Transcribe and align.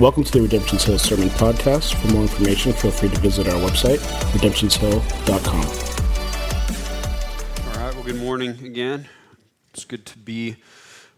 Welcome 0.00 0.24
to 0.24 0.32
the 0.32 0.40
Redemption's 0.40 0.82
Hill 0.84 0.98
Sermon 0.98 1.28
Podcast. 1.28 1.94
For 1.94 2.08
more 2.14 2.22
information, 2.22 2.72
feel 2.72 2.90
free 2.90 3.10
to 3.10 3.20
visit 3.20 3.46
our 3.46 3.60
website, 3.60 3.98
redemptionshill.com. 4.32 5.60
All 7.66 7.84
right, 7.84 7.94
well, 7.94 8.02
good 8.04 8.16
morning 8.16 8.64
again. 8.64 9.06
It's 9.74 9.84
good 9.84 10.06
to 10.06 10.16
be 10.16 10.56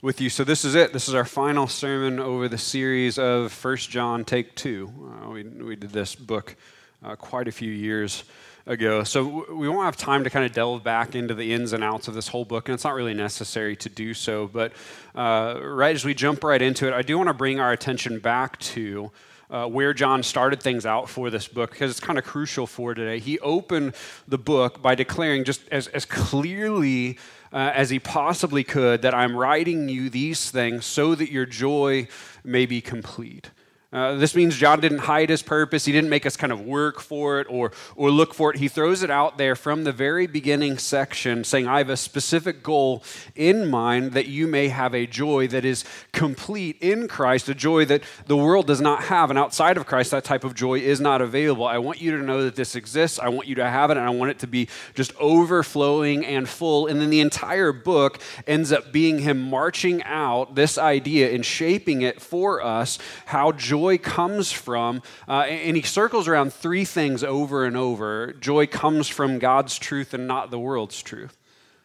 with 0.00 0.20
you. 0.20 0.28
So, 0.28 0.42
this 0.42 0.64
is 0.64 0.74
it. 0.74 0.92
This 0.92 1.06
is 1.06 1.14
our 1.14 1.24
final 1.24 1.68
sermon 1.68 2.18
over 2.18 2.48
the 2.48 2.58
series 2.58 3.20
of 3.20 3.52
First 3.52 3.88
John 3.88 4.24
Take 4.24 4.56
Two. 4.56 4.92
Uh, 5.00 5.30
we, 5.30 5.44
we 5.44 5.76
did 5.76 5.90
this 5.90 6.16
book 6.16 6.56
uh, 7.04 7.14
quite 7.14 7.46
a 7.46 7.52
few 7.52 7.70
years 7.70 8.24
ago. 8.66 9.04
So 9.04 9.46
we 9.52 9.68
won't 9.68 9.84
have 9.84 9.96
time 9.96 10.24
to 10.24 10.30
kind 10.30 10.44
of 10.44 10.52
delve 10.52 10.84
back 10.84 11.14
into 11.14 11.34
the 11.34 11.52
ins 11.52 11.72
and 11.72 11.82
outs 11.82 12.08
of 12.08 12.14
this 12.14 12.28
whole 12.28 12.44
book, 12.44 12.68
and 12.68 12.74
it's 12.74 12.84
not 12.84 12.94
really 12.94 13.14
necessary 13.14 13.76
to 13.76 13.88
do 13.88 14.14
so. 14.14 14.46
But 14.46 14.72
uh, 15.14 15.58
right 15.62 15.94
as 15.94 16.04
we 16.04 16.14
jump 16.14 16.44
right 16.44 16.62
into 16.62 16.86
it, 16.86 16.94
I 16.94 17.02
do 17.02 17.16
want 17.16 17.28
to 17.28 17.34
bring 17.34 17.60
our 17.60 17.72
attention 17.72 18.18
back 18.18 18.58
to. 18.60 19.10
Uh, 19.50 19.66
where 19.66 19.92
John 19.92 20.22
started 20.22 20.62
things 20.62 20.86
out 20.86 21.10
for 21.10 21.28
this 21.28 21.46
book 21.46 21.72
because 21.72 21.90
it's 21.90 22.00
kind 22.00 22.18
of 22.18 22.24
crucial 22.24 22.66
for 22.66 22.94
today. 22.94 23.18
He 23.18 23.38
opened 23.40 23.94
the 24.26 24.38
book 24.38 24.80
by 24.80 24.94
declaring 24.94 25.44
just 25.44 25.60
as, 25.70 25.88
as 25.88 26.06
clearly 26.06 27.18
uh, 27.52 27.70
as 27.74 27.90
he 27.90 27.98
possibly 27.98 28.64
could 28.64 29.02
that 29.02 29.12
I'm 29.12 29.36
writing 29.36 29.90
you 29.90 30.08
these 30.08 30.50
things 30.50 30.86
so 30.86 31.14
that 31.14 31.30
your 31.30 31.44
joy 31.44 32.08
may 32.42 32.64
be 32.64 32.80
complete. 32.80 33.50
Uh, 33.92 34.14
this 34.14 34.34
means 34.34 34.56
John 34.56 34.80
didn't 34.80 35.00
hide 35.00 35.28
his 35.28 35.42
purpose. 35.42 35.84
He 35.84 35.92
didn't 35.92 36.08
make 36.08 36.24
us 36.24 36.34
kind 36.34 36.50
of 36.50 36.62
work 36.62 36.98
for 36.98 37.40
it 37.40 37.46
or, 37.50 37.72
or 37.94 38.10
look 38.10 38.32
for 38.32 38.50
it. 38.50 38.56
He 38.56 38.68
throws 38.68 39.02
it 39.02 39.10
out 39.10 39.36
there 39.36 39.54
from 39.54 39.84
the 39.84 39.92
very 39.92 40.26
beginning 40.26 40.78
section, 40.78 41.44
saying, 41.44 41.68
I 41.68 41.76
have 41.76 41.90
a 41.90 41.96
specific 41.98 42.62
goal 42.62 43.04
in 43.34 43.68
mind 43.68 44.12
that 44.12 44.28
you 44.28 44.46
may 44.46 44.68
have 44.68 44.94
a 44.94 45.06
joy 45.06 45.46
that 45.48 45.66
is 45.66 45.84
complete 46.12 46.78
in 46.80 47.06
Christ, 47.06 47.50
a 47.50 47.54
joy 47.54 47.84
that 47.84 48.02
the 48.26 48.36
world 48.36 48.66
does 48.66 48.80
not 48.80 49.04
have. 49.04 49.28
And 49.28 49.38
outside 49.38 49.76
of 49.76 49.84
Christ, 49.84 50.10
that 50.12 50.24
type 50.24 50.44
of 50.44 50.54
joy 50.54 50.78
is 50.78 50.98
not 50.98 51.20
available. 51.20 51.66
I 51.66 51.76
want 51.76 52.00
you 52.00 52.16
to 52.16 52.22
know 52.22 52.44
that 52.44 52.56
this 52.56 52.74
exists. 52.74 53.18
I 53.18 53.28
want 53.28 53.46
you 53.46 53.56
to 53.56 53.68
have 53.68 53.90
it, 53.90 53.98
and 53.98 54.06
I 54.06 54.10
want 54.10 54.30
it 54.30 54.38
to 54.38 54.46
be 54.46 54.68
just 54.94 55.14
overflowing 55.16 56.24
and 56.24 56.48
full. 56.48 56.86
And 56.86 56.98
then 56.98 57.10
the 57.10 57.20
entire 57.20 57.72
book 57.74 58.20
ends 58.46 58.72
up 58.72 58.90
being 58.90 59.18
him 59.18 59.38
marching 59.38 60.02
out 60.04 60.54
this 60.54 60.78
idea 60.78 61.34
and 61.34 61.44
shaping 61.44 62.00
it 62.00 62.22
for 62.22 62.64
us 62.64 62.98
how 63.26 63.52
joy 63.52 63.81
joy 63.82 63.98
comes 63.98 64.52
from, 64.52 65.02
uh, 65.26 65.40
and 65.48 65.76
he 65.76 65.82
circles 65.82 66.28
around 66.28 66.52
three 66.52 66.84
things 66.84 67.24
over 67.24 67.64
and 67.64 67.76
over. 67.76 68.32
Joy 68.34 68.68
comes 68.68 69.08
from 69.08 69.40
God's 69.40 69.76
truth 69.76 70.14
and 70.14 70.28
not 70.28 70.52
the 70.52 70.58
world's 70.58 71.02
truth. 71.02 71.36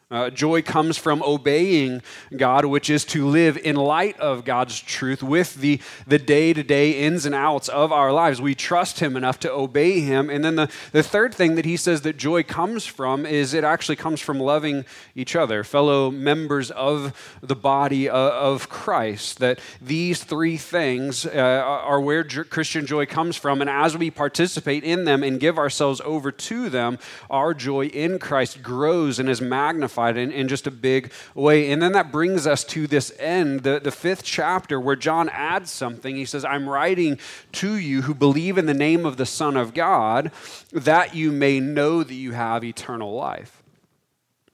Uh, 0.10 0.30
joy 0.30 0.62
comes 0.62 0.98
from 0.98 1.22
obeying 1.22 2.02
God, 2.34 2.64
which 2.64 2.90
is 2.90 3.04
to 3.04 3.28
live 3.28 3.58
in 3.58 3.76
light 3.76 4.18
of 4.22 4.46
God's 4.46 4.80
truth 4.80 5.22
with 5.22 5.56
the, 5.56 5.82
the 6.08 6.18
day-to-day 6.18 6.92
ins 6.92 7.26
and 7.26 7.36
outs 7.36 7.68
of 7.68 7.92
our 7.92 8.14
lives. 8.14 8.40
We 8.40 8.56
trust 8.56 9.02
him 9.02 9.18
enough 9.18 9.38
to 9.42 9.52
obey 9.52 10.00
him. 10.00 10.30
And 10.30 10.46
then 10.46 10.56
the, 10.56 10.72
the 10.94 11.04
third 11.04 11.36
thing 11.36 11.56
that 11.56 11.66
he 11.66 11.76
says 11.76 12.04
that 12.04 12.16
joy 12.16 12.44
comes 12.44 12.86
from 12.86 13.26
is 13.26 13.54
it 13.54 13.66
actually 13.66 13.98
comes 13.98 14.22
from 14.22 14.40
loving 14.40 14.86
each 15.14 15.36
other, 15.36 15.66
fellow 15.66 16.10
members 16.10 16.72
of 16.72 17.38
the 17.42 17.56
body 17.56 18.08
of, 18.08 18.32
of 18.32 18.70
Christ. 18.70 19.40
That 19.40 19.60
these 19.82 20.24
three 20.24 20.56
things 20.56 21.26
uh, 21.26 21.32
are 21.32 22.00
where 22.00 22.24
Christian 22.24 22.86
joy 22.86 23.08
comes 23.08 23.36
from. 23.36 23.60
And 23.60 23.70
as 23.70 23.98
we 23.98 24.10
participate 24.10 24.86
in 24.86 25.04
them 25.04 25.22
and 25.22 25.38
give 25.38 25.58
ourselves 25.58 26.00
over 26.06 26.32
to 26.32 26.70
them, 26.70 26.98
our 27.30 27.54
joy 27.54 27.88
in 27.88 28.20
Christ 28.20 28.64
grows 28.64 29.20
and 29.20 29.28
is 29.28 29.42
magnified 29.42 29.97
in, 29.98 30.32
in 30.32 30.48
just 30.48 30.68
a 30.68 30.72
big 30.72 31.12
way. 31.34 31.72
And 31.72 31.82
then 31.82 31.94
that 31.94 32.12
brings 32.12 32.46
us 32.46 32.64
to 32.66 32.88
this 32.88 33.12
end, 33.20 33.64
the, 33.64 33.80
the 33.80 33.92
fifth 33.92 34.24
chapter, 34.24 34.80
where 34.80 34.96
John 34.96 35.30
adds 35.30 35.72
something. 35.72 36.16
He 36.16 36.26
says, 36.26 36.46
I'm 36.46 36.70
writing 36.70 37.20
to 37.54 37.76
you 37.76 38.04
who 38.04 38.14
believe 38.14 38.58
in 38.58 38.66
the 38.66 38.74
name 38.74 39.06
of 39.06 39.18
the 39.18 39.26
Son 39.26 39.58
of 39.58 39.74
God, 39.74 40.32
that 40.72 41.16
you 41.16 41.32
may 41.32 41.60
know 41.60 42.04
that 42.04 42.14
you 42.14 42.34
have 42.34 42.64
eternal 42.64 43.14
life. 43.14 43.64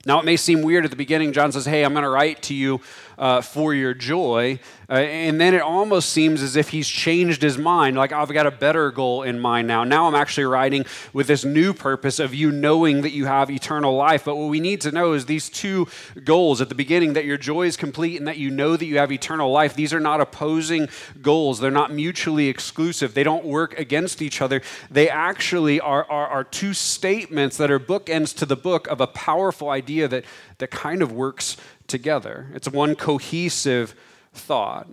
Now, 0.05 0.19
it 0.19 0.25
may 0.25 0.35
seem 0.35 0.61
weird 0.61 0.83
at 0.83 0.91
the 0.91 0.97
beginning. 0.97 1.31
John 1.31 1.51
says, 1.53 1.65
Hey, 1.65 1.83
I'm 1.83 1.93
going 1.93 2.03
to 2.03 2.09
write 2.09 2.41
to 2.43 2.53
you 2.53 2.81
uh, 3.17 3.41
for 3.41 3.73
your 3.73 3.93
joy. 3.93 4.59
Uh, 4.89 4.93
and 4.93 5.39
then 5.39 5.53
it 5.53 5.61
almost 5.61 6.09
seems 6.09 6.41
as 6.41 6.55
if 6.55 6.69
he's 6.69 6.87
changed 6.87 7.41
his 7.41 7.57
mind, 7.57 7.97
like, 7.97 8.11
I've 8.11 8.31
got 8.31 8.45
a 8.45 8.51
better 8.51 8.91
goal 8.91 9.23
in 9.23 9.39
mind 9.39 9.67
now. 9.67 9.83
Now 9.83 10.07
I'm 10.07 10.15
actually 10.15 10.43
writing 10.43 10.85
with 11.13 11.27
this 11.27 11.45
new 11.45 11.73
purpose 11.73 12.19
of 12.19 12.35
you 12.35 12.51
knowing 12.51 13.01
that 13.01 13.11
you 13.11 13.25
have 13.25 13.49
eternal 13.49 13.95
life. 13.95 14.25
But 14.25 14.35
what 14.35 14.49
we 14.49 14.59
need 14.59 14.81
to 14.81 14.91
know 14.91 15.13
is 15.13 15.25
these 15.25 15.49
two 15.49 15.87
goals 16.23 16.61
at 16.61 16.69
the 16.69 16.75
beginning 16.75 17.13
that 17.13 17.25
your 17.25 17.37
joy 17.37 17.63
is 17.63 17.77
complete 17.77 18.17
and 18.17 18.27
that 18.27 18.37
you 18.37 18.49
know 18.49 18.75
that 18.77 18.85
you 18.85 18.97
have 18.97 19.11
eternal 19.11 19.51
life. 19.51 19.73
These 19.73 19.93
are 19.93 19.99
not 19.99 20.21
opposing 20.21 20.89
goals, 21.21 21.59
they're 21.59 21.71
not 21.71 21.91
mutually 21.91 22.47
exclusive, 22.47 23.13
they 23.13 23.23
don't 23.23 23.45
work 23.45 23.79
against 23.79 24.21
each 24.21 24.41
other. 24.41 24.61
They 24.91 25.09
actually 25.09 25.79
are, 25.79 26.05
are, 26.09 26.27
are 26.27 26.43
two 26.43 26.73
statements 26.73 27.57
that 27.57 27.71
are 27.71 27.79
bookends 27.79 28.35
to 28.37 28.45
the 28.45 28.55
book 28.55 28.87
of 28.87 29.01
a 29.01 29.07
powerful 29.07 29.69
idea 29.69 30.07
that, 30.07 30.25
that 30.57 30.71
kind 30.71 31.01
of 31.01 31.11
works 31.11 31.57
together. 31.87 32.49
It's 32.53 32.67
one 32.67 32.95
cohesive 32.95 33.95
thought. 34.33 34.87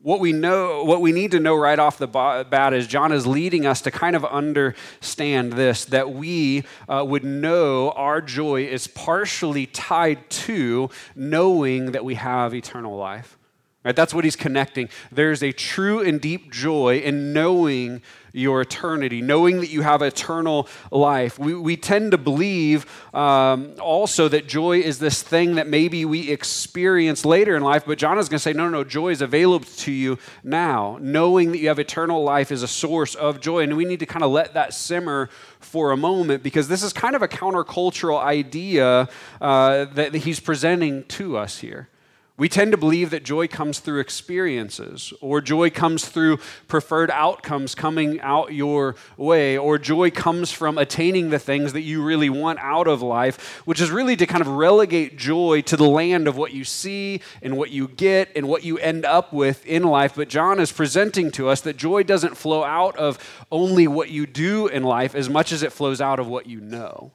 What 0.00 0.20
we 0.20 0.32
know, 0.32 0.84
what 0.84 1.00
we 1.00 1.12
need 1.12 1.32
to 1.32 1.40
know 1.40 1.56
right 1.56 1.78
off 1.78 1.98
the 1.98 2.06
bat 2.06 2.72
is 2.72 2.86
John 2.86 3.12
is 3.12 3.26
leading 3.26 3.66
us 3.66 3.82
to 3.82 3.90
kind 3.90 4.14
of 4.14 4.24
understand 4.24 5.54
this 5.54 5.84
that 5.86 6.10
we 6.10 6.64
uh, 6.88 7.04
would 7.06 7.24
know 7.24 7.90
our 7.90 8.20
joy 8.20 8.64
is 8.64 8.86
partially 8.86 9.66
tied 9.66 10.30
to 10.30 10.88
knowing 11.16 11.92
that 11.92 12.04
we 12.04 12.14
have 12.14 12.54
eternal 12.54 12.96
life. 12.96 13.36
Right? 13.84 13.96
That's 13.96 14.12
what 14.12 14.24
he's 14.24 14.36
connecting. 14.36 14.88
There's 15.10 15.42
a 15.42 15.52
true 15.52 16.00
and 16.00 16.20
deep 16.20 16.52
joy 16.52 16.98
in 16.98 17.32
knowing 17.32 18.02
your 18.38 18.60
eternity, 18.60 19.20
knowing 19.20 19.60
that 19.60 19.70
you 19.70 19.82
have 19.82 20.02
eternal 20.02 20.68
life. 20.90 21.38
We, 21.38 21.54
we 21.54 21.76
tend 21.76 22.12
to 22.12 22.18
believe 22.18 22.86
um, 23.14 23.74
also 23.80 24.28
that 24.28 24.46
joy 24.46 24.78
is 24.78 24.98
this 24.98 25.22
thing 25.22 25.56
that 25.56 25.66
maybe 25.66 26.04
we 26.04 26.30
experience 26.30 27.24
later 27.24 27.56
in 27.56 27.62
life, 27.62 27.84
but 27.86 27.98
John 27.98 28.18
is 28.18 28.28
going 28.28 28.38
to 28.38 28.42
say, 28.42 28.52
no, 28.52 28.64
no, 28.64 28.70
no, 28.70 28.84
joy 28.84 29.08
is 29.08 29.20
available 29.20 29.66
to 29.78 29.92
you 29.92 30.18
now. 30.42 30.98
Knowing 31.00 31.52
that 31.52 31.58
you 31.58 31.68
have 31.68 31.78
eternal 31.78 32.22
life 32.22 32.52
is 32.52 32.62
a 32.62 32.68
source 32.68 33.14
of 33.14 33.40
joy. 33.40 33.64
And 33.64 33.76
we 33.76 33.84
need 33.84 34.00
to 34.00 34.06
kind 34.06 34.24
of 34.24 34.30
let 34.30 34.54
that 34.54 34.74
simmer 34.74 35.28
for 35.60 35.90
a 35.90 35.96
moment 35.96 36.42
because 36.42 36.68
this 36.68 36.82
is 36.82 36.92
kind 36.92 37.16
of 37.16 37.22
a 37.22 37.28
countercultural 37.28 38.20
idea 38.22 39.08
uh, 39.40 39.84
that 39.86 40.14
he's 40.14 40.40
presenting 40.40 41.04
to 41.04 41.36
us 41.36 41.58
here. 41.58 41.88
We 42.38 42.48
tend 42.48 42.70
to 42.70 42.78
believe 42.78 43.10
that 43.10 43.24
joy 43.24 43.48
comes 43.48 43.80
through 43.80 43.98
experiences, 43.98 45.12
or 45.20 45.40
joy 45.40 45.70
comes 45.70 46.06
through 46.06 46.38
preferred 46.68 47.10
outcomes 47.10 47.74
coming 47.74 48.20
out 48.20 48.54
your 48.54 48.94
way, 49.16 49.58
or 49.58 49.76
joy 49.76 50.12
comes 50.12 50.52
from 50.52 50.78
attaining 50.78 51.30
the 51.30 51.40
things 51.40 51.72
that 51.72 51.80
you 51.80 52.00
really 52.00 52.30
want 52.30 52.60
out 52.60 52.86
of 52.86 53.02
life, 53.02 53.60
which 53.66 53.80
is 53.80 53.90
really 53.90 54.14
to 54.14 54.24
kind 54.24 54.40
of 54.40 54.46
relegate 54.46 55.18
joy 55.18 55.62
to 55.62 55.76
the 55.76 55.88
land 55.88 56.28
of 56.28 56.36
what 56.36 56.52
you 56.52 56.62
see 56.62 57.20
and 57.42 57.56
what 57.56 57.72
you 57.72 57.88
get 57.88 58.30
and 58.36 58.46
what 58.46 58.62
you 58.62 58.78
end 58.78 59.04
up 59.04 59.32
with 59.32 59.66
in 59.66 59.82
life. 59.82 60.14
But 60.14 60.28
John 60.28 60.60
is 60.60 60.70
presenting 60.70 61.32
to 61.32 61.48
us 61.48 61.60
that 61.62 61.76
joy 61.76 62.04
doesn't 62.04 62.36
flow 62.36 62.62
out 62.62 62.96
of 62.96 63.18
only 63.50 63.88
what 63.88 64.10
you 64.10 64.26
do 64.26 64.68
in 64.68 64.84
life 64.84 65.16
as 65.16 65.28
much 65.28 65.50
as 65.50 65.64
it 65.64 65.72
flows 65.72 66.00
out 66.00 66.20
of 66.20 66.28
what 66.28 66.46
you 66.46 66.60
know. 66.60 67.10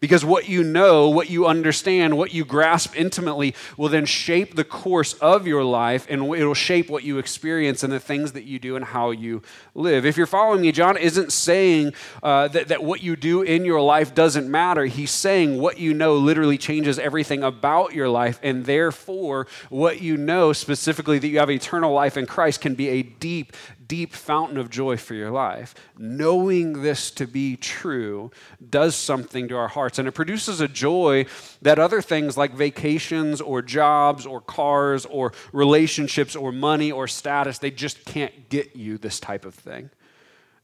Because 0.00 0.24
what 0.24 0.48
you 0.48 0.64
know, 0.64 1.10
what 1.10 1.28
you 1.28 1.46
understand, 1.46 2.16
what 2.16 2.32
you 2.32 2.44
grasp 2.46 2.96
intimately 2.96 3.54
will 3.76 3.90
then 3.90 4.06
shape 4.06 4.56
the 4.56 4.64
course 4.64 5.12
of 5.14 5.46
your 5.46 5.62
life 5.62 6.06
and 6.08 6.22
it'll 6.34 6.54
shape 6.54 6.88
what 6.88 7.04
you 7.04 7.18
experience 7.18 7.82
and 7.82 7.92
the 7.92 8.00
things 8.00 8.32
that 8.32 8.44
you 8.44 8.58
do 8.58 8.76
and 8.76 8.84
how 8.86 9.10
you 9.10 9.42
live. 9.74 10.06
If 10.06 10.16
you're 10.16 10.26
following 10.26 10.62
me, 10.62 10.72
John 10.72 10.96
isn't 10.96 11.32
saying 11.32 11.92
uh, 12.22 12.48
that, 12.48 12.68
that 12.68 12.82
what 12.82 13.02
you 13.02 13.14
do 13.14 13.42
in 13.42 13.66
your 13.66 13.82
life 13.82 14.14
doesn't 14.14 14.50
matter. 14.50 14.86
He's 14.86 15.10
saying 15.10 15.60
what 15.60 15.78
you 15.78 15.92
know 15.92 16.16
literally 16.16 16.56
changes 16.56 16.98
everything 16.98 17.42
about 17.42 17.94
your 17.94 18.08
life, 18.08 18.40
and 18.42 18.64
therefore, 18.64 19.46
what 19.68 20.00
you 20.00 20.16
know 20.16 20.52
specifically 20.52 21.18
that 21.18 21.28
you 21.28 21.38
have 21.38 21.50
eternal 21.50 21.92
life 21.92 22.16
in 22.16 22.26
Christ 22.26 22.60
can 22.60 22.74
be 22.74 22.88
a 22.88 23.02
deep, 23.02 23.52
deep 23.90 24.12
fountain 24.12 24.56
of 24.56 24.70
joy 24.70 24.96
for 24.96 25.14
your 25.14 25.32
life. 25.32 25.74
Knowing 25.98 26.82
this 26.82 27.10
to 27.10 27.26
be 27.26 27.56
true 27.56 28.30
does 28.70 28.94
something 28.94 29.48
to 29.48 29.56
our 29.56 29.66
hearts, 29.66 29.98
and 29.98 30.06
it 30.06 30.12
produces 30.12 30.60
a 30.60 30.68
joy 30.68 31.26
that 31.60 31.80
other 31.80 32.00
things 32.00 32.36
like 32.36 32.54
vacations 32.54 33.40
or 33.40 33.62
jobs 33.62 34.26
or 34.26 34.40
cars 34.40 35.06
or 35.06 35.32
relationships 35.52 36.36
or 36.36 36.52
money 36.52 36.92
or 36.92 37.08
status, 37.08 37.58
they 37.58 37.72
just 37.72 38.04
can't 38.04 38.48
get 38.48 38.76
you 38.76 38.96
this 38.96 39.18
type 39.18 39.44
of 39.44 39.56
thing. 39.56 39.90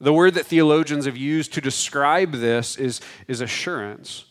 The 0.01 0.13
word 0.13 0.35
that 0.35 0.47
theologians 0.47 1.05
have 1.07 1.17
used 1.17 1.53
to 1.55 1.61
describe 1.61 2.31
this 2.31 2.77
is, 2.77 3.01
is 3.27 3.41
assurance 3.41 4.26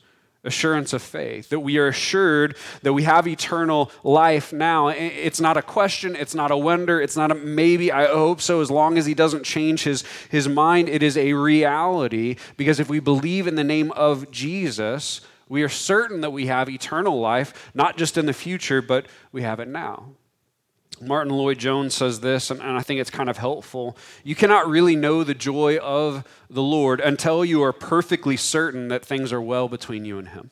assurance 0.45 0.93
of 0.93 1.01
faith, 1.01 1.49
that 1.49 1.59
we 1.59 1.77
are 1.77 1.87
assured 1.87 2.55
that 2.83 2.93
we 2.93 3.03
have 3.03 3.27
eternal 3.27 3.91
life 4.03 4.53
now. 4.53 4.87
It's 4.89 5.41
not 5.41 5.57
a 5.57 5.61
question, 5.61 6.15
it's 6.15 6.35
not 6.35 6.51
a 6.51 6.57
wonder, 6.57 7.01
it's 7.01 7.17
not 7.17 7.31
a 7.31 7.35
maybe, 7.35 7.91
I 7.91 8.07
hope 8.07 8.41
so, 8.41 8.61
as 8.61 8.71
long 8.71 8.97
as 8.97 9.05
he 9.05 9.13
doesn't 9.13 9.43
change 9.43 9.83
his, 9.83 10.03
his 10.29 10.47
mind. 10.47 10.89
It 10.89 11.03
is 11.03 11.17
a 11.17 11.33
reality 11.33 12.37
because 12.57 12.79
if 12.79 12.89
we 12.89 12.99
believe 12.99 13.47
in 13.47 13.55
the 13.55 13.63
name 13.63 13.91
of 13.91 14.31
Jesus, 14.31 15.21
we 15.47 15.63
are 15.63 15.69
certain 15.69 16.21
that 16.21 16.31
we 16.31 16.47
have 16.47 16.69
eternal 16.69 17.19
life, 17.19 17.71
not 17.73 17.97
just 17.97 18.17
in 18.17 18.25
the 18.25 18.33
future, 18.33 18.81
but 18.81 19.05
we 19.31 19.41
have 19.41 19.59
it 19.59 19.67
now. 19.67 20.09
Martyn 21.01 21.33
Lloyd-Jones 21.33 21.93
says 21.93 22.19
this, 22.19 22.51
and, 22.51 22.61
I 22.61 22.81
think 22.81 22.99
it's 22.99 23.09
kind 23.09 23.29
of 23.29 23.37
helpful. 23.37 23.97
You 24.23 24.35
cannot 24.35 24.67
really 24.67 24.95
know 24.95 25.23
the 25.23 25.33
joy 25.33 25.77
of 25.77 26.23
the 26.49 26.61
Lord 26.61 26.99
until 26.99 27.43
you 27.43 27.61
are 27.63 27.73
perfectly 27.73 28.37
certain 28.37 28.87
that 28.89 29.05
things 29.05 29.31
are 29.33 29.41
well 29.41 29.67
between 29.67 30.05
you 30.05 30.17
and 30.17 30.29
Him. 30.29 30.51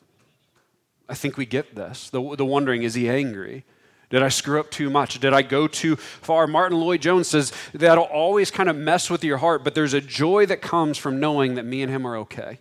I 1.08 1.14
think 1.14 1.36
we 1.36 1.46
get 1.46 1.74
this. 1.74 2.10
The, 2.10 2.36
the 2.36 2.44
wondering, 2.44 2.82
is 2.82 2.94
He 2.94 3.08
angry? 3.08 3.64
Did 4.10 4.22
I 4.22 4.28
screw 4.28 4.60
up 4.60 4.70
too 4.70 4.90
much? 4.90 5.18
Did 5.18 5.32
I 5.32 5.42
go 5.42 5.66
too 5.66 5.96
far? 5.96 6.46
Martyn 6.46 6.78
Lloyd-Jones 6.78 7.28
says 7.28 7.52
that'll 7.72 8.04
always 8.04 8.50
kind 8.50 8.68
of 8.68 8.76
mess 8.76 9.10
with 9.10 9.24
your 9.24 9.38
heart, 9.38 9.64
but 9.64 9.74
there's 9.74 9.94
a 9.94 10.00
joy 10.00 10.46
that 10.46 10.62
comes 10.62 10.98
from 10.98 11.20
knowing 11.20 11.54
that 11.54 11.64
me 11.64 11.82
and 11.82 11.90
Him 11.90 12.06
are 12.06 12.16
okay 12.18 12.58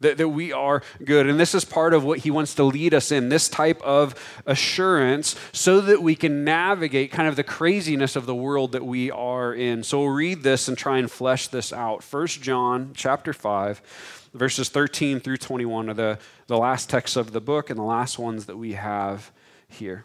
that, 0.00 0.16
that 0.18 0.28
we 0.28 0.52
are 0.52 0.82
good. 1.04 1.26
And 1.26 1.38
this 1.38 1.54
is 1.54 1.64
part 1.64 1.94
of 1.94 2.04
what 2.04 2.20
he 2.20 2.30
wants 2.30 2.54
to 2.54 2.64
lead 2.64 2.94
us 2.94 3.12
in 3.12 3.28
this 3.28 3.48
type 3.48 3.80
of 3.82 4.14
assurance 4.46 5.36
so 5.52 5.80
that 5.82 6.02
we 6.02 6.14
can 6.14 6.44
navigate 6.44 7.12
kind 7.12 7.28
of 7.28 7.36
the 7.36 7.44
craziness 7.44 8.16
of 8.16 8.26
the 8.26 8.34
world 8.34 8.72
that 8.72 8.84
we 8.84 9.10
are 9.10 9.54
in. 9.54 9.82
So 9.82 10.00
we'll 10.00 10.08
read 10.08 10.42
this 10.42 10.68
and 10.68 10.76
try 10.76 10.98
and 10.98 11.10
flesh 11.10 11.48
this 11.48 11.72
out. 11.72 12.02
First 12.02 12.42
John 12.42 12.92
chapter 12.94 13.32
5, 13.32 14.30
verses 14.34 14.68
13 14.68 15.20
through 15.20 15.36
21 15.36 15.90
are 15.90 15.94
the, 15.94 16.18
the 16.46 16.58
last 16.58 16.88
texts 16.88 17.16
of 17.16 17.32
the 17.32 17.40
book 17.40 17.70
and 17.70 17.78
the 17.78 17.84
last 17.84 18.18
ones 18.18 18.46
that 18.46 18.56
we 18.56 18.72
have 18.72 19.30
here. 19.68 20.04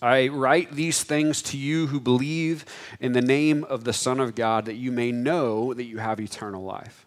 I 0.00 0.28
write 0.28 0.72
these 0.72 1.04
things 1.04 1.42
to 1.42 1.56
you 1.56 1.86
who 1.86 2.00
believe 2.00 2.64
in 2.98 3.12
the 3.12 3.20
name 3.20 3.62
of 3.64 3.84
the 3.84 3.92
Son 3.92 4.18
of 4.18 4.34
God, 4.34 4.64
that 4.64 4.74
you 4.74 4.90
may 4.90 5.12
know 5.12 5.72
that 5.74 5.84
you 5.84 5.98
have 5.98 6.18
eternal 6.18 6.64
life. 6.64 7.01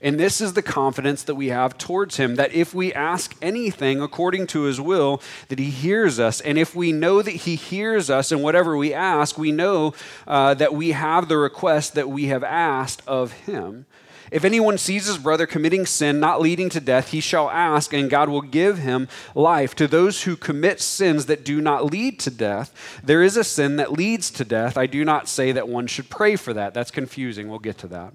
And 0.00 0.18
this 0.18 0.40
is 0.40 0.52
the 0.52 0.62
confidence 0.62 1.22
that 1.24 1.34
we 1.34 1.48
have 1.48 1.78
towards 1.78 2.16
him 2.16 2.36
that 2.36 2.52
if 2.52 2.74
we 2.74 2.92
ask 2.92 3.34
anything 3.40 4.00
according 4.00 4.46
to 4.48 4.62
his 4.62 4.80
will, 4.80 5.22
that 5.48 5.58
he 5.58 5.70
hears 5.70 6.18
us. 6.18 6.40
And 6.40 6.58
if 6.58 6.74
we 6.74 6.92
know 6.92 7.22
that 7.22 7.30
he 7.30 7.56
hears 7.56 8.10
us 8.10 8.32
in 8.32 8.42
whatever 8.42 8.76
we 8.76 8.92
ask, 8.94 9.38
we 9.38 9.52
know 9.52 9.94
uh, 10.26 10.54
that 10.54 10.74
we 10.74 10.92
have 10.92 11.28
the 11.28 11.38
request 11.38 11.94
that 11.94 12.08
we 12.08 12.26
have 12.26 12.44
asked 12.44 13.02
of 13.06 13.32
him. 13.32 13.86
If 14.32 14.46
anyone 14.46 14.78
sees 14.78 15.06
his 15.06 15.18
brother 15.18 15.46
committing 15.46 15.84
sin 15.84 16.18
not 16.18 16.40
leading 16.40 16.70
to 16.70 16.80
death, 16.80 17.08
he 17.08 17.20
shall 17.20 17.50
ask, 17.50 17.92
and 17.92 18.08
God 18.08 18.30
will 18.30 18.40
give 18.40 18.78
him 18.78 19.06
life. 19.34 19.74
To 19.74 19.86
those 19.86 20.22
who 20.22 20.36
commit 20.36 20.80
sins 20.80 21.26
that 21.26 21.44
do 21.44 21.60
not 21.60 21.84
lead 21.84 22.18
to 22.20 22.30
death, 22.30 23.00
there 23.04 23.22
is 23.22 23.36
a 23.36 23.44
sin 23.44 23.76
that 23.76 23.92
leads 23.92 24.30
to 24.30 24.44
death. 24.46 24.78
I 24.78 24.86
do 24.86 25.04
not 25.04 25.28
say 25.28 25.52
that 25.52 25.68
one 25.68 25.86
should 25.86 26.08
pray 26.08 26.36
for 26.36 26.54
that. 26.54 26.72
That's 26.72 26.90
confusing. 26.90 27.50
We'll 27.50 27.58
get 27.58 27.76
to 27.78 27.88
that. 27.88 28.14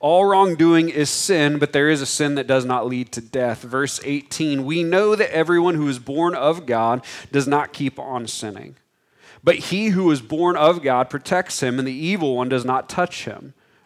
All 0.00 0.24
wrongdoing 0.26 0.88
is 0.88 1.10
sin, 1.10 1.58
but 1.58 1.72
there 1.72 1.88
is 1.88 2.02
a 2.02 2.06
sin 2.06 2.34
that 2.34 2.46
does 2.46 2.64
not 2.64 2.86
lead 2.86 3.12
to 3.12 3.20
death. 3.20 3.62
Verse 3.62 4.00
18 4.04 4.64
We 4.64 4.82
know 4.82 5.14
that 5.14 5.34
everyone 5.34 5.74
who 5.74 5.88
is 5.88 5.98
born 5.98 6.34
of 6.34 6.66
God 6.66 7.04
does 7.32 7.46
not 7.46 7.72
keep 7.72 7.98
on 7.98 8.26
sinning. 8.26 8.76
But 9.42 9.56
he 9.56 9.88
who 9.88 10.10
is 10.10 10.22
born 10.22 10.56
of 10.56 10.82
God 10.82 11.10
protects 11.10 11.62
him, 11.62 11.78
and 11.78 11.86
the 11.86 11.92
evil 11.92 12.36
one 12.36 12.48
does 12.48 12.64
not 12.64 12.88
touch 12.88 13.24
him. 13.26 13.54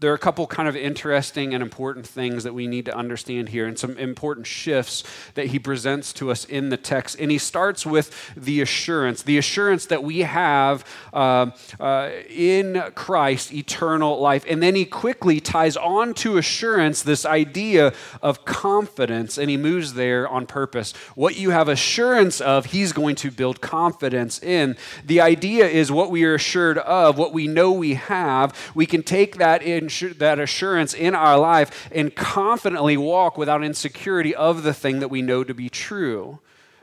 there 0.00 0.10
are 0.10 0.14
a 0.14 0.18
couple 0.18 0.46
kind 0.46 0.68
of 0.68 0.74
interesting 0.74 1.54
and 1.54 1.62
important 1.62 2.06
things 2.06 2.44
that 2.44 2.54
we 2.54 2.66
need 2.66 2.86
to 2.86 2.96
understand 2.96 3.50
here 3.50 3.66
and 3.66 3.78
some 3.78 3.96
important 3.98 4.46
shifts 4.46 5.04
that 5.34 5.46
he 5.46 5.58
presents 5.58 6.12
to 6.14 6.30
us 6.30 6.46
in 6.46 6.70
the 6.70 6.76
text. 6.78 7.16
And 7.20 7.30
he 7.30 7.36
starts 7.36 7.84
with 7.84 8.34
the 8.34 8.62
assurance 8.62 9.22
the 9.22 9.36
assurance 9.36 9.86
that 9.86 10.02
we 10.02 10.20
have 10.20 10.84
uh, 11.12 11.50
uh, 11.78 12.10
in 12.28 12.82
Christ 12.94 13.52
eternal 13.52 14.18
life. 14.18 14.44
And 14.48 14.62
then 14.62 14.74
he 14.74 14.86
quickly 14.86 15.38
ties 15.38 15.76
on 15.76 16.14
to 16.14 16.38
assurance 16.38 17.02
this 17.02 17.26
idea 17.26 17.92
of 18.22 18.44
confidence, 18.44 19.36
and 19.36 19.50
he 19.50 19.56
moves 19.56 19.94
there 19.94 20.26
on 20.26 20.46
purpose. 20.46 20.92
What 21.14 21.36
you 21.36 21.50
have 21.50 21.68
assurance 21.68 22.40
of, 22.40 22.66
he's 22.66 22.92
going 22.92 23.16
to 23.16 23.30
build 23.30 23.60
confidence 23.60 24.42
in. 24.42 24.76
The 25.04 25.20
idea 25.20 25.66
is 25.66 25.92
what 25.92 26.10
we 26.10 26.24
are 26.24 26.34
assured 26.34 26.78
of, 26.78 27.18
what 27.18 27.32
we 27.32 27.46
know 27.46 27.70
we 27.72 27.94
have, 27.94 28.72
we 28.74 28.86
can 28.86 29.02
take 29.02 29.36
that 29.36 29.62
in 29.62 29.89
that 30.18 30.38
assurance 30.38 30.94
in 30.94 31.14
our 31.14 31.38
life 31.38 31.88
and 31.92 32.14
confidently 32.14 32.96
walk 32.96 33.36
without 33.36 33.64
insecurity 33.64 34.34
of 34.34 34.62
the 34.62 34.74
thing 34.74 35.00
that 35.00 35.08
we 35.08 35.22
know 35.22 35.44
to 35.44 35.54
be 35.54 35.68
true. 35.68 36.40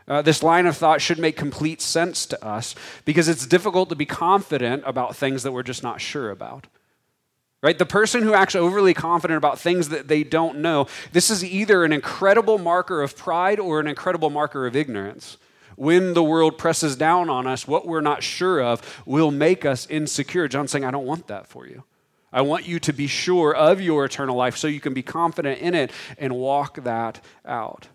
Uh, 0.08 0.22
this 0.22 0.42
line 0.42 0.66
of 0.66 0.78
thought 0.78 1.02
should 1.02 1.20
make 1.20 1.36
complete 1.36 1.82
sense 1.82 2.26
to 2.26 2.46
us 2.46 2.76
because 3.04 3.28
it's 3.28 3.46
difficult 3.46 3.90
to 3.90 3.96
be 3.96 4.06
confident 4.06 4.82
about 4.86 5.16
things 5.16 5.44
that 5.44 5.52
we're 5.52 5.64
just 5.64 5.84
not 5.84 6.00
sure 6.00 6.32
about. 6.32 6.68
Right? 7.62 7.78
The 7.78 7.86
person 7.86 8.24
who 8.24 8.34
acts 8.34 8.56
overly 8.56 8.94
confident 8.94 9.38
about 9.38 9.60
things 9.60 9.90
that 9.90 10.08
they 10.08 10.24
don't 10.24 10.60
know, 10.60 10.88
this 11.12 11.30
is 11.30 11.44
either 11.44 11.84
an 11.84 11.92
incredible 11.92 12.58
marker 12.58 13.02
of 13.02 13.18
pride 13.18 13.60
or 13.60 13.80
an 13.80 13.88
incredible 13.88 14.30
marker 14.30 14.66
of 14.66 14.76
ignorance. 14.76 15.38
When 15.76 16.14
the 16.14 16.24
world 16.24 16.58
presses 16.58 16.96
down 16.96 17.30
on 17.30 17.46
us, 17.46 17.68
what 17.68 17.86
we're 17.86 18.02
not 18.02 18.24
sure 18.24 18.62
of 18.62 19.04
will 19.06 19.32
make 19.32 19.66
us 19.66 19.88
insecure. 19.88 20.48
John's 20.48 20.72
saying, 20.72 20.86
I 20.86 20.92
don't 20.92 21.06
want 21.06 21.28
that 21.28 21.48
for 21.48 21.68
you. 21.68 21.84
I 22.32 22.42
want 22.42 22.68
you 22.68 22.80
to 22.80 22.94
be 22.94 23.08
sure 23.08 23.56
of 23.56 23.80
your 23.80 24.06
eternal 24.06 24.36
life 24.36 24.58
so 24.58 24.68
you 24.68 24.82
can 24.82 24.94
be 24.94 25.04
confident 25.04 25.60
in 25.60 25.74
it 25.74 25.92
and 26.18 26.36
walk 26.36 26.84
that 26.84 27.24
out. 27.46 27.88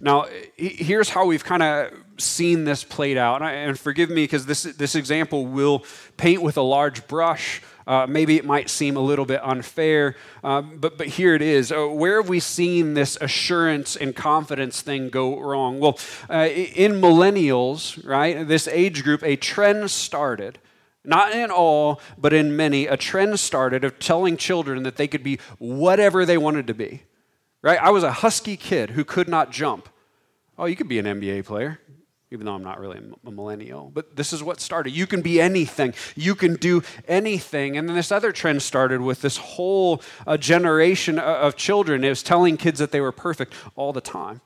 Now, 0.00 0.26
here's 0.56 1.10
how 1.10 1.26
we've 1.26 1.44
kind 1.44 1.62
of 1.62 1.92
seen 2.18 2.64
this 2.64 2.84
played 2.84 3.16
out. 3.16 3.42
And 3.42 3.78
forgive 3.78 4.10
me 4.10 4.24
because 4.24 4.46
this, 4.46 4.62
this 4.62 4.94
example 4.94 5.46
will 5.46 5.84
paint 6.16 6.42
with 6.42 6.56
a 6.56 6.62
large 6.62 7.06
brush. 7.06 7.62
Uh, 7.86 8.06
maybe 8.06 8.36
it 8.36 8.44
might 8.44 8.68
seem 8.68 8.96
a 8.96 9.00
little 9.00 9.24
bit 9.24 9.40
unfair, 9.42 10.14
uh, 10.44 10.60
but, 10.60 10.98
but 10.98 11.06
here 11.06 11.34
it 11.34 11.40
is. 11.40 11.72
Uh, 11.72 11.86
where 11.86 12.20
have 12.20 12.28
we 12.28 12.38
seen 12.38 12.92
this 12.92 13.16
assurance 13.22 13.96
and 13.96 14.14
confidence 14.14 14.82
thing 14.82 15.08
go 15.08 15.40
wrong? 15.40 15.80
Well, 15.80 15.98
uh, 16.28 16.48
in 16.48 17.00
millennials, 17.00 18.06
right, 18.06 18.46
this 18.46 18.68
age 18.68 19.02
group, 19.04 19.22
a 19.22 19.36
trend 19.36 19.90
started 19.90 20.58
not 21.08 21.32
in 21.32 21.50
all, 21.50 22.00
but 22.16 22.32
in 22.32 22.54
many, 22.54 22.86
a 22.86 22.96
trend 22.96 23.40
started 23.40 23.84
of 23.84 23.98
telling 23.98 24.36
children 24.36 24.82
that 24.82 24.96
they 24.96 25.08
could 25.08 25.22
be 25.22 25.38
whatever 25.58 26.24
they 26.26 26.38
wanted 26.38 26.66
to 26.66 26.74
be. 26.74 27.02
Right? 27.62 27.78
I 27.82 27.90
was 27.90 28.04
a 28.04 28.12
husky 28.12 28.56
kid 28.56 28.90
who 28.90 29.04
could 29.04 29.28
not 29.28 29.50
jump. 29.50 29.88
Oh, 30.58 30.66
you 30.66 30.76
could 30.76 30.88
be 30.88 30.98
an 30.98 31.06
NBA 31.06 31.44
player, 31.44 31.80
even 32.30 32.46
though 32.46 32.54
I'm 32.54 32.62
not 32.62 32.78
really 32.78 33.00
a 33.26 33.30
millennial. 33.30 33.90
But 33.92 34.16
this 34.16 34.32
is 34.32 34.42
what 34.42 34.60
started. 34.60 34.90
You 34.90 35.06
can 35.06 35.22
be 35.22 35.40
anything, 35.40 35.94
you 36.14 36.34
can 36.34 36.54
do 36.54 36.82
anything. 37.06 37.76
And 37.76 37.88
then 37.88 37.96
this 37.96 38.12
other 38.12 38.30
trend 38.30 38.62
started 38.62 39.00
with 39.00 39.22
this 39.22 39.38
whole 39.38 40.02
uh, 40.26 40.36
generation 40.36 41.18
of 41.18 41.56
children. 41.56 42.04
It 42.04 42.10
was 42.10 42.22
telling 42.22 42.56
kids 42.56 42.78
that 42.78 42.92
they 42.92 43.00
were 43.00 43.12
perfect 43.12 43.54
all 43.76 43.92
the 43.92 44.00
time. 44.00 44.40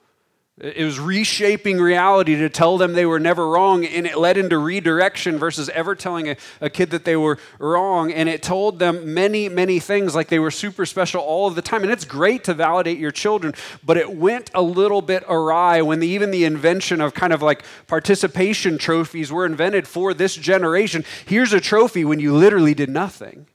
It 0.60 0.84
was 0.84 1.00
reshaping 1.00 1.78
reality 1.78 2.36
to 2.36 2.50
tell 2.50 2.76
them 2.76 2.92
they 2.92 3.06
were 3.06 3.18
never 3.18 3.48
wrong, 3.48 3.86
and 3.86 4.06
it 4.06 4.18
led 4.18 4.36
into 4.36 4.58
redirection 4.58 5.38
versus 5.38 5.70
ever 5.70 5.94
telling 5.94 6.28
a, 6.28 6.36
a, 6.60 6.68
kid 6.68 6.90
that 6.90 7.06
they 7.06 7.16
were 7.16 7.38
wrong. 7.58 8.12
And 8.12 8.28
it 8.28 8.42
told 8.42 8.78
them 8.78 9.14
many, 9.14 9.48
many 9.48 9.80
things 9.80 10.14
like 10.14 10.28
they 10.28 10.38
were 10.38 10.50
super 10.50 10.84
special 10.84 11.22
all 11.22 11.48
of 11.48 11.54
the 11.54 11.62
time. 11.62 11.82
And 11.82 11.90
it's 11.90 12.04
great 12.04 12.44
to 12.44 12.54
validate 12.54 12.98
your 12.98 13.10
children, 13.10 13.54
but 13.82 13.96
it 13.96 14.14
went 14.14 14.50
a 14.52 14.60
little 14.60 15.00
bit 15.00 15.24
awry 15.26 15.80
when 15.80 16.00
the, 16.00 16.08
even 16.08 16.30
the 16.30 16.44
invention 16.44 17.00
of 17.00 17.14
kind 17.14 17.32
of 17.32 17.40
like 17.40 17.64
participation 17.86 18.76
trophies 18.76 19.32
were 19.32 19.46
invented 19.46 19.88
for 19.88 20.12
this 20.12 20.36
generation. 20.36 21.02
Here's 21.24 21.54
a 21.54 21.60
trophy 21.60 22.04
when 22.04 22.20
you 22.20 22.36
literally 22.36 22.74
did 22.74 22.90
nothing. 22.90 23.46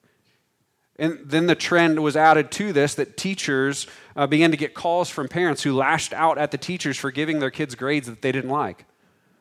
And 0.99 1.19
then 1.23 1.45
the 1.45 1.55
trend 1.55 2.01
was 2.01 2.15
added 2.15 2.49
to 2.53 2.73
this 2.73 2.95
that 2.95 3.17
teachers 3.17 3.85
uh, 4.17 4.27
began 4.27 4.51
to 4.51 4.57
get 4.57 4.73
calls 4.73 5.09
from 5.09 5.27
parents 5.27 5.61
who 5.63 5.73
lashed 5.73 6.11
out 6.11 6.37
at 6.37 6.51
the 6.51 6.57
teachers 6.57 6.97
for 6.97 7.11
giving 7.11 7.39
their 7.39 7.51
kids 7.51 7.75
grades 7.75 8.07
that 8.07 8.21
they 8.21 8.31
didn't 8.31 8.49
like. 8.49 8.85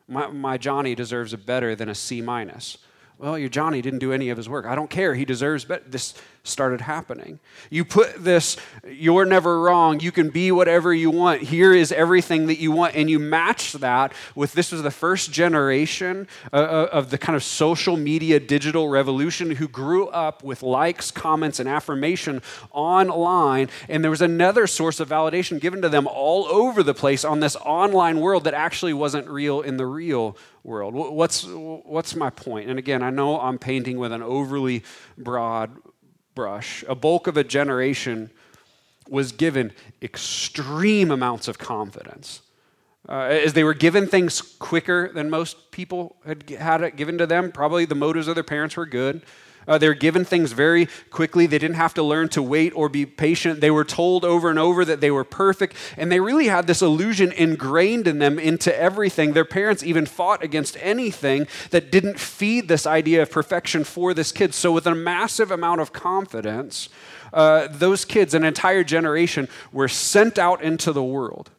My, 0.07 0.27
my 0.27 0.57
Johnny 0.57 0.95
deserves 0.95 1.33
a 1.33 1.37
better 1.37 1.75
than 1.75 1.89
a 1.89 1.95
C 1.95 2.21
minus. 2.21 2.77
Well, 3.17 3.37
your 3.37 3.49
Johnny 3.49 3.81
didn't 3.81 3.99
do 3.99 4.13
any 4.13 4.29
of 4.29 4.37
his 4.37 4.47
work. 4.47 4.67
I 4.67 4.75
don't 4.75 4.89
care. 4.89 5.15
He 5.15 5.25
deserves 5.25 5.65
better. 5.65 5.83
This 5.87 6.13
started 6.43 6.81
happening. 6.81 7.39
You 7.69 7.85
put 7.85 8.23
this, 8.23 8.57
you're 8.87 9.25
never 9.25 9.61
wrong. 9.61 9.99
You 9.99 10.11
can 10.11 10.29
be 10.29 10.51
whatever 10.51 10.93
you 10.93 11.11
want. 11.11 11.41
Here 11.41 11.73
is 11.73 11.91
everything 11.91 12.47
that 12.47 12.59
you 12.59 12.71
want. 12.71 12.95
And 12.95 13.09
you 13.09 13.19
match 13.19 13.73
that 13.73 14.13
with 14.35 14.53
this 14.53 14.71
was 14.71 14.81
the 14.81 14.91
first 14.91 15.31
generation 15.31 16.27
uh, 16.53 16.55
uh, 16.55 16.89
of 16.91 17.09
the 17.09 17.17
kind 17.17 17.35
of 17.35 17.43
social 17.43 17.97
media 17.97 18.39
digital 18.39 18.87
revolution 18.89 19.51
who 19.51 19.67
grew 19.67 20.07
up 20.07 20.43
with 20.43 20.63
likes, 20.63 21.11
comments, 21.11 21.59
and 21.59 21.67
affirmation 21.67 22.41
online. 22.71 23.69
And 23.89 24.03
there 24.03 24.11
was 24.11 24.21
another 24.21 24.67
source 24.67 24.99
of 24.99 25.09
validation 25.09 25.59
given 25.59 25.81
to 25.81 25.89
them 25.89 26.07
all 26.07 26.45
over 26.45 26.83
the 26.83 26.93
place 26.93 27.25
on 27.25 27.39
this 27.39 27.55
online 27.57 28.19
world 28.19 28.45
that 28.45 28.53
actually 28.53 28.93
wasn't 28.93 29.27
real 29.27 29.61
in 29.61 29.77
the 29.77 29.85
real 29.85 30.37
world. 30.63 30.93
What's, 30.93 31.45
what's 31.45 32.15
my 32.15 32.29
point? 32.29 32.69
And 32.69 32.77
again, 32.77 33.01
I 33.01 33.09
know 33.09 33.39
I'm 33.39 33.57
painting 33.57 33.97
with 33.97 34.11
an 34.11 34.21
overly 34.21 34.83
broad 35.17 35.71
brush. 36.37 36.83
A 36.87 36.93
bulk 36.93 37.25
of 37.25 37.35
a 37.35 37.43
generation 37.43 38.29
was 39.09 39.31
given 39.31 39.73
extreme 40.03 41.09
amounts 41.09 41.47
of 41.47 41.57
confidence. 41.57 42.43
Uh, 43.09 43.21
as 43.21 43.53
they 43.53 43.63
were 43.63 43.73
given 43.73 44.05
things 44.05 44.41
quicker 44.59 45.11
than 45.11 45.31
most 45.31 45.71
people 45.71 46.15
had 46.27 46.47
had 46.51 46.83
it 46.83 46.95
given 46.95 47.17
to 47.17 47.25
them, 47.25 47.51
probably 47.51 47.85
the 47.85 47.95
motives 47.95 48.27
of 48.27 48.35
their 48.35 48.43
parents 48.43 48.77
were 48.77 48.85
good. 48.85 49.23
Uh, 49.67 49.77
they 49.77 49.87
were 49.87 49.93
given 49.93 50.23
things 50.23 50.53
very 50.53 50.87
quickly. 51.11 51.45
They 51.45 51.59
didn't 51.59 51.75
have 51.75 51.93
to 51.95 52.03
learn 52.03 52.29
to 52.29 52.41
wait 52.41 52.73
or 52.75 52.89
be 52.89 53.05
patient. 53.05 53.61
They 53.61 53.71
were 53.71 53.83
told 53.83 54.23
over 54.23 54.49
and 54.49 54.57
over 54.57 54.85
that 54.85 55.01
they 55.01 55.11
were 55.11 55.23
perfect. 55.23 55.75
And 55.97 56.11
they 56.11 56.19
really 56.19 56.47
had 56.47 56.67
this 56.67 56.81
illusion 56.81 57.31
ingrained 57.31 58.07
in 58.07 58.19
them 58.19 58.39
into 58.39 58.75
everything. 58.77 59.33
Their 59.33 59.45
parents 59.45 59.83
even 59.83 60.05
fought 60.05 60.43
against 60.43 60.77
anything 60.79 61.47
that 61.71 61.91
didn't 61.91 62.19
feed 62.19 62.67
this 62.67 62.87
idea 62.87 63.21
of 63.21 63.31
perfection 63.31 63.83
for 63.83 64.13
this 64.13 64.31
kid. 64.31 64.53
So, 64.53 64.71
with 64.71 64.87
a 64.87 64.95
massive 64.95 65.51
amount 65.51 65.81
of 65.81 65.91
confidence, 65.91 66.89
uh, 67.33 67.67
those 67.69 68.05
kids, 68.05 68.33
an 68.33 68.43
entire 68.43 68.83
generation, 68.83 69.49
were 69.71 69.87
sent 69.87 70.39
out 70.39 70.61
into 70.61 70.93
the 70.93 71.03
world. 71.03 71.51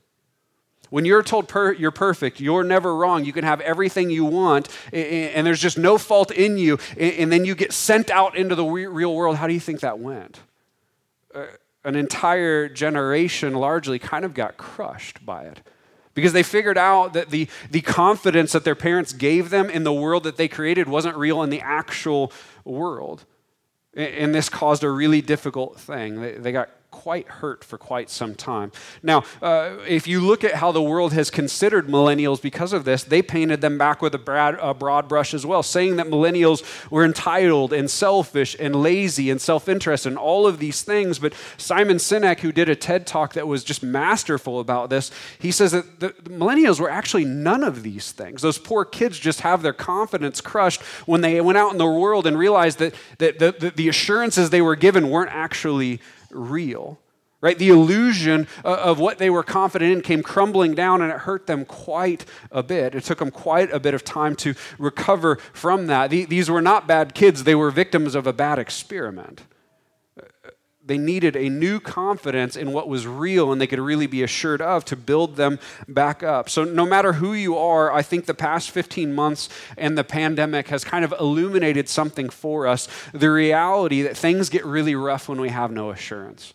When 0.90 1.04
you're 1.04 1.23
told 1.23 1.49
per- 1.49 1.73
you're 1.73 1.90
perfect, 1.90 2.40
you're 2.40 2.64
never 2.64 2.95
wrong, 2.95 3.25
you 3.25 3.33
can 3.33 3.45
have 3.45 3.61
everything 3.61 4.11
you 4.11 4.25
want, 4.25 4.68
and 4.92 5.47
there's 5.47 5.61
just 5.61 5.78
no 5.78 5.99
fault 5.99 6.30
in 6.30 6.59
you, 6.59 6.78
and 6.97 7.30
then 7.30 7.45
you 7.45 7.54
get 7.54 7.73
sent 7.73 8.11
out 8.11 8.37
into 8.37 8.54
the 8.54 8.64
real 8.64 9.14
world, 9.14 9.37
how 9.37 9.47
do 9.47 9.54
you 9.54 9.61
think 9.61 9.80
that 9.80 9.99
went? 9.99 10.40
Uh, 11.35 11.45
an 11.85 11.95
entire 11.95 12.68
generation 12.68 13.54
largely 13.54 13.99
kind 13.99 14.25
of 14.25 14.35
got 14.35 14.57
crushed 14.57 15.25
by 15.25 15.45
it 15.45 15.61
because 16.14 16.33
they 16.33 16.42
figured 16.42 16.76
out 16.76 17.12
that 17.12 17.30
the, 17.30 17.49
the 17.71 17.80
confidence 17.80 18.52
that 18.52 18.64
their 18.64 18.75
parents 18.75 19.12
gave 19.12 19.50
them 19.50 19.71
in 19.71 19.85
the 19.85 19.92
world 19.92 20.25
that 20.25 20.37
they 20.37 20.49
created 20.49 20.88
wasn't 20.88 21.16
real 21.16 21.42
in 21.42 21.50
the 21.50 21.61
actual 21.61 22.33
world. 22.64 23.25
And 23.95 24.35
this 24.35 24.49
caused 24.49 24.83
a 24.83 24.90
really 24.90 25.23
difficult 25.23 25.78
thing. 25.78 26.21
They, 26.21 26.33
they 26.33 26.52
got 26.52 26.71
quite 26.99 27.28
hurt 27.28 27.62
for 27.62 27.78
quite 27.78 28.11
some 28.11 28.35
time. 28.35 28.73
Now, 29.05 29.23
uh, 29.40 29.76
if 29.87 30.09
you 30.09 30.21
look 30.21 30.43
at 30.43 30.55
how 30.55 30.73
the 30.73 30.83
world 30.83 31.12
has 31.12 31.31
considered 31.31 31.87
millennials 31.87 32.43
because 32.43 32.73
of 32.73 32.85
this, 32.85 33.05
they 33.05 33.23
painted 33.23 33.61
them 33.61 33.78
back 33.78 34.02
with 34.02 34.17
a 34.17 34.19
broad, 34.19 34.59
a 34.61 34.75
broad 34.75 35.07
brush 35.07 35.33
as 35.33 35.47
well, 35.47 35.62
saying 35.62 35.95
that 35.95 36.09
millennials 36.09 36.90
were 36.90 37.05
entitled 37.05 37.73
and 37.73 37.88
selfish 37.88 38.57
and 38.59 38.75
lazy 38.75 39.31
and 39.31 39.40
self 39.40 39.69
interested 39.69 40.09
and 40.09 40.19
all 40.19 40.45
of 40.45 40.59
these 40.59 40.83
things. 40.83 41.21
But 41.21 41.35
Simon 41.57 41.99
Sinek, 41.99 42.40
who 42.40 42.50
did 42.50 42.69
a 42.69 42.75
TED 42.75 43.07
talk 43.07 43.35
that 43.35 43.47
was 43.47 43.62
just 43.62 43.85
masterful 43.85 44.59
about 44.59 44.90
this, 44.90 45.12
he 45.38 45.52
says 45.52 45.71
that 45.71 46.00
the, 46.00 46.09
the 46.25 46.31
millennials 46.31 46.81
were 46.81 46.90
actually 46.90 47.25
none 47.25 47.62
of 47.62 47.85
these 47.85 48.11
things. 48.11 48.43
Those 48.43 48.59
poor 48.59 48.85
kids 48.85 49.21
just 49.21 49.43
have 49.43 49.62
their 49.62 49.73
confidence 49.73 50.40
crushed 50.40 50.83
when 51.07 51.21
they 51.21 51.40
went 51.40 51.59
out 51.59 51.71
in 51.71 51.78
the 51.78 51.87
world 51.87 52.26
and 52.26 52.37
realized 52.37 52.81
that, 52.81 52.97
that 53.19 53.38
the, 53.38 53.55
the, 53.57 53.71
the 53.71 53.88
assurances 53.88 54.50
they 54.50 54.62
were 54.62 54.75
given 54.75 55.11
weren't 55.11 55.31
actually 55.31 56.00
real. 56.31 56.99
Right? 57.41 57.57
The 57.57 57.69
illusion 57.69 58.49
of 58.65 58.99
what 58.99 59.19
they 59.19 59.31
were 59.31 59.45
confident 59.45 59.93
in 59.93 60.01
came 60.01 60.25
crumbling 60.25 60.75
down 60.75 61.03
and 61.03 61.13
it 61.13 61.19
hurt 61.19 61.47
them 61.47 61.65
quite 61.65 62.25
a 62.51 62.65
bit. 62.65 62.97
It 62.97 63.05
took 63.05 63.19
them 63.19 63.31
quite 63.31 63.73
a 63.73 63.79
bit 63.79 63.95
of 63.95 64.03
time 64.03 64.35
to 64.37 64.55
recover 64.77 65.37
from 65.53 65.87
that. 65.87 66.11
These 66.11 66.51
were 66.51 66.61
not 66.61 66.89
bad 66.89 67.15
kids, 67.15 67.45
they 67.45 67.55
were 67.55 67.71
victims 67.71 68.17
of 68.17 68.27
a 68.27 68.33
bad 68.33 68.59
experiment 68.59 69.43
they 70.88 70.99
needed 70.99 71.37
a 71.37 71.49
new 71.49 71.78
confidence 71.78 72.57
in 72.57 72.73
what 72.73 72.88
was 72.88 73.07
real 73.07 73.52
and 73.52 73.61
they 73.61 73.66
could 73.66 73.78
really 73.78 74.07
be 74.07 74.23
assured 74.23 74.61
of 74.61 74.85
to 74.87 74.97
build 74.97 75.37
them 75.37 75.59
back 75.87 76.23
up. 76.23 76.49
So, 76.50 76.64
no 76.64 76.85
matter 76.85 77.12
who 77.14 77.35
you 77.35 77.57
are, 77.57 77.92
I 77.92 78.02
think 78.02 78.26
the 78.26 78.35
past 78.35 78.71
15 78.71 79.14
months 79.14 79.49
and 79.76 79.97
the 79.97 80.04
pandemic 80.04 80.68
has 80.68 80.85
kind 80.85 81.04
of 81.04 81.14
illuminated 81.21 81.88
something 81.88 82.28
for 82.28 82.66
us 82.66 82.88
the 83.12 83.30
reality 83.30 84.02
that 84.02 84.16
things 84.16 84.49
get 84.49 84.64
really 84.64 84.95
rough 84.95 85.28
when 85.28 85.40
we 85.40 85.50
have 85.50 85.71
no 85.71 85.90
assurance 85.90 86.54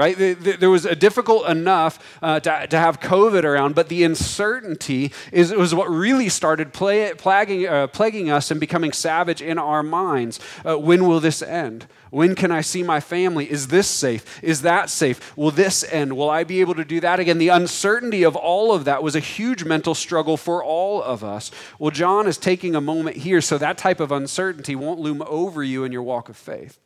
right? 0.00 0.16
There 0.16 0.70
was 0.70 0.86
a 0.86 0.96
difficult 0.96 1.46
enough 1.46 2.18
uh, 2.22 2.40
to, 2.40 2.66
to 2.68 2.78
have 2.78 3.00
COVID 3.00 3.44
around, 3.44 3.74
but 3.74 3.90
the 3.90 4.02
uncertainty 4.02 5.12
is, 5.30 5.52
was 5.52 5.74
what 5.74 5.90
really 5.90 6.30
started 6.30 6.72
play, 6.72 7.12
plaguing, 7.12 7.66
uh, 7.66 7.86
plaguing 7.88 8.30
us 8.30 8.50
and 8.50 8.58
becoming 8.58 8.92
savage 8.92 9.42
in 9.42 9.58
our 9.58 9.82
minds. 9.82 10.40
Uh, 10.64 10.78
when 10.78 11.06
will 11.06 11.20
this 11.20 11.42
end? 11.42 11.86
When 12.08 12.34
can 12.34 12.50
I 12.50 12.62
see 12.62 12.82
my 12.82 12.98
family? 12.98 13.50
Is 13.50 13.68
this 13.68 13.86
safe? 13.86 14.42
Is 14.42 14.62
that 14.62 14.88
safe? 14.88 15.36
Will 15.36 15.50
this 15.50 15.84
end? 15.84 16.16
Will 16.16 16.30
I 16.30 16.44
be 16.44 16.62
able 16.62 16.76
to 16.76 16.84
do 16.84 17.00
that 17.00 17.20
again? 17.20 17.36
The 17.36 17.48
uncertainty 17.48 18.22
of 18.22 18.34
all 18.34 18.72
of 18.72 18.86
that 18.86 19.02
was 19.02 19.14
a 19.14 19.20
huge 19.20 19.64
mental 19.64 19.94
struggle 19.94 20.38
for 20.38 20.64
all 20.64 21.02
of 21.02 21.22
us. 21.22 21.50
Well, 21.78 21.90
John 21.90 22.26
is 22.26 22.38
taking 22.38 22.74
a 22.74 22.80
moment 22.80 23.18
here 23.18 23.42
so 23.42 23.58
that 23.58 23.76
type 23.76 24.00
of 24.00 24.10
uncertainty 24.10 24.74
won't 24.74 24.98
loom 24.98 25.22
over 25.26 25.62
you 25.62 25.84
in 25.84 25.92
your 25.92 26.02
walk 26.02 26.30
of 26.30 26.38
faith. 26.38 26.78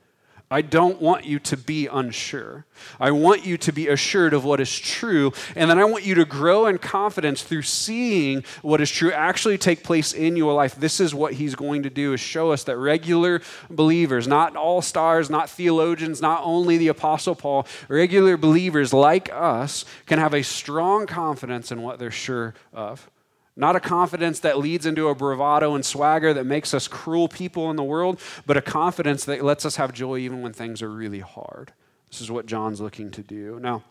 I 0.51 0.61
don't 0.61 1.01
want 1.01 1.25
you 1.25 1.39
to 1.41 1.57
be 1.57 1.87
unsure. 1.87 2.67
I 3.01 3.11
want 3.13 3.47
you 3.47 3.57
to 3.59 3.73
be 3.73 3.89
assured 3.89 4.35
of 4.35 4.45
what 4.45 4.61
is 4.61 4.79
true. 4.79 5.33
And 5.57 5.71
then 5.71 5.79
I 5.79 5.85
want 5.85 6.05
you 6.05 6.15
to 6.17 6.25
grow 6.25 6.67
in 6.67 6.79
confidence 6.79 7.43
through 7.43 7.63
seeing 7.63 8.45
what 8.63 8.81
is 8.81 8.91
true 8.91 9.11
actually 9.11 9.59
take 9.59 9.83
place 9.83 10.13
in 10.13 10.37
your 10.37 10.53
life. 10.53 10.75
This 10.75 11.01
is 11.01 11.15
what 11.15 11.35
he's 11.35 11.55
going 11.55 11.83
to 11.85 11.91
do 11.91 12.13
is 12.13 12.21
show 12.21 12.53
us 12.53 12.65
that 12.65 12.77
regular 12.77 13.41
believers, 13.71 14.29
not 14.29 14.55
all 14.55 14.83
stars, 14.83 15.31
not 15.31 15.49
theologians, 15.49 16.21
not 16.21 16.43
only 16.45 16.77
the 16.77 16.89
apostle 16.89 17.35
Paul, 17.35 17.67
regular 17.89 18.37
believers 18.37 18.93
like 18.93 19.31
us 19.33 19.85
can 20.07 20.19
have 20.19 20.35
a 20.35 20.43
strong 20.43 21.07
confidence 21.07 21.73
in 21.73 21.83
what 21.83 21.99
they're 21.99 22.11
sure 22.11 22.55
of. 22.73 23.11
Not 23.57 23.77
a 23.77 23.81
confidence 23.81 24.41
that 24.41 24.59
leads 24.59 24.85
into 24.85 25.09
a 25.09 25.15
bravado 25.15 25.75
and 25.75 25.85
swagger 25.85 26.35
that 26.35 26.45
makes 26.45 26.75
us 26.75 26.89
cruel 26.89 27.29
people 27.29 27.71
in 27.71 27.77
the 27.77 27.85
world, 27.85 28.21
but 28.47 28.57
a 28.57 28.63
confidence 28.63 29.25
that 29.27 29.45
lets 29.45 29.65
us 29.65 29.77
have 29.77 29.93
joy 29.93 30.19
even 30.19 30.43
when 30.43 30.53
things 30.53 30.83
are 30.83 30.91
really 30.91 31.21
hard. 31.21 31.73
This 32.11 32.21
is 32.21 32.31
what 32.31 32.47
John's 32.47 32.81
looking 32.81 33.11
to 33.13 33.23
do. 33.23 33.61
Now, 33.61 33.85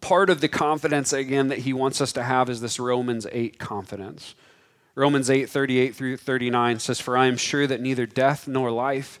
part 0.00 0.30
of 0.30 0.40
the 0.40 0.48
confidence, 0.48 1.12
again, 1.12 1.48
that 1.48 1.60
he 1.60 1.72
wants 1.72 2.00
us 2.00 2.12
to 2.14 2.24
have 2.24 2.50
is 2.50 2.60
this 2.60 2.80
Romans 2.80 3.26
8 3.30 3.58
confidence. 3.58 4.34
Romans 4.96 5.30
8, 5.30 5.48
38 5.48 5.94
through 5.94 6.16
39 6.16 6.78
says, 6.78 7.00
For 7.00 7.16
I 7.16 7.26
am 7.26 7.36
sure 7.36 7.66
that 7.66 7.80
neither 7.80 8.06
death 8.06 8.46
nor 8.46 8.70
life, 8.70 9.20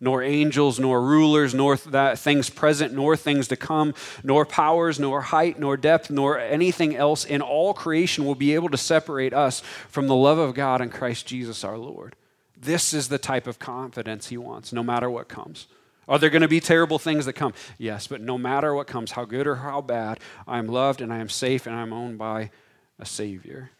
nor 0.00 0.22
angels, 0.22 0.78
nor 0.78 1.02
rulers, 1.02 1.54
nor 1.54 1.76
th- 1.76 2.18
things 2.18 2.50
present, 2.50 2.94
nor 2.94 3.16
things 3.16 3.48
to 3.48 3.56
come, 3.56 3.94
nor 4.22 4.46
powers, 4.46 4.98
nor 5.00 5.20
height, 5.20 5.58
nor 5.58 5.76
depth, 5.76 6.10
nor 6.10 6.38
anything 6.38 6.94
else 6.94 7.24
in 7.24 7.42
all 7.42 7.74
creation 7.74 8.24
will 8.24 8.34
be 8.34 8.54
able 8.54 8.68
to 8.68 8.76
separate 8.76 9.34
us 9.34 9.60
from 9.88 10.06
the 10.06 10.14
love 10.14 10.38
of 10.38 10.54
God 10.54 10.80
in 10.80 10.90
Christ 10.90 11.26
Jesus 11.26 11.64
our 11.64 11.78
Lord. 11.78 12.14
This 12.56 12.92
is 12.92 13.08
the 13.08 13.18
type 13.18 13.46
of 13.46 13.58
confidence 13.58 14.28
he 14.28 14.36
wants, 14.36 14.72
no 14.72 14.82
matter 14.82 15.10
what 15.10 15.28
comes. 15.28 15.66
Are 16.08 16.18
there 16.18 16.30
going 16.30 16.42
to 16.42 16.48
be 16.48 16.60
terrible 16.60 16.98
things 16.98 17.26
that 17.26 17.34
come? 17.34 17.52
Yes, 17.76 18.06
but 18.06 18.20
no 18.20 18.38
matter 18.38 18.74
what 18.74 18.86
comes, 18.86 19.12
how 19.12 19.24
good 19.24 19.46
or 19.46 19.56
how 19.56 19.82
bad, 19.82 20.20
I 20.46 20.58
am 20.58 20.66
loved 20.66 21.00
and 21.00 21.12
I 21.12 21.18
am 21.18 21.28
safe 21.28 21.66
and 21.66 21.76
I 21.76 21.82
am 21.82 21.92
owned 21.92 22.18
by 22.18 22.50
a 22.98 23.04
Savior. 23.04 23.70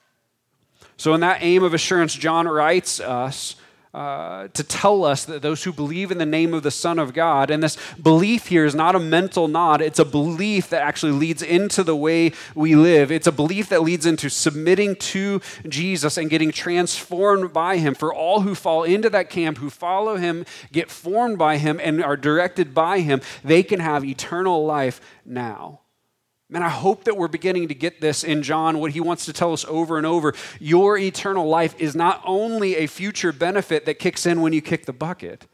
So, 0.97 1.15
in 1.15 1.21
that 1.21 1.39
aim 1.41 1.63
of 1.63 1.75
assurance, 1.75 2.15
John 2.15 2.47
writes 2.47 3.01
us 3.01 3.57
uh, 3.95 4.49
to 4.49 4.63
tell 4.63 5.05
us 5.05 5.25
that 5.25 5.43
those 5.43 5.65
who 5.65 5.73
believe 5.73 6.11
in 6.11 6.19
the 6.19 6.27
name 6.27 6.53
of 6.53 6.63
the 6.63 6.71
Son 6.71 6.99
of 6.99 7.15
God, 7.15 7.51
and 7.51 7.63
this 7.63 7.77
belief 8.01 8.49
here 8.49 8.65
is 8.65 8.75
not 8.75 8.95
a 8.95 9.01
mental 9.01 9.49
nod, 9.49 9.81
it's 9.81 9.99
a 9.99 10.05
belief 10.05 10.69
that 10.71 10.83
actually 10.83 11.13
leads 11.13 11.43
into 11.43 11.83
the 11.83 11.97
way 11.97 12.33
we 12.55 12.75
live. 12.75 13.11
It's 13.11 13.27
a 13.27 13.33
belief 13.33 13.71
that 13.71 13.83
leads 13.83 14.05
into 14.05 14.29
submitting 14.29 14.97
to 14.97 15.41
Jesus 15.69 16.17
and 16.19 16.29
getting 16.29 16.53
transformed 16.53 17.53
by 17.53 17.79
Him. 17.79 17.95
For 17.95 18.13
all 18.13 18.43
who 18.43 18.55
fall 18.55 18.85
into 18.85 19.09
that 19.11 19.31
camp, 19.31 19.59
who 19.59 19.71
follow 19.71 20.17
Him, 20.17 20.45
get 20.71 20.91
formed 20.91 21.39
by 21.39 21.57
Him, 21.57 21.81
and 21.83 22.05
are 22.05 22.17
directed 22.17 22.75
by 22.75 23.01
Him, 23.01 23.21
they 23.43 23.63
can 23.63 23.81
have 23.81 24.05
eternal 24.05 24.67
life 24.67 25.01
now. 25.25 25.81
Man, 26.51 26.63
I 26.63 26.71
hope 26.71 27.05
that 27.05 27.15
we're 27.15 27.29
beginning 27.29 27.69
to 27.69 27.75
get 27.75 28.01
this 28.01 28.25
in 28.25 28.43
John, 28.43 28.79
what 28.79 28.93
he 28.93 29.01
wants 29.01 29.27
to 29.27 29.35
tell 29.35 29.53
us 29.53 29.67
over 29.67 29.99
and 29.99 30.07
over. 30.07 30.33
Your 30.59 30.97
eternal 30.97 31.47
life 31.47 31.79
is 31.79 31.95
not 31.95 32.23
only 32.25 32.77
a 32.77 32.87
future 32.87 33.33
benefit 33.33 33.85
that 33.85 33.99
kicks 33.99 34.25
in 34.25 34.41
when 34.41 34.55
you 34.55 34.63
kick 34.63 34.87
the 34.87 34.95
bucket. 34.95 35.47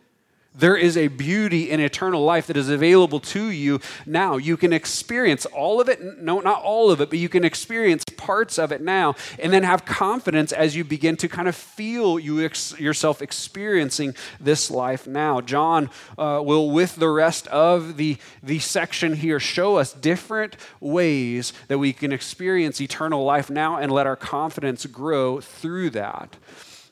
There 0.56 0.76
is 0.76 0.96
a 0.96 1.08
beauty 1.08 1.70
in 1.70 1.80
eternal 1.80 2.24
life 2.24 2.46
that 2.46 2.56
is 2.56 2.68
available 2.68 3.18
to 3.20 3.50
you 3.50 3.80
now. 4.06 4.36
You 4.36 4.56
can 4.56 4.72
experience 4.72 5.46
all 5.46 5.80
of 5.80 5.88
it, 5.88 6.22
no, 6.22 6.38
not 6.38 6.62
all 6.62 6.92
of 6.92 7.00
it, 7.00 7.10
but 7.10 7.18
you 7.18 7.28
can 7.28 7.44
experience 7.44 8.04
parts 8.16 8.56
of 8.56 8.70
it 8.70 8.80
now, 8.80 9.16
and 9.40 9.52
then 9.52 9.64
have 9.64 9.84
confidence 9.84 10.52
as 10.52 10.76
you 10.76 10.84
begin 10.84 11.16
to 11.16 11.28
kind 11.28 11.48
of 11.48 11.56
feel 11.56 12.20
you 12.20 12.44
ex- 12.44 12.78
yourself 12.78 13.20
experiencing 13.20 14.14
this 14.38 14.70
life 14.70 15.08
now. 15.08 15.40
John 15.40 15.90
uh, 16.16 16.40
will, 16.44 16.70
with 16.70 16.94
the 16.96 17.08
rest 17.08 17.48
of 17.48 17.96
the, 17.96 18.16
the 18.40 18.60
section 18.60 19.14
here, 19.14 19.40
show 19.40 19.76
us 19.76 19.92
different 19.92 20.56
ways 20.78 21.52
that 21.66 21.78
we 21.78 21.92
can 21.92 22.12
experience 22.12 22.80
eternal 22.80 23.24
life 23.24 23.50
now 23.50 23.76
and 23.76 23.90
let 23.90 24.06
our 24.06 24.16
confidence 24.16 24.86
grow 24.86 25.40
through 25.40 25.90
that 25.90 26.36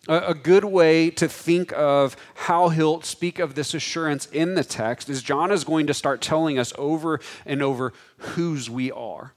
a 0.08 0.34
good 0.34 0.64
way 0.64 1.10
to 1.10 1.28
think 1.28 1.72
of 1.74 2.16
how 2.34 2.70
he'll 2.70 3.02
speak 3.02 3.38
of 3.38 3.54
this 3.54 3.72
assurance 3.72 4.26
in 4.26 4.54
the 4.54 4.64
text 4.64 5.08
is 5.08 5.22
John 5.22 5.52
is 5.52 5.62
going 5.62 5.86
to 5.86 5.94
start 5.94 6.20
telling 6.20 6.58
us 6.58 6.72
over 6.76 7.20
and 7.46 7.62
over 7.62 7.92
whose 8.18 8.68
we 8.68 8.90
are. 8.90 9.32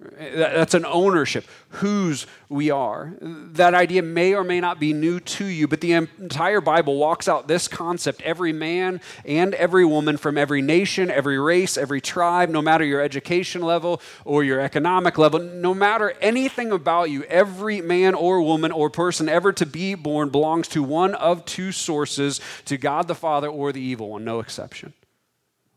That's 0.00 0.72
an 0.72 0.86
ownership, 0.86 1.44
whose 1.68 2.26
we 2.48 2.70
are. 2.70 3.12
That 3.20 3.74
idea 3.74 4.00
may 4.00 4.34
or 4.34 4.42
may 4.42 4.58
not 4.58 4.80
be 4.80 4.94
new 4.94 5.20
to 5.20 5.44
you, 5.44 5.68
but 5.68 5.82
the 5.82 5.92
entire 5.92 6.62
Bible 6.62 6.96
walks 6.96 7.28
out 7.28 7.48
this 7.48 7.68
concept 7.68 8.22
every 8.22 8.54
man 8.54 9.02
and 9.26 9.54
every 9.54 9.84
woman 9.84 10.16
from 10.16 10.38
every 10.38 10.62
nation, 10.62 11.10
every 11.10 11.38
race, 11.38 11.76
every 11.76 12.00
tribe, 12.00 12.48
no 12.48 12.62
matter 12.62 12.82
your 12.82 13.02
education 13.02 13.60
level 13.60 14.00
or 14.24 14.42
your 14.42 14.58
economic 14.58 15.18
level, 15.18 15.38
no 15.38 15.74
matter 15.74 16.14
anything 16.22 16.72
about 16.72 17.10
you, 17.10 17.24
every 17.24 17.82
man 17.82 18.14
or 18.14 18.40
woman 18.40 18.72
or 18.72 18.88
person 18.88 19.28
ever 19.28 19.52
to 19.52 19.66
be 19.66 19.94
born 19.94 20.30
belongs 20.30 20.66
to 20.68 20.82
one 20.82 21.14
of 21.14 21.44
two 21.44 21.72
sources 21.72 22.40
to 22.64 22.78
God 22.78 23.06
the 23.06 23.14
Father 23.14 23.48
or 23.48 23.70
the 23.70 23.82
evil 23.82 24.08
one, 24.10 24.24
no 24.24 24.40
exception. 24.40 24.94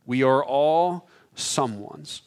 We 0.06 0.24
are 0.24 0.44
all 0.44 1.10
someone's. 1.36 2.22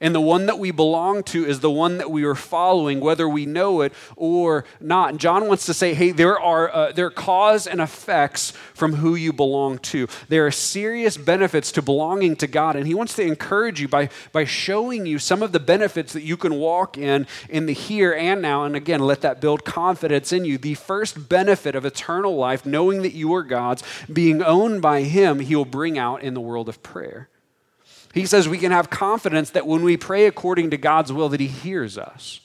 And 0.00 0.14
the 0.14 0.20
one 0.20 0.46
that 0.46 0.58
we 0.58 0.70
belong 0.70 1.22
to 1.24 1.44
is 1.44 1.60
the 1.60 1.70
one 1.70 1.98
that 1.98 2.10
we 2.10 2.24
are 2.24 2.34
following, 2.34 3.00
whether 3.00 3.28
we 3.28 3.46
know 3.46 3.80
it 3.80 3.92
or 4.16 4.64
not. 4.80 5.10
And 5.10 5.20
John 5.20 5.48
wants 5.48 5.66
to 5.66 5.74
say, 5.74 5.94
hey, 5.94 6.12
there 6.12 6.38
are, 6.38 6.70
uh, 6.72 6.92
there 6.92 7.06
are 7.06 7.10
cause 7.10 7.66
and 7.66 7.80
effects 7.80 8.52
from 8.74 8.94
who 8.94 9.14
you 9.14 9.32
belong 9.32 9.78
to. 9.78 10.06
There 10.28 10.46
are 10.46 10.50
serious 10.50 11.16
benefits 11.16 11.72
to 11.72 11.82
belonging 11.82 12.36
to 12.36 12.46
God. 12.46 12.76
And 12.76 12.86
he 12.86 12.94
wants 12.94 13.14
to 13.14 13.22
encourage 13.22 13.80
you 13.80 13.88
by, 13.88 14.10
by 14.32 14.44
showing 14.44 15.06
you 15.06 15.18
some 15.18 15.42
of 15.42 15.52
the 15.52 15.60
benefits 15.60 16.12
that 16.12 16.22
you 16.22 16.36
can 16.36 16.54
walk 16.56 16.98
in 16.98 17.26
in 17.48 17.66
the 17.66 17.72
here 17.72 18.12
and 18.12 18.42
now. 18.42 18.64
And 18.64 18.76
again, 18.76 19.00
let 19.00 19.22
that 19.22 19.40
build 19.40 19.64
confidence 19.64 20.32
in 20.32 20.44
you. 20.44 20.58
The 20.58 20.74
first 20.74 21.28
benefit 21.28 21.74
of 21.74 21.84
eternal 21.84 22.36
life, 22.36 22.66
knowing 22.66 23.02
that 23.02 23.14
you 23.14 23.34
are 23.34 23.42
God's, 23.42 23.82
being 24.12 24.42
owned 24.42 24.82
by 24.82 25.02
him, 25.02 25.40
he 25.40 25.56
will 25.56 25.64
bring 25.64 25.98
out 25.98 26.22
in 26.22 26.34
the 26.34 26.40
world 26.40 26.68
of 26.68 26.82
prayer. 26.82 27.29
He 28.12 28.26
says 28.26 28.48
we 28.48 28.58
can 28.58 28.72
have 28.72 28.90
confidence 28.90 29.50
that 29.50 29.66
when 29.66 29.82
we 29.82 29.96
pray 29.96 30.26
according 30.26 30.70
to 30.70 30.76
God's 30.76 31.12
will, 31.12 31.28
that 31.28 31.40
He 31.40 31.46
hears 31.46 31.96
us. 31.96 32.40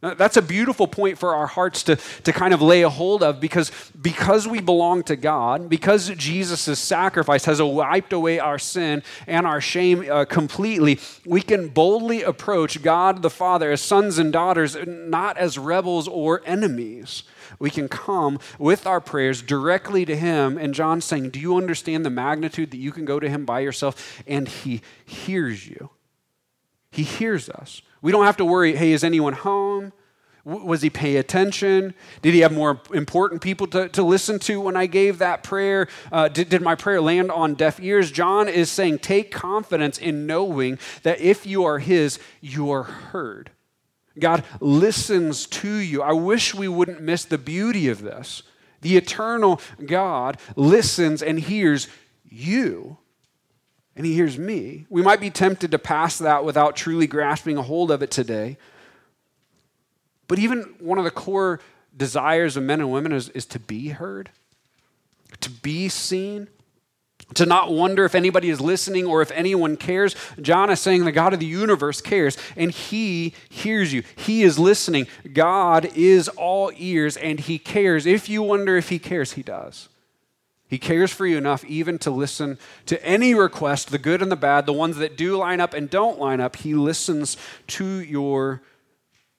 That's 0.00 0.36
a 0.36 0.42
beautiful 0.42 0.86
point 0.86 1.18
for 1.18 1.34
our 1.34 1.48
hearts 1.48 1.82
to, 1.84 1.96
to 1.96 2.32
kind 2.32 2.54
of 2.54 2.62
lay 2.62 2.82
a 2.82 2.88
hold 2.88 3.24
of 3.24 3.40
because, 3.40 3.72
because 4.00 4.46
we 4.46 4.60
belong 4.60 5.02
to 5.04 5.16
God, 5.16 5.68
because 5.68 6.10
Jesus' 6.10 6.78
sacrifice 6.78 7.46
has 7.46 7.60
wiped 7.60 8.12
away 8.12 8.38
our 8.38 8.60
sin 8.60 9.02
and 9.26 9.44
our 9.44 9.60
shame 9.60 10.08
uh, 10.08 10.24
completely, 10.24 11.00
we 11.26 11.42
can 11.42 11.66
boldly 11.66 12.22
approach 12.22 12.80
God 12.80 13.22
the 13.22 13.30
Father 13.30 13.72
as 13.72 13.80
sons 13.80 14.18
and 14.18 14.32
daughters, 14.32 14.76
not 14.86 15.36
as 15.36 15.58
rebels 15.58 16.06
or 16.06 16.42
enemies 16.46 17.24
we 17.58 17.70
can 17.70 17.88
come 17.88 18.38
with 18.58 18.86
our 18.86 19.00
prayers 19.00 19.42
directly 19.42 20.04
to 20.04 20.16
Him. 20.16 20.58
And 20.58 20.74
John's 20.74 21.04
saying, 21.04 21.30
Do 21.30 21.40
you 21.40 21.56
understand 21.56 22.04
the 22.04 22.10
magnitude 22.10 22.70
that 22.70 22.78
you 22.78 22.92
can 22.92 23.04
go 23.04 23.18
to 23.18 23.28
Him 23.28 23.44
by 23.44 23.60
yourself 23.60 24.22
and 24.26 24.48
He 24.48 24.80
hears 25.04 25.68
you? 25.68 25.90
He 26.90 27.02
hears 27.02 27.48
us. 27.48 27.82
We 28.00 28.12
don't 28.12 28.24
have 28.24 28.36
to 28.38 28.44
worry, 28.44 28.76
hey, 28.76 28.92
is 28.92 29.04
anyone 29.04 29.32
home? 29.32 29.92
Was 30.44 30.80
he 30.80 30.88
pay 30.88 31.16
attention? 31.16 31.94
Did 32.22 32.32
he 32.32 32.40
have 32.40 32.52
more 32.52 32.80
important 32.94 33.42
people 33.42 33.66
to, 33.66 33.88
to 33.90 34.02
listen 34.02 34.38
to 34.40 34.60
when 34.60 34.76
I 34.76 34.86
gave 34.86 35.18
that 35.18 35.42
prayer? 35.42 35.88
Uh, 36.10 36.28
did, 36.28 36.48
did 36.48 36.62
my 36.62 36.74
prayer 36.74 37.02
land 37.02 37.30
on 37.30 37.52
deaf 37.52 37.78
ears? 37.80 38.10
John 38.10 38.48
is 38.48 38.70
saying, 38.70 39.00
take 39.00 39.30
confidence 39.30 39.98
in 39.98 40.26
knowing 40.26 40.78
that 41.02 41.20
if 41.20 41.44
you 41.44 41.64
are 41.64 41.80
his, 41.80 42.18
you 42.40 42.70
are 42.70 42.84
heard. 42.84 43.50
God 44.20 44.44
listens 44.60 45.46
to 45.46 45.68
you. 45.68 46.02
I 46.02 46.12
wish 46.12 46.54
we 46.54 46.68
wouldn't 46.68 47.00
miss 47.00 47.24
the 47.24 47.38
beauty 47.38 47.88
of 47.88 48.02
this. 48.02 48.42
The 48.80 48.96
eternal 48.96 49.60
God 49.84 50.38
listens 50.54 51.22
and 51.22 51.38
hears 51.38 51.88
you, 52.28 52.98
and 53.96 54.06
he 54.06 54.14
hears 54.14 54.38
me. 54.38 54.86
We 54.88 55.02
might 55.02 55.20
be 55.20 55.30
tempted 55.30 55.70
to 55.72 55.78
pass 55.78 56.18
that 56.18 56.44
without 56.44 56.76
truly 56.76 57.06
grasping 57.06 57.56
a 57.56 57.62
hold 57.62 57.90
of 57.90 58.02
it 58.02 58.10
today. 58.10 58.56
But 60.28 60.38
even 60.38 60.74
one 60.78 60.98
of 60.98 61.04
the 61.04 61.10
core 61.10 61.58
desires 61.96 62.56
of 62.56 62.62
men 62.62 62.80
and 62.80 62.92
women 62.92 63.12
is, 63.12 63.28
is 63.30 63.46
to 63.46 63.58
be 63.58 63.88
heard, 63.88 64.30
to 65.40 65.50
be 65.50 65.88
seen 65.88 66.48
to 67.34 67.46
not 67.46 67.72
wonder 67.72 68.04
if 68.04 68.14
anybody 68.14 68.48
is 68.50 68.60
listening 68.60 69.06
or 69.06 69.20
if 69.22 69.30
anyone 69.32 69.76
cares. 69.76 70.16
John 70.40 70.70
is 70.70 70.80
saying 70.80 71.04
the 71.04 71.12
God 71.12 71.34
of 71.34 71.40
the 71.40 71.46
universe 71.46 72.00
cares 72.00 72.38
and 72.56 72.70
he 72.70 73.34
hears 73.48 73.92
you. 73.92 74.02
He 74.16 74.42
is 74.42 74.58
listening. 74.58 75.06
God 75.32 75.90
is 75.94 76.28
all 76.28 76.72
ears 76.76 77.16
and 77.16 77.38
he 77.38 77.58
cares. 77.58 78.06
If 78.06 78.28
you 78.28 78.42
wonder 78.42 78.76
if 78.76 78.88
he 78.88 78.98
cares, 78.98 79.32
he 79.32 79.42
does. 79.42 79.88
He 80.68 80.78
cares 80.78 81.10
for 81.10 81.26
you 81.26 81.38
enough 81.38 81.64
even 81.64 81.98
to 82.00 82.10
listen 82.10 82.58
to 82.86 83.02
any 83.04 83.34
request, 83.34 83.90
the 83.90 83.98
good 83.98 84.20
and 84.20 84.30
the 84.30 84.36
bad, 84.36 84.66
the 84.66 84.72
ones 84.72 84.96
that 84.96 85.16
do 85.16 85.36
line 85.36 85.60
up 85.60 85.72
and 85.72 85.88
don't 85.88 86.18
line 86.18 86.40
up. 86.40 86.56
He 86.56 86.74
listens 86.74 87.38
to 87.68 87.86
your 87.86 88.62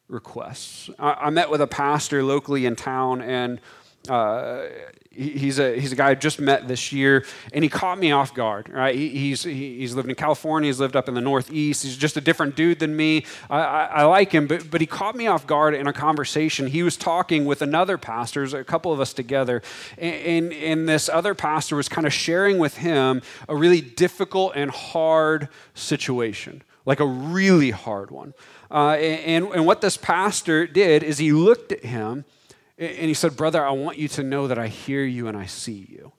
requests. 0.08 0.90
I, 0.98 1.14
I 1.14 1.30
met 1.30 1.52
with 1.52 1.62
a 1.62 1.68
pastor 1.68 2.24
locally 2.24 2.66
in 2.66 2.76
town 2.76 3.22
and 3.22 3.60
uh, 4.08 4.64
he's 5.20 5.60
a 5.60 5.80
he's 5.80 5.92
a 5.92 5.96
guy 5.96 6.10
I 6.10 6.16
just 6.16 6.40
met 6.40 6.68
this 6.68 6.92
year, 6.92 7.26
and 7.54 7.64
he 7.64 7.70
caught 7.70 8.00
me 8.00 8.12
off 8.12 8.34
guard. 8.34 8.70
Right? 8.70 8.96
He, 8.96 9.10
he's 9.10 9.44
he's 9.44 9.94
lived 9.96 10.10
in 10.10 10.16
California. 10.16 10.70
He's 10.70 10.80
lived 10.80 10.96
up 10.96 11.08
in 11.08 11.14
the 11.14 11.22
Northeast. 11.22 11.84
He's 11.84 11.98
just 11.98 12.18
a 12.18 12.22
different 12.22 12.56
dude 12.56 12.80
than 12.80 12.96
me. 12.96 13.26
I, 13.50 13.60
I, 13.60 13.84
I, 13.86 14.04
like 14.06 14.32
him, 14.32 14.48
but 14.48 14.70
but 14.72 14.82
he 14.82 14.88
caught 14.88 15.16
me 15.16 15.28
off 15.28 15.46
guard 15.46 15.74
in 15.74 15.88
a 15.88 15.94
conversation. 15.94 16.68
He 16.68 16.84
was 16.84 16.98
talking 16.98 17.46
with 17.46 17.62
another 17.62 17.98
pastor, 17.98 18.44
a 18.44 18.64
couple 18.64 18.94
of 18.94 19.00
us 19.00 19.14
together, 19.14 19.62
and, 19.98 20.16
and 20.16 20.54
and 20.54 20.90
this 20.90 21.10
other 21.10 21.36
pastor 21.36 21.76
was 21.76 21.90
kind 21.90 22.08
of 22.08 22.14
sharing 22.14 22.58
with 22.58 22.78
him 22.78 23.22
a 23.48 23.56
really 23.56 23.82
difficult 23.82 24.54
and 24.56 24.72
hard 24.72 25.50
situation, 25.74 26.64
like 26.86 27.00
a 27.00 27.06
really 27.06 27.72
hard 27.72 28.12
one. 28.12 28.34
Uh, 28.72 28.92
and, 28.92 29.48
and 29.48 29.66
what 29.66 29.82
this 29.82 29.98
pastor 29.98 30.68
did 30.68 31.02
is 31.02 31.18
he 31.18 31.32
looked 31.32 31.72
at 31.72 31.84
him 31.84 32.24
and 32.80 33.08
he 33.08 33.14
said, 33.14 33.36
Brother, 33.36 33.64
I 33.66 33.72
want 33.72 33.98
you 33.98 34.08
to 34.08 34.24
know 34.24 34.48
that 34.48 34.58
I 34.58 34.68
hear 34.68 35.04
you 35.04 35.28
and 35.28 35.36
I 35.36 35.46
see 35.46 35.86
you. 35.90 36.14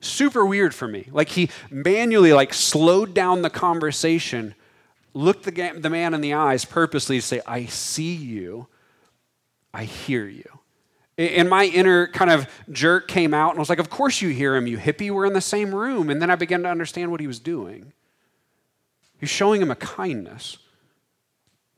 Super 0.00 0.46
weird 0.46 0.74
for 0.74 0.88
me. 0.88 1.08
Like 1.12 1.28
he 1.28 1.50
manually 1.70 2.32
like 2.32 2.54
slowed 2.54 3.12
down 3.12 3.42
the 3.42 3.50
conversation, 3.50 4.54
looked 5.12 5.44
the, 5.44 5.72
the 5.76 5.90
man 5.90 6.14
in 6.14 6.22
the 6.22 6.32
eyes 6.32 6.64
purposely 6.64 7.18
to 7.18 7.22
say, 7.22 7.42
I 7.46 7.66
see 7.66 8.14
you, 8.14 8.68
I 9.74 9.84
hear 9.84 10.26
you. 10.26 10.48
And 11.18 11.50
my 11.50 11.66
inner 11.66 12.06
kind 12.06 12.30
of 12.30 12.48
jerk 12.72 13.06
came 13.06 13.34
out 13.34 13.50
and 13.50 13.58
I 13.58 13.60
was 13.60 13.68
like, 13.68 13.78
Of 13.78 13.90
course 13.90 14.22
you 14.22 14.30
hear 14.30 14.56
him, 14.56 14.66
you 14.66 14.78
hippie. 14.78 15.10
We're 15.10 15.26
in 15.26 15.34
the 15.34 15.42
same 15.42 15.74
room. 15.74 16.08
And 16.08 16.22
then 16.22 16.30
I 16.30 16.36
began 16.36 16.62
to 16.62 16.70
understand 16.70 17.10
what 17.10 17.20
he 17.20 17.26
was 17.26 17.38
doing. 17.38 17.92
He's 19.18 19.28
showing 19.28 19.60
him 19.60 19.70
a 19.70 19.76
kindness. 19.76 20.56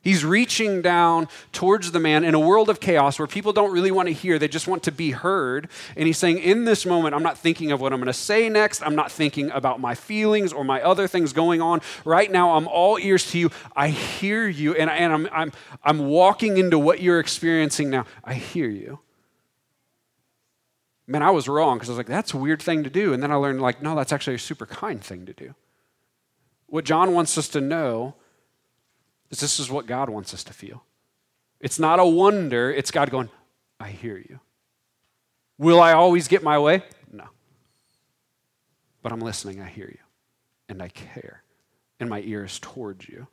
He's 0.03 0.25
reaching 0.25 0.83
down 0.83 1.29
towards 1.53 1.93
the 1.93 2.01
man 2.01 2.25
in 2.25 2.35
a 2.35 2.41
world 2.41 2.69
of 2.69 2.81
chaos 2.81 3.21
where 3.21 3.29
people 3.29 3.53
don't 3.53 3.73
really 3.73 3.93
want 3.93 4.09
to 4.09 4.12
hear, 4.12 4.37
they 4.37 4.49
just 4.49 4.67
want 4.67 4.83
to 4.83 4.93
be 4.93 5.12
heard. 5.12 5.69
And 5.97 6.09
he's 6.09 6.19
saying, 6.19 6.41
In 6.41 6.65
this 6.65 6.85
moment, 6.85 7.15
I'm 7.15 7.23
not 7.23 7.38
thinking 7.38 7.71
of 7.71 7.81
what 7.81 7.93
I'm 7.93 8.01
going 8.01 8.09
to 8.09 8.12
say 8.12 8.49
next. 8.49 8.83
I'm 8.83 8.97
not 8.97 9.12
thinking 9.12 9.53
about 9.53 9.79
my 9.79 9.95
feelings 9.95 10.53
or 10.53 10.65
my 10.65 10.83
other 10.83 11.07
things 11.07 11.33
going 11.33 11.62
on. 11.62 11.83
Right 12.05 12.31
now, 12.33 12.57
I'm 12.57 12.67
all 12.67 12.99
ears 12.99 13.31
to 13.31 13.38
you. 13.38 13.51
I 13.77 13.88
hear 13.88 14.49
you, 14.49 14.75
and, 14.75 14.91
and 14.91 15.12
I'm, 15.12 15.29
I'm, 15.31 15.53
I'm 15.85 16.09
walking 16.09 16.59
into 16.59 16.81
what 16.81 17.01
you're 17.01 17.21
experiencing 17.21 17.88
now. 17.88 18.05
I 18.25 18.35
hear 18.35 18.69
you. 18.69 18.99
Man, 21.07 21.23
I 21.23 21.31
was 21.31 21.47
wrong 21.47 21.77
because 21.77 21.91
I 21.91 21.93
was 21.93 21.99
like, 21.99 22.07
That's 22.09 22.35
a 22.35 22.38
weird 22.38 22.61
thing 22.61 22.83
to 22.83 22.91
do. 22.91 23.12
And 23.12 23.23
then 23.23 23.31
I 23.31 23.37
learned, 23.37 23.62
like, 23.62 23.81
no, 23.81 23.95
that's 23.95 24.12
actually 24.12 24.35
a 24.35 24.41
super 24.41 24.67
kind 24.67 25.01
thing 25.01 25.27
to 25.27 25.33
do. 25.33 25.55
What 26.67 26.85
John 26.85 27.15
wants 27.15 27.38
us 27.38 27.47
to 27.51 27.61
know 27.61 28.17
is 29.33 29.40
this 29.40 29.59
is 29.59 29.71
what 29.71 29.87
God 29.87 30.09
wants 30.09 30.33
us 30.33 30.45
to 30.45 30.53
feel. 30.53 30.85
It's 31.59 31.79
not 31.79 31.99
a 31.99 32.05
wonder, 32.05 32.71
it's 32.71 32.90
God 32.90 33.11
going, 33.11 33.31
I 33.81 33.88
hear 33.88 34.16
you. 34.16 34.38
Will 35.59 35.81
I 35.81 35.92
always 35.92 36.29
get 36.29 36.42
my 36.42 36.59
way? 36.59 36.83
No. 37.11 37.25
But 39.03 39.12
I'm 39.12 39.21
listening, 39.21 39.61
I 39.61 39.68
hear 39.68 39.88
you, 39.88 39.99
and 40.68 40.83
I 40.83 40.88
care, 40.88 41.42
and 41.99 42.11
my 42.11 42.21
ear 42.21 42.45
is 42.45 42.59
towards 42.61 43.09
you. 43.09 43.27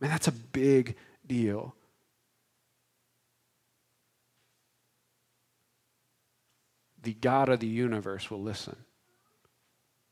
Man, 0.00 0.10
that's 0.10 0.28
a 0.28 0.32
big 0.32 0.96
deal. 1.26 1.74
The 7.02 7.14
God 7.14 7.48
of 7.48 7.60
the 7.60 7.66
universe 7.66 8.30
will 8.30 8.42
listen. 8.42 8.76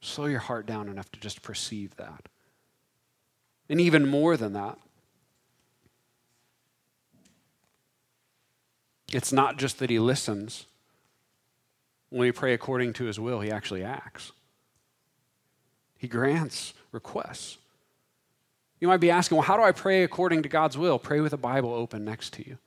Slow 0.01 0.27
your 0.27 0.41
heart 0.41 0.67
down 0.67 0.89
enough 0.89 1.11
to 1.13 1.21
just 1.21 1.43
perceive 1.43 1.97
that. 1.97 2.29
And 3.69 3.81
even 3.81 4.09
more 4.09 4.37
than 4.37 4.55
that, 4.55 4.79
It's 9.13 9.33
not 9.33 9.59
just 9.59 9.79
that 9.79 9.91
he 9.91 9.99
listens. 9.99 10.67
When 12.11 12.21
we 12.21 12.33
pray 12.33 12.55
according 12.55 12.93
to 12.95 13.05
his 13.05 13.19
will, 13.21 13.41
he 13.41 13.51
actually 13.51 13.85
acts. 13.85 14.33
He 15.99 16.09
grants 16.09 16.75
requests. 16.93 17.59
You 18.81 18.89
might 18.89 18.99
be 19.01 19.11
asking, 19.11 19.37
well, 19.37 19.47
how 19.47 19.57
do 19.57 19.63
I 19.63 19.73
pray 19.73 20.03
according 20.03 20.43
to 20.43 20.49
God's 20.49 20.79
will? 20.79 20.99
Pray 20.99 21.21
with 21.21 21.33
a 21.33 21.39
Bible 21.39 21.75
open 21.75 22.05
next 22.05 22.33
to 22.35 22.49
you. 22.49 22.59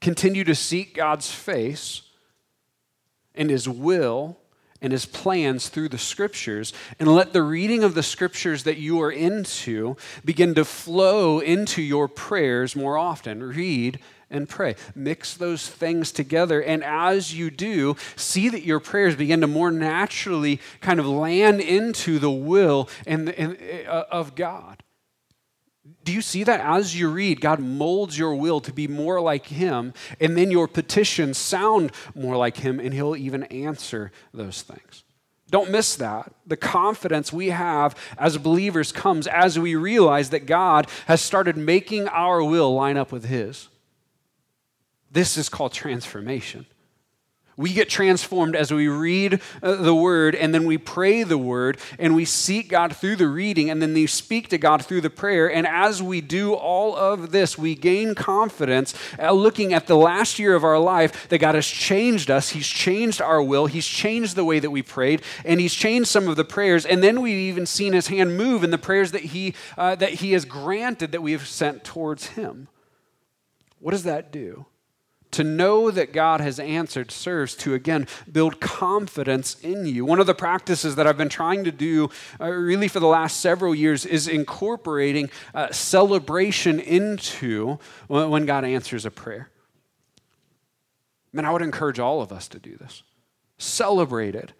Continue 0.00 0.42
to 0.44 0.54
seek 0.54 0.94
God's 0.94 1.30
face 1.30 2.02
and 3.34 3.48
his 3.48 3.68
will 3.68 4.36
and 4.82 4.92
his 4.92 5.06
plans 5.06 5.68
through 5.68 5.88
the 5.88 5.96
scriptures, 5.96 6.72
and 6.98 7.14
let 7.14 7.32
the 7.32 7.42
reading 7.42 7.84
of 7.84 7.94
the 7.94 8.02
scriptures 8.02 8.64
that 8.64 8.78
you 8.78 9.00
are 9.00 9.12
into 9.12 9.96
begin 10.24 10.56
to 10.56 10.64
flow 10.64 11.38
into 11.38 11.80
your 11.80 12.08
prayers 12.08 12.74
more 12.74 12.98
often. 12.98 13.44
Read 13.44 14.00
and 14.32 14.48
pray. 14.48 14.74
Mix 14.94 15.36
those 15.36 15.68
things 15.68 16.10
together. 16.10 16.60
And 16.60 16.82
as 16.82 17.32
you 17.34 17.50
do, 17.50 17.96
see 18.16 18.48
that 18.48 18.64
your 18.64 18.80
prayers 18.80 19.14
begin 19.14 19.40
to 19.42 19.46
more 19.46 19.70
naturally 19.70 20.60
kind 20.80 20.98
of 20.98 21.06
land 21.06 21.60
into 21.60 22.18
the 22.18 22.30
will 22.30 22.88
and, 23.06 23.28
and 23.30 23.58
uh, 23.86 24.04
of 24.10 24.34
God. 24.34 24.82
Do 26.04 26.12
you 26.12 26.22
see 26.22 26.44
that 26.44 26.60
as 26.60 26.98
you 26.98 27.10
read, 27.10 27.40
God 27.40 27.60
molds 27.60 28.18
your 28.18 28.34
will 28.34 28.60
to 28.60 28.72
be 28.72 28.88
more 28.88 29.20
like 29.20 29.46
Him, 29.46 29.94
and 30.20 30.36
then 30.36 30.50
your 30.50 30.66
petitions 30.66 31.38
sound 31.38 31.92
more 32.14 32.36
like 32.36 32.56
Him, 32.56 32.80
and 32.80 32.92
He'll 32.92 33.16
even 33.16 33.44
answer 33.44 34.10
those 34.32 34.62
things? 34.62 35.04
Don't 35.50 35.70
miss 35.70 35.96
that. 35.96 36.32
The 36.46 36.56
confidence 36.56 37.32
we 37.32 37.50
have 37.50 37.94
as 38.16 38.38
believers 38.38 38.90
comes 38.90 39.26
as 39.26 39.58
we 39.58 39.76
realize 39.76 40.30
that 40.30 40.46
God 40.46 40.88
has 41.06 41.20
started 41.20 41.56
making 41.56 42.08
our 42.08 42.42
will 42.42 42.74
line 42.74 42.96
up 42.96 43.12
with 43.12 43.26
His. 43.26 43.68
This 45.12 45.36
is 45.36 45.48
called 45.50 45.72
transformation. 45.72 46.66
We 47.54 47.74
get 47.74 47.90
transformed 47.90 48.56
as 48.56 48.72
we 48.72 48.88
read 48.88 49.42
uh, 49.62 49.74
the 49.74 49.94
word 49.94 50.34
and 50.34 50.54
then 50.54 50.64
we 50.64 50.78
pray 50.78 51.22
the 51.22 51.36
word 51.36 51.78
and 51.98 52.14
we 52.14 52.24
seek 52.24 52.70
God 52.70 52.96
through 52.96 53.16
the 53.16 53.28
reading 53.28 53.68
and 53.68 53.82
then 53.82 53.92
we 53.92 54.06
speak 54.06 54.48
to 54.48 54.58
God 54.58 54.84
through 54.84 55.02
the 55.02 55.10
prayer. 55.10 55.52
And 55.52 55.66
as 55.66 56.02
we 56.02 56.22
do 56.22 56.54
all 56.54 56.96
of 56.96 57.30
this, 57.30 57.58
we 57.58 57.74
gain 57.74 58.14
confidence 58.14 58.94
uh, 59.18 59.32
looking 59.32 59.74
at 59.74 59.86
the 59.86 59.96
last 59.96 60.38
year 60.38 60.54
of 60.54 60.64
our 60.64 60.78
life 60.78 61.28
that 61.28 61.38
God 61.38 61.54
has 61.54 61.66
changed 61.66 62.30
us. 62.30 62.48
He's 62.50 62.66
changed 62.66 63.20
our 63.20 63.42
will. 63.42 63.66
He's 63.66 63.86
changed 63.86 64.34
the 64.34 64.46
way 64.46 64.58
that 64.58 64.70
we 64.70 64.82
prayed 64.82 65.20
and 65.44 65.60
He's 65.60 65.74
changed 65.74 66.08
some 66.08 66.28
of 66.28 66.36
the 66.36 66.44
prayers. 66.44 66.86
And 66.86 67.02
then 67.02 67.20
we've 67.20 67.36
even 67.36 67.66
seen 67.66 67.92
His 67.92 68.06
hand 68.06 68.38
move 68.38 68.64
in 68.64 68.70
the 68.70 68.78
prayers 68.78 69.12
that 69.12 69.24
He, 69.24 69.54
uh, 69.76 69.94
that 69.96 70.14
he 70.14 70.32
has 70.32 70.46
granted 70.46 71.12
that 71.12 71.20
we 71.20 71.32
have 71.32 71.46
sent 71.46 71.84
towards 71.84 72.28
Him. 72.28 72.68
What 73.78 73.90
does 73.90 74.04
that 74.04 74.32
do? 74.32 74.64
To 75.32 75.44
know 75.44 75.90
that 75.90 76.12
God 76.12 76.40
has 76.40 76.58
answered 76.60 77.10
serves 77.10 77.54
to, 77.56 77.74
again, 77.74 78.06
build 78.30 78.60
confidence 78.60 79.58
in 79.60 79.86
you. 79.86 80.04
One 80.04 80.20
of 80.20 80.26
the 80.26 80.34
practices 80.34 80.94
that 80.96 81.06
I've 81.06 81.18
been 81.18 81.28
trying 81.28 81.64
to 81.64 81.72
do 81.72 82.10
uh, 82.40 82.48
really 82.48 82.88
for 82.88 83.00
the 83.00 83.06
last 83.06 83.40
several 83.40 83.74
years 83.74 84.06
is 84.06 84.28
incorporating 84.28 85.30
uh, 85.54 85.72
celebration 85.72 86.78
into 86.80 87.78
when 88.08 88.46
God 88.46 88.64
answers 88.64 89.04
a 89.04 89.10
prayer. 89.10 89.50
Man, 91.32 91.44
I 91.44 91.50
would 91.50 91.62
encourage 91.62 91.98
all 91.98 92.20
of 92.20 92.30
us 92.30 92.46
to 92.48 92.58
do 92.58 92.76
this. 92.76 93.02
Celebrate 93.58 94.34
it. 94.34 94.52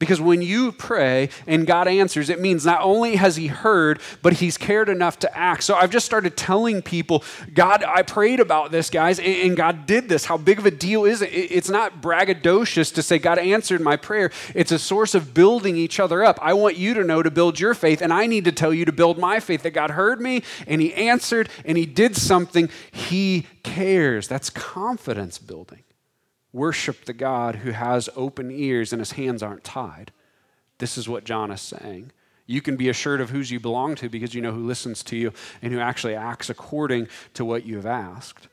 Because 0.00 0.20
when 0.20 0.40
you 0.40 0.72
pray 0.72 1.28
and 1.46 1.66
God 1.66 1.86
answers, 1.86 2.30
it 2.30 2.40
means 2.40 2.64
not 2.64 2.80
only 2.80 3.16
has 3.16 3.36
He 3.36 3.46
heard, 3.48 4.00
but 4.22 4.32
He's 4.32 4.56
cared 4.56 4.88
enough 4.88 5.18
to 5.20 5.38
act. 5.38 5.62
So 5.62 5.74
I've 5.74 5.90
just 5.90 6.06
started 6.06 6.36
telling 6.36 6.80
people, 6.80 7.22
God, 7.52 7.84
I 7.84 8.02
prayed 8.02 8.40
about 8.40 8.72
this, 8.72 8.88
guys, 8.88 9.20
and 9.20 9.56
God 9.56 9.84
did 9.86 10.08
this. 10.08 10.24
How 10.24 10.38
big 10.38 10.58
of 10.58 10.64
a 10.64 10.70
deal 10.70 11.04
is 11.04 11.20
it? 11.20 11.28
It's 11.28 11.68
not 11.68 12.00
braggadocious 12.00 12.92
to 12.94 13.02
say, 13.02 13.18
God 13.18 13.38
answered 13.38 13.82
my 13.82 13.96
prayer. 13.96 14.32
It's 14.54 14.72
a 14.72 14.78
source 14.78 15.14
of 15.14 15.34
building 15.34 15.76
each 15.76 16.00
other 16.00 16.24
up. 16.24 16.38
I 16.40 16.54
want 16.54 16.78
you 16.78 16.94
to 16.94 17.04
know 17.04 17.22
to 17.22 17.30
build 17.30 17.60
your 17.60 17.74
faith, 17.74 18.00
and 18.00 18.10
I 18.10 18.26
need 18.26 18.46
to 18.46 18.52
tell 18.52 18.72
you 18.72 18.86
to 18.86 18.92
build 18.92 19.18
my 19.18 19.38
faith 19.38 19.62
that 19.64 19.72
God 19.72 19.90
heard 19.90 20.20
me 20.20 20.42
and 20.66 20.80
He 20.80 20.94
answered 20.94 21.50
and 21.66 21.76
He 21.76 21.84
did 21.84 22.16
something. 22.16 22.70
He 22.90 23.46
cares. 23.62 24.28
That's 24.28 24.48
confidence 24.48 25.36
building. 25.36 25.82
Worship 26.52 27.04
the 27.04 27.12
God 27.12 27.56
who 27.56 27.70
has 27.70 28.08
open 28.16 28.50
ears 28.50 28.92
and 28.92 29.00
his 29.00 29.12
hands 29.12 29.42
aren't 29.42 29.64
tied. 29.64 30.12
This 30.78 30.98
is 30.98 31.08
what 31.08 31.24
John 31.24 31.50
is 31.50 31.60
saying. 31.60 32.12
You 32.46 32.60
can 32.60 32.76
be 32.76 32.88
assured 32.88 33.20
of 33.20 33.30
whose 33.30 33.50
you 33.50 33.60
belong 33.60 33.94
to 33.96 34.08
because 34.08 34.34
you 34.34 34.40
know 34.40 34.52
who 34.52 34.66
listens 34.66 35.04
to 35.04 35.16
you 35.16 35.32
and 35.62 35.72
who 35.72 35.78
actually 35.78 36.16
acts 36.16 36.50
according 36.50 37.06
to 37.34 37.44
what 37.44 37.64
you 37.64 37.76
have 37.76 37.86
asked. 37.86 38.48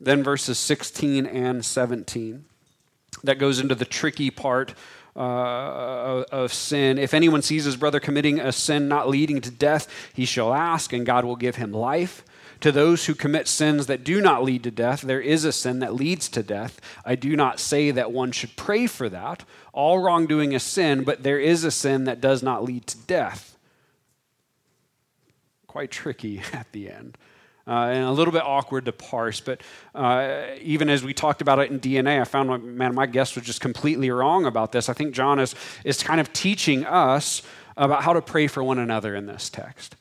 Then 0.00 0.22
verses 0.22 0.58
16 0.58 1.26
and 1.26 1.64
17. 1.64 2.44
That 3.24 3.38
goes 3.38 3.58
into 3.58 3.74
the 3.74 3.84
tricky 3.84 4.30
part 4.30 4.74
uh, 5.14 6.24
of 6.30 6.52
sin. 6.52 6.98
If 6.98 7.12
anyone 7.12 7.42
sees 7.42 7.64
his 7.64 7.76
brother 7.76 8.00
committing 8.00 8.38
a 8.38 8.52
sin 8.52 8.88
not 8.88 9.08
leading 9.08 9.40
to 9.42 9.50
death, 9.50 9.88
he 10.14 10.24
shall 10.24 10.54
ask, 10.54 10.92
and 10.92 11.04
God 11.04 11.24
will 11.24 11.36
give 11.36 11.56
him 11.56 11.72
life. 11.72 12.24
To 12.60 12.72
those 12.72 13.06
who 13.06 13.14
commit 13.14 13.46
sins 13.46 13.86
that 13.86 14.02
do 14.02 14.20
not 14.20 14.42
lead 14.42 14.64
to 14.64 14.70
death, 14.70 15.02
there 15.02 15.20
is 15.20 15.44
a 15.44 15.52
sin 15.52 15.78
that 15.78 15.94
leads 15.94 16.28
to 16.30 16.42
death. 16.42 16.80
I 17.04 17.14
do 17.14 17.36
not 17.36 17.60
say 17.60 17.92
that 17.92 18.10
one 18.10 18.32
should 18.32 18.56
pray 18.56 18.88
for 18.88 19.08
that. 19.08 19.44
All 19.72 20.00
wrongdoing 20.00 20.52
is 20.52 20.64
sin, 20.64 21.04
but 21.04 21.22
there 21.22 21.38
is 21.38 21.62
a 21.62 21.70
sin 21.70 22.04
that 22.04 22.20
does 22.20 22.42
not 22.42 22.64
lead 22.64 22.86
to 22.88 22.98
death. 22.98 23.56
Quite 25.68 25.92
tricky 25.92 26.42
at 26.52 26.70
the 26.72 26.90
end. 26.90 27.16
Uh, 27.68 27.90
and 27.92 28.04
a 28.04 28.10
little 28.12 28.32
bit 28.32 28.42
awkward 28.42 28.86
to 28.86 28.92
parse. 28.92 29.40
But 29.40 29.60
uh, 29.94 30.46
even 30.62 30.88
as 30.88 31.04
we 31.04 31.12
talked 31.12 31.42
about 31.42 31.58
it 31.58 31.70
in 31.70 31.78
DNA, 31.78 32.18
I 32.18 32.24
found, 32.24 32.48
my, 32.48 32.56
man, 32.56 32.94
my 32.94 33.06
guest 33.06 33.36
was 33.36 33.44
just 33.44 33.60
completely 33.60 34.10
wrong 34.10 34.46
about 34.46 34.72
this. 34.72 34.88
I 34.88 34.94
think 34.94 35.14
John 35.14 35.38
is, 35.38 35.54
is 35.84 36.02
kind 36.02 36.18
of 36.18 36.32
teaching 36.32 36.86
us 36.86 37.42
about 37.76 38.02
how 38.02 38.14
to 38.14 38.22
pray 38.22 38.46
for 38.46 38.64
one 38.64 38.78
another 38.78 39.14
in 39.14 39.26
this 39.26 39.50
text. 39.50 39.96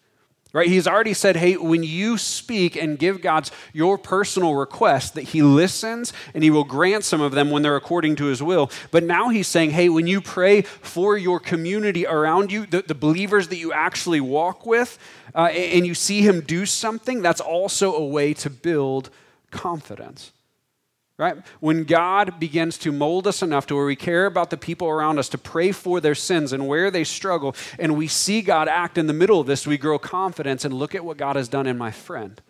Right? 0.58 0.70
He's 0.70 0.88
already 0.88 1.14
said, 1.14 1.36
hey, 1.36 1.56
when 1.56 1.84
you 1.84 2.18
speak 2.18 2.76
and 2.76 2.98
give 2.98 3.22
God's 3.22 3.52
your 3.74 3.96
personal 3.96 4.56
request, 4.56 5.14
that 5.14 5.26
He 5.26 5.44
listens 5.44 6.14
and 6.34 6.44
He 6.44 6.50
will 6.50 6.64
grant 6.64 7.04
some 7.04 7.22
of 7.22 7.34
them 7.34 7.52
when 7.52 7.62
they're 7.62 7.76
according 7.76 8.16
to 8.16 8.26
His 8.26 8.42
will. 8.42 8.72
But 8.90 9.04
now 9.04 9.30
He's 9.30 9.48
saying, 9.48 9.70
hey, 9.70 9.88
when 9.88 10.08
you 10.08 10.20
pray 10.20 10.64
for 10.64 11.16
your 11.16 11.40
community 11.40 12.08
around 12.08 12.52
you, 12.52 12.66
the, 12.66 12.82
the 12.82 12.96
believers 12.96 13.50
that 13.50 13.58
you 13.58 13.72
actually 13.72 14.20
walk 14.20 14.66
with, 14.66 14.98
uh, 15.36 15.42
and 15.42 15.86
you 15.86 15.94
see 15.94 16.24
Him 16.24 16.42
do 16.42 16.66
something, 16.66 17.22
that's 17.22 17.40
also 17.40 17.94
a 17.94 18.04
way 18.04 18.34
to 18.34 18.50
build 18.50 19.12
confidence 19.52 20.32
right? 21.18 21.38
When 21.60 21.84
God 21.84 22.40
begins 22.40 22.78
to 22.80 22.92
mold 22.92 23.26
us 23.26 23.42
enough 23.42 23.66
to 23.68 23.76
where 23.76 23.86
we 23.86 23.96
care 23.96 24.28
about 24.28 24.52
the 24.52 24.58
people 24.58 24.88
around 24.88 25.18
us, 25.18 25.30
to 25.30 25.38
pray 25.38 25.72
for 25.72 26.00
their 26.00 26.16
sins 26.16 26.54
and 26.54 26.68
where 26.68 26.92
they 26.92 27.04
struggle, 27.04 27.56
and 27.80 27.98
we 27.98 28.08
see 28.08 28.42
God 28.42 28.68
act 28.68 28.98
in 28.98 29.08
the 29.08 29.14
middle 29.14 29.40
of 29.40 29.48
this, 29.48 29.66
we 29.66 29.78
grow 29.78 29.98
confidence 29.98 30.64
and 30.64 30.74
look 30.74 30.94
at 30.94 31.04
what 31.04 31.18
God 31.18 31.36
has 31.36 31.50
done 31.50 31.66
in 31.66 31.78
my 31.78 31.92
friend. 31.92 32.42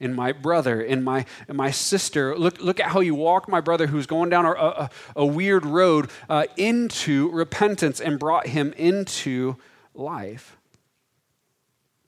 In 0.00 0.14
my 0.14 0.32
brother, 0.32 0.80
in 0.80 1.04
my, 1.04 1.26
in 1.46 1.56
my 1.56 1.70
sister. 1.70 2.36
Look, 2.36 2.58
look 2.60 2.80
at 2.80 2.86
how 2.86 3.00
you 3.00 3.14
walk 3.14 3.48
my 3.48 3.60
brother 3.60 3.86
who's 3.86 4.06
going 4.06 4.30
down 4.30 4.46
a, 4.46 4.52
a, 4.52 4.90
a 5.14 5.26
weird 5.26 5.66
road 5.66 6.10
uh, 6.28 6.46
into 6.56 7.30
repentance 7.30 8.00
and 8.00 8.18
brought 8.18 8.46
him 8.46 8.72
into 8.78 9.56
life. 9.94 10.56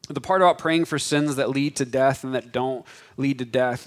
The 0.08 0.22
part 0.22 0.40
about 0.40 0.58
praying 0.58 0.86
for 0.86 0.98
sins 0.98 1.36
that 1.36 1.50
lead 1.50 1.76
to 1.76 1.84
death 1.84 2.24
and 2.24 2.34
that 2.34 2.50
don't 2.50 2.84
lead 3.18 3.38
to 3.38 3.44
death, 3.44 3.86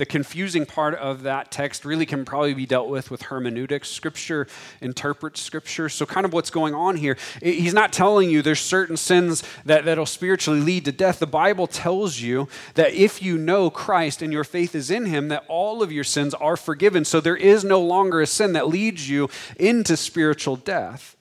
the 0.00 0.06
confusing 0.06 0.64
part 0.64 0.94
of 0.94 1.24
that 1.24 1.50
text 1.50 1.84
really 1.84 2.06
can 2.06 2.24
probably 2.24 2.54
be 2.54 2.64
dealt 2.64 2.88
with 2.88 3.10
with 3.10 3.20
hermeneutics. 3.20 3.90
Scripture 3.90 4.46
interprets 4.80 5.42
Scripture. 5.42 5.90
So, 5.90 6.06
kind 6.06 6.24
of 6.24 6.32
what's 6.32 6.48
going 6.48 6.74
on 6.74 6.96
here, 6.96 7.18
he's 7.42 7.74
not 7.74 7.92
telling 7.92 8.30
you 8.30 8.40
there's 8.40 8.60
certain 8.60 8.96
sins 8.96 9.42
that, 9.66 9.84
that'll 9.84 10.06
spiritually 10.06 10.60
lead 10.60 10.86
to 10.86 10.92
death. 10.92 11.18
The 11.18 11.26
Bible 11.26 11.66
tells 11.66 12.18
you 12.18 12.48
that 12.76 12.94
if 12.94 13.20
you 13.20 13.36
know 13.36 13.68
Christ 13.68 14.22
and 14.22 14.32
your 14.32 14.42
faith 14.42 14.74
is 14.74 14.90
in 14.90 15.04
Him, 15.04 15.28
that 15.28 15.44
all 15.48 15.82
of 15.82 15.92
your 15.92 16.02
sins 16.02 16.32
are 16.32 16.56
forgiven. 16.56 17.04
So, 17.04 17.20
there 17.20 17.36
is 17.36 17.62
no 17.62 17.82
longer 17.82 18.22
a 18.22 18.26
sin 18.26 18.54
that 18.54 18.68
leads 18.68 19.10
you 19.10 19.28
into 19.58 19.98
spiritual 19.98 20.56
death. 20.56 21.14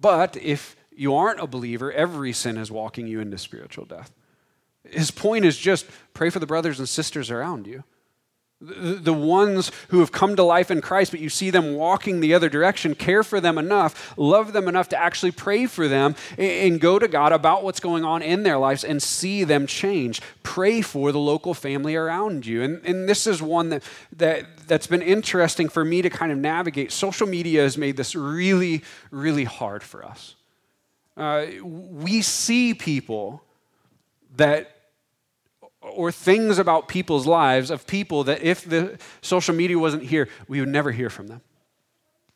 But 0.00 0.34
if 0.38 0.76
you 0.90 1.14
aren't 1.14 1.40
a 1.40 1.46
believer, 1.46 1.92
every 1.92 2.32
sin 2.32 2.56
is 2.56 2.70
walking 2.70 3.06
you 3.06 3.20
into 3.20 3.36
spiritual 3.36 3.84
death. 3.84 4.10
His 4.88 5.10
point 5.10 5.44
is 5.44 5.56
just 5.56 5.86
pray 6.14 6.30
for 6.30 6.38
the 6.38 6.46
brothers 6.46 6.78
and 6.78 6.88
sisters 6.88 7.30
around 7.30 7.66
you. 7.66 7.84
The, 8.62 9.14
ones 9.14 9.72
who 9.88 10.00
have 10.00 10.12
come 10.12 10.36
to 10.36 10.42
life 10.42 10.70
in 10.70 10.82
Christ, 10.82 11.12
but 11.12 11.20
you 11.20 11.30
see 11.30 11.48
them 11.48 11.76
walking 11.76 12.20
the 12.20 12.34
other 12.34 12.50
direction, 12.50 12.94
care 12.94 13.22
for 13.22 13.40
them 13.40 13.56
enough, 13.56 14.12
love 14.18 14.52
them 14.52 14.68
enough 14.68 14.90
to 14.90 14.98
actually 14.98 15.30
pray 15.30 15.64
for 15.64 15.88
them, 15.88 16.14
and, 16.36 16.72
and 16.72 16.80
go 16.80 16.98
to 16.98 17.08
God 17.08 17.32
about 17.32 17.64
what's 17.64 17.80
going 17.80 18.04
on 18.04 18.20
in 18.20 18.42
their 18.42 18.58
lives 18.58 18.84
and 18.84 19.02
see 19.02 19.44
them 19.44 19.66
change. 19.66 20.20
Pray 20.42 20.82
for 20.82 21.10
the 21.10 21.18
local 21.18 21.54
family 21.54 21.96
around 21.96 22.44
you. 22.44 22.62
And, 22.62 22.84
and 22.84 23.08
this 23.08 23.26
is 23.26 23.40
one 23.40 23.70
that, 23.70 23.82
that, 24.16 24.44
that's 24.66 24.86
been 24.86 25.00
interesting 25.00 25.70
for 25.70 25.82
me 25.82 26.02
to 26.02 26.10
kind 26.10 26.30
of 26.30 26.36
navigate. 26.36 26.92
Social 26.92 27.26
media 27.26 27.62
has 27.62 27.78
made 27.78 27.96
this 27.96 28.14
really, 28.14 28.82
really 29.10 29.44
hard 29.44 29.82
for 29.82 30.04
us. 30.04 30.34
Uh, 31.16 31.46
we 31.62 32.20
see 32.20 32.74
people 32.74 33.42
that 34.40 34.76
or 35.80 36.12
things 36.12 36.58
about 36.58 36.88
people's 36.88 37.26
lives 37.26 37.70
of 37.70 37.86
people 37.86 38.24
that 38.24 38.42
if 38.42 38.64
the 38.64 38.98
social 39.22 39.54
media 39.54 39.78
wasn't 39.78 40.02
here, 40.02 40.28
we 40.48 40.60
would 40.60 40.68
never 40.68 40.92
hear 40.92 41.08
from 41.08 41.28
them. 41.28 41.40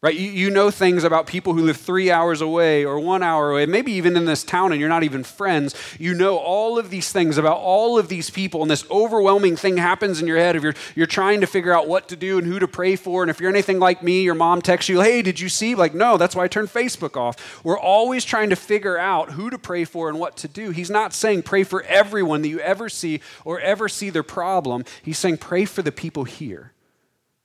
Right? 0.05 0.17
You, 0.17 0.31
you 0.31 0.51
know 0.51 0.71
things 0.71 1.03
about 1.03 1.27
people 1.27 1.55
who 1.55 1.63
live 1.63 1.79
three 1.79 2.11
hours 2.11 2.43
away 2.43 2.85
or 2.85 3.01
one 3.01 3.23
hour 3.23 3.53
away, 3.53 3.65
maybe 3.65 3.93
even 3.93 4.19
in 4.19 4.27
this 4.27 4.45
town 4.45 4.71
and 4.71 4.79
you're 4.79 4.91
not 4.91 5.03
even 5.03 5.25
friends. 5.25 5.75
You 5.99 6.13
know 6.13 6.37
all 6.37 6.79
of 6.79 6.91
these 6.91 7.11
things 7.11 7.39
about 7.39 7.57
all 7.57 7.99
of 7.99 8.09
these 8.09 8.29
people, 8.29 8.61
and 8.61 8.71
this 8.71 8.85
overwhelming 8.91 9.57
thing 9.57 9.79
happens 9.79 10.21
in 10.21 10.27
your 10.27 10.37
head 10.37 10.57
if 10.57 10.63
you're, 10.63 10.75
you're 10.95 11.07
trying 11.07 11.41
to 11.41 11.47
figure 11.47 11.73
out 11.73 11.89
what 11.89 12.07
to 12.09 12.17
do 12.17 12.37
and 12.37 12.47
who 12.47 12.59
to 12.59 12.69
pray 12.69 12.97
for. 12.97 13.23
And 13.23 13.31
if 13.31 13.41
you're 13.41 13.49
anything 13.49 13.79
like 13.79 14.03
me, 14.03 14.23
your 14.23 14.35
mom 14.35 14.61
texts 14.61 14.91
you, 14.91 15.01
hey, 15.01 15.23
did 15.23 15.41
you 15.41 15.49
see? 15.49 15.75
Like, 15.75 15.95
no, 15.95 16.19
that's 16.19 16.37
why 16.37 16.45
I 16.45 16.49
turned 16.49 16.69
Facebook 16.69 17.17
off. 17.17 17.65
We're 17.65 17.79
always 17.79 18.27
trying 18.27 18.51
to 18.51 18.57
figure 18.57 18.99
out 18.99 19.31
who 19.31 19.49
to 19.49 19.57
pray 19.57 19.87
for 19.87 20.11
and 20.11 20.19
what 20.19 20.37
to 20.37 20.49
do. 20.49 20.69
He's 20.69 20.91
not 20.91 21.15
saying 21.15 21.45
pray 21.45 21.65
for 21.65 21.83
everyone 21.85 22.43
that 22.43 22.49
you 22.49 22.61
ever 22.61 22.91
see 22.91 23.21
or 23.43 23.59
ever 23.59 23.89
see 23.89 24.11
their 24.11 24.23
problem. 24.23 24.85
He's 25.03 25.19
saying 25.19 25.39
pray 25.39 25.65
for 25.65 25.81
the 25.81 25.93
people 25.93 26.25
here. 26.25 26.73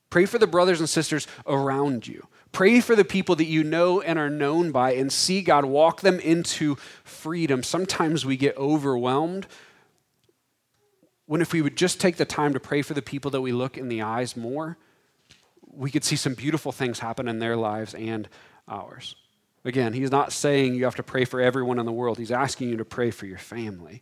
Pray 0.09 0.25
for 0.25 0.39
the 0.39 0.47
brothers 0.47 0.79
and 0.79 0.89
sisters 0.89 1.25
around 1.45 2.07
you. 2.07 2.27
Pray 2.51 2.81
for 2.81 2.95
the 2.95 3.05
people 3.05 3.35
that 3.35 3.45
you 3.45 3.63
know 3.63 4.01
and 4.01 4.17
are 4.17 4.29
known 4.29 4.71
by 4.71 4.93
and 4.93 5.11
see 5.11 5.41
God 5.41 5.65
walk 5.65 6.01
them 6.01 6.19
into 6.19 6.75
freedom. 7.03 7.63
Sometimes 7.63 8.25
we 8.25 8.37
get 8.37 8.57
overwhelmed 8.57 9.47
when 11.25 11.41
if 11.41 11.53
we 11.53 11.61
would 11.61 11.77
just 11.77 12.01
take 12.01 12.17
the 12.17 12.25
time 12.25 12.53
to 12.53 12.59
pray 12.59 12.81
for 12.81 12.95
the 12.95 13.03
people 13.03 13.29
that 13.31 13.41
we 13.41 13.51
look 13.51 13.77
in 13.77 13.87
the 13.87 14.01
eyes 14.01 14.35
more, 14.35 14.77
we 15.67 15.91
could 15.91 16.03
see 16.03 16.15
some 16.15 16.33
beautiful 16.33 16.71
things 16.71 16.99
happen 16.99 17.27
in 17.27 17.37
their 17.37 17.55
lives 17.55 17.93
and 17.93 18.27
ours. 18.67 19.15
Again, 19.63 19.93
he's 19.93 20.09
not 20.09 20.33
saying 20.33 20.73
you 20.73 20.85
have 20.85 20.95
to 20.95 21.03
pray 21.03 21.25
for 21.25 21.39
everyone 21.39 21.77
in 21.77 21.85
the 21.85 21.91
world. 21.91 22.17
He's 22.17 22.31
asking 22.31 22.69
you 22.69 22.77
to 22.77 22.85
pray 22.85 23.11
for 23.11 23.27
your 23.27 23.37
family 23.37 24.01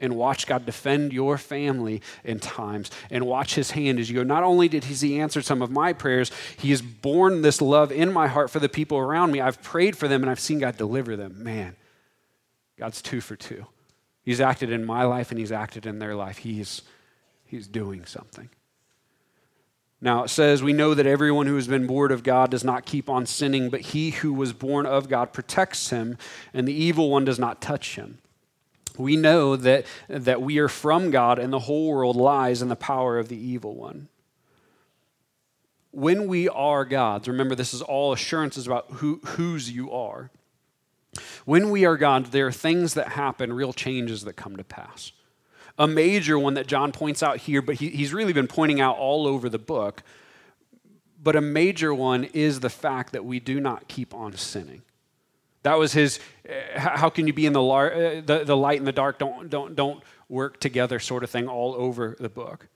and 0.00 0.16
watch 0.16 0.46
God 0.46 0.66
defend 0.66 1.12
your 1.12 1.38
family 1.38 2.00
in 2.24 2.40
times 2.40 2.90
and 3.10 3.26
watch 3.26 3.54
his 3.54 3.72
hand 3.72 3.98
as 3.98 4.10
you 4.10 4.16
go. 4.16 4.22
Not 4.22 4.42
only 4.42 4.68
did 4.68 4.84
he 4.84 5.20
answer 5.20 5.42
some 5.42 5.62
of 5.62 5.70
my 5.70 5.92
prayers, 5.92 6.30
he 6.58 6.70
has 6.70 6.82
borne 6.82 7.42
this 7.42 7.60
love 7.60 7.92
in 7.92 8.12
my 8.12 8.26
heart 8.26 8.50
for 8.50 8.58
the 8.58 8.68
people 8.68 8.98
around 8.98 9.30
me. 9.30 9.40
I've 9.40 9.62
prayed 9.62 9.96
for 9.96 10.08
them 10.08 10.22
and 10.22 10.30
I've 10.30 10.40
seen 10.40 10.58
God 10.58 10.76
deliver 10.76 11.16
them. 11.16 11.42
Man, 11.42 11.76
God's 12.78 13.02
two 13.02 13.20
for 13.20 13.36
two. 13.36 13.66
He's 14.22 14.40
acted 14.40 14.70
in 14.70 14.84
my 14.84 15.04
life 15.04 15.30
and 15.30 15.38
he's 15.38 15.52
acted 15.52 15.86
in 15.86 15.98
their 15.98 16.14
life. 16.14 16.38
He's, 16.38 16.82
he's 17.44 17.68
doing 17.68 18.04
something. 18.06 18.48
Now 20.02 20.24
it 20.24 20.28
says, 20.28 20.62
We 20.62 20.72
know 20.72 20.94
that 20.94 21.06
everyone 21.06 21.46
who 21.46 21.56
has 21.56 21.68
been 21.68 21.86
born 21.86 22.10
of 22.10 22.22
God 22.22 22.50
does 22.50 22.64
not 22.64 22.86
keep 22.86 23.10
on 23.10 23.26
sinning, 23.26 23.68
but 23.68 23.80
he 23.80 24.10
who 24.10 24.32
was 24.32 24.54
born 24.54 24.86
of 24.86 25.10
God 25.10 25.34
protects 25.34 25.90
him, 25.90 26.16
and 26.54 26.66
the 26.66 26.72
evil 26.72 27.10
one 27.10 27.26
does 27.26 27.38
not 27.38 27.60
touch 27.60 27.96
him 27.96 28.18
we 28.98 29.16
know 29.16 29.56
that, 29.56 29.86
that 30.08 30.42
we 30.42 30.58
are 30.58 30.68
from 30.68 31.10
God 31.10 31.38
and 31.38 31.52
the 31.52 31.60
whole 31.60 31.88
world 31.88 32.16
lies 32.16 32.62
in 32.62 32.68
the 32.68 32.76
power 32.76 33.18
of 33.18 33.28
the 33.28 33.36
evil 33.36 33.74
one. 33.74 34.08
When 35.92 36.28
we 36.28 36.48
are 36.48 36.84
God's, 36.84 37.28
remember 37.28 37.54
this 37.54 37.74
is 37.74 37.82
all 37.82 38.12
assurances 38.12 38.66
about 38.66 38.86
who, 38.90 39.20
whose 39.24 39.70
you 39.70 39.90
are. 39.90 40.30
When 41.44 41.70
we 41.70 41.84
are 41.84 41.96
God, 41.96 42.26
there 42.26 42.46
are 42.46 42.52
things 42.52 42.94
that 42.94 43.08
happen, 43.08 43.52
real 43.52 43.72
changes 43.72 44.22
that 44.24 44.34
come 44.34 44.56
to 44.56 44.64
pass. 44.64 45.12
A 45.78 45.88
major 45.88 46.38
one 46.38 46.54
that 46.54 46.66
John 46.66 46.92
points 46.92 47.22
out 47.22 47.38
here, 47.38 47.62
but 47.62 47.76
he, 47.76 47.88
he's 47.88 48.12
really 48.12 48.32
been 48.32 48.46
pointing 48.46 48.80
out 48.80 48.98
all 48.98 49.26
over 49.26 49.48
the 49.48 49.58
book. 49.58 50.02
But 51.22 51.36
a 51.36 51.40
major 51.40 51.92
one 51.92 52.24
is 52.24 52.60
the 52.60 52.70
fact 52.70 53.12
that 53.12 53.24
we 53.24 53.40
do 53.40 53.60
not 53.60 53.88
keep 53.88 54.14
on 54.14 54.36
sinning. 54.36 54.82
That 55.62 55.78
was 55.78 55.92
his, 55.92 56.20
uh, 56.48 56.78
how 56.78 57.10
can 57.10 57.26
you 57.26 57.32
be 57.32 57.46
in 57.46 57.52
the, 57.52 57.62
lar- 57.62 57.92
uh, 57.92 58.22
the, 58.24 58.44
the 58.44 58.56
light 58.56 58.78
and 58.78 58.86
the 58.86 58.92
dark 58.92 59.18
don't, 59.18 59.50
don't, 59.50 59.76
don't 59.76 60.02
work 60.28 60.60
together 60.60 60.98
sort 60.98 61.22
of 61.22 61.30
thing 61.30 61.48
all 61.48 61.74
over 61.74 62.16
the 62.18 62.28
book. 62.28 62.68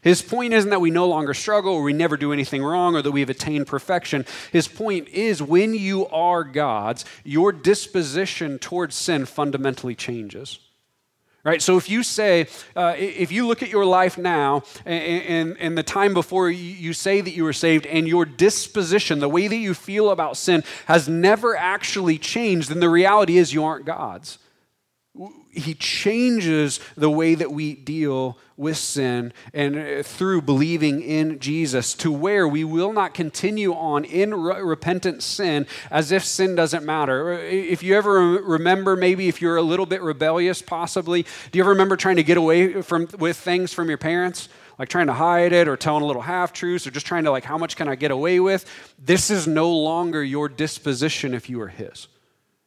His 0.00 0.20
point 0.20 0.52
isn't 0.52 0.70
that 0.70 0.80
we 0.80 0.90
no 0.90 1.06
longer 1.06 1.32
struggle 1.32 1.74
or 1.74 1.82
we 1.82 1.92
never 1.92 2.16
do 2.16 2.32
anything 2.32 2.62
wrong 2.62 2.96
or 2.96 3.02
that 3.02 3.12
we've 3.12 3.30
attained 3.30 3.68
perfection. 3.68 4.26
His 4.50 4.66
point 4.66 5.08
is 5.08 5.40
when 5.40 5.74
you 5.74 6.08
are 6.08 6.42
God's, 6.42 7.04
your 7.22 7.52
disposition 7.52 8.58
towards 8.58 8.96
sin 8.96 9.26
fundamentally 9.26 9.94
changes 9.94 10.58
right? 11.44 11.60
So 11.60 11.76
if 11.76 11.88
you 11.88 12.02
say 12.02 12.46
uh, 12.76 12.94
if 12.96 13.32
you 13.32 13.46
look 13.46 13.62
at 13.62 13.68
your 13.68 13.84
life 13.84 14.16
now 14.16 14.62
and, 14.84 15.56
and, 15.58 15.78
the 15.78 15.82
time 15.82 16.14
before 16.14 16.50
you 16.50 16.92
say 16.92 17.20
that 17.20 17.30
you 17.30 17.44
were 17.44 17.52
saved 17.52 17.86
and 17.86 18.06
your 18.06 18.24
disposition 18.24 19.20
the 19.20 19.28
way 19.28 19.48
that 19.48 19.56
you 19.56 19.74
feel 19.74 20.10
about 20.10 20.36
sin 20.36 20.62
has 20.86 21.08
never 21.08 21.56
actually 21.56 22.18
changed 22.18 22.68
then 22.68 22.78
the 22.78 22.90
reality 22.90 23.38
is 23.38 23.54
you 23.54 23.64
aren't 23.64 23.86
god's 23.86 24.38
he 25.50 25.74
changes 25.74 26.80
the 26.96 27.10
way 27.10 27.34
that 27.34 27.52
we 27.52 27.74
deal 27.74 28.38
with 28.56 28.78
sin 28.78 29.32
and 29.52 29.76
uh, 29.76 30.02
through 30.02 30.40
believing 30.40 31.02
in 31.02 31.38
Jesus 31.38 31.92
to 31.92 32.10
where 32.10 32.48
we 32.48 32.64
will 32.64 32.94
not 32.94 33.12
continue 33.12 33.74
on 33.74 34.04
in 34.04 34.34
re- 34.34 34.62
repentant 34.62 35.22
sin 35.22 35.66
as 35.90 36.10
if 36.12 36.24
sin 36.24 36.54
doesn't 36.54 36.84
matter. 36.84 37.32
If 37.32 37.82
you 37.82 37.94
ever 37.94 38.20
remember, 38.20 38.96
maybe 38.96 39.28
if 39.28 39.42
you're 39.42 39.58
a 39.58 39.62
little 39.62 39.84
bit 39.84 40.00
rebellious, 40.00 40.62
possibly, 40.62 41.24
do 41.50 41.58
you 41.58 41.62
ever 41.62 41.70
remember 41.70 41.96
trying 41.96 42.16
to 42.16 42.22
get 42.22 42.38
away 42.38 42.80
from, 42.80 43.08
with 43.18 43.36
things 43.36 43.74
from 43.74 43.88
your 43.90 43.98
parents? 43.98 44.48
Like 44.78 44.88
trying 44.88 45.08
to 45.08 45.12
hide 45.12 45.52
it 45.52 45.68
or 45.68 45.76
telling 45.76 46.02
a 46.02 46.06
little 46.06 46.22
half 46.22 46.54
truths 46.54 46.86
or 46.86 46.90
just 46.90 47.04
trying 47.04 47.24
to, 47.24 47.30
like, 47.30 47.44
how 47.44 47.58
much 47.58 47.76
can 47.76 47.88
I 47.88 47.94
get 47.94 48.10
away 48.10 48.40
with? 48.40 48.64
This 48.98 49.30
is 49.30 49.46
no 49.46 49.70
longer 49.70 50.24
your 50.24 50.48
disposition 50.48 51.34
if 51.34 51.50
you 51.50 51.60
are 51.60 51.68
His. 51.68 52.08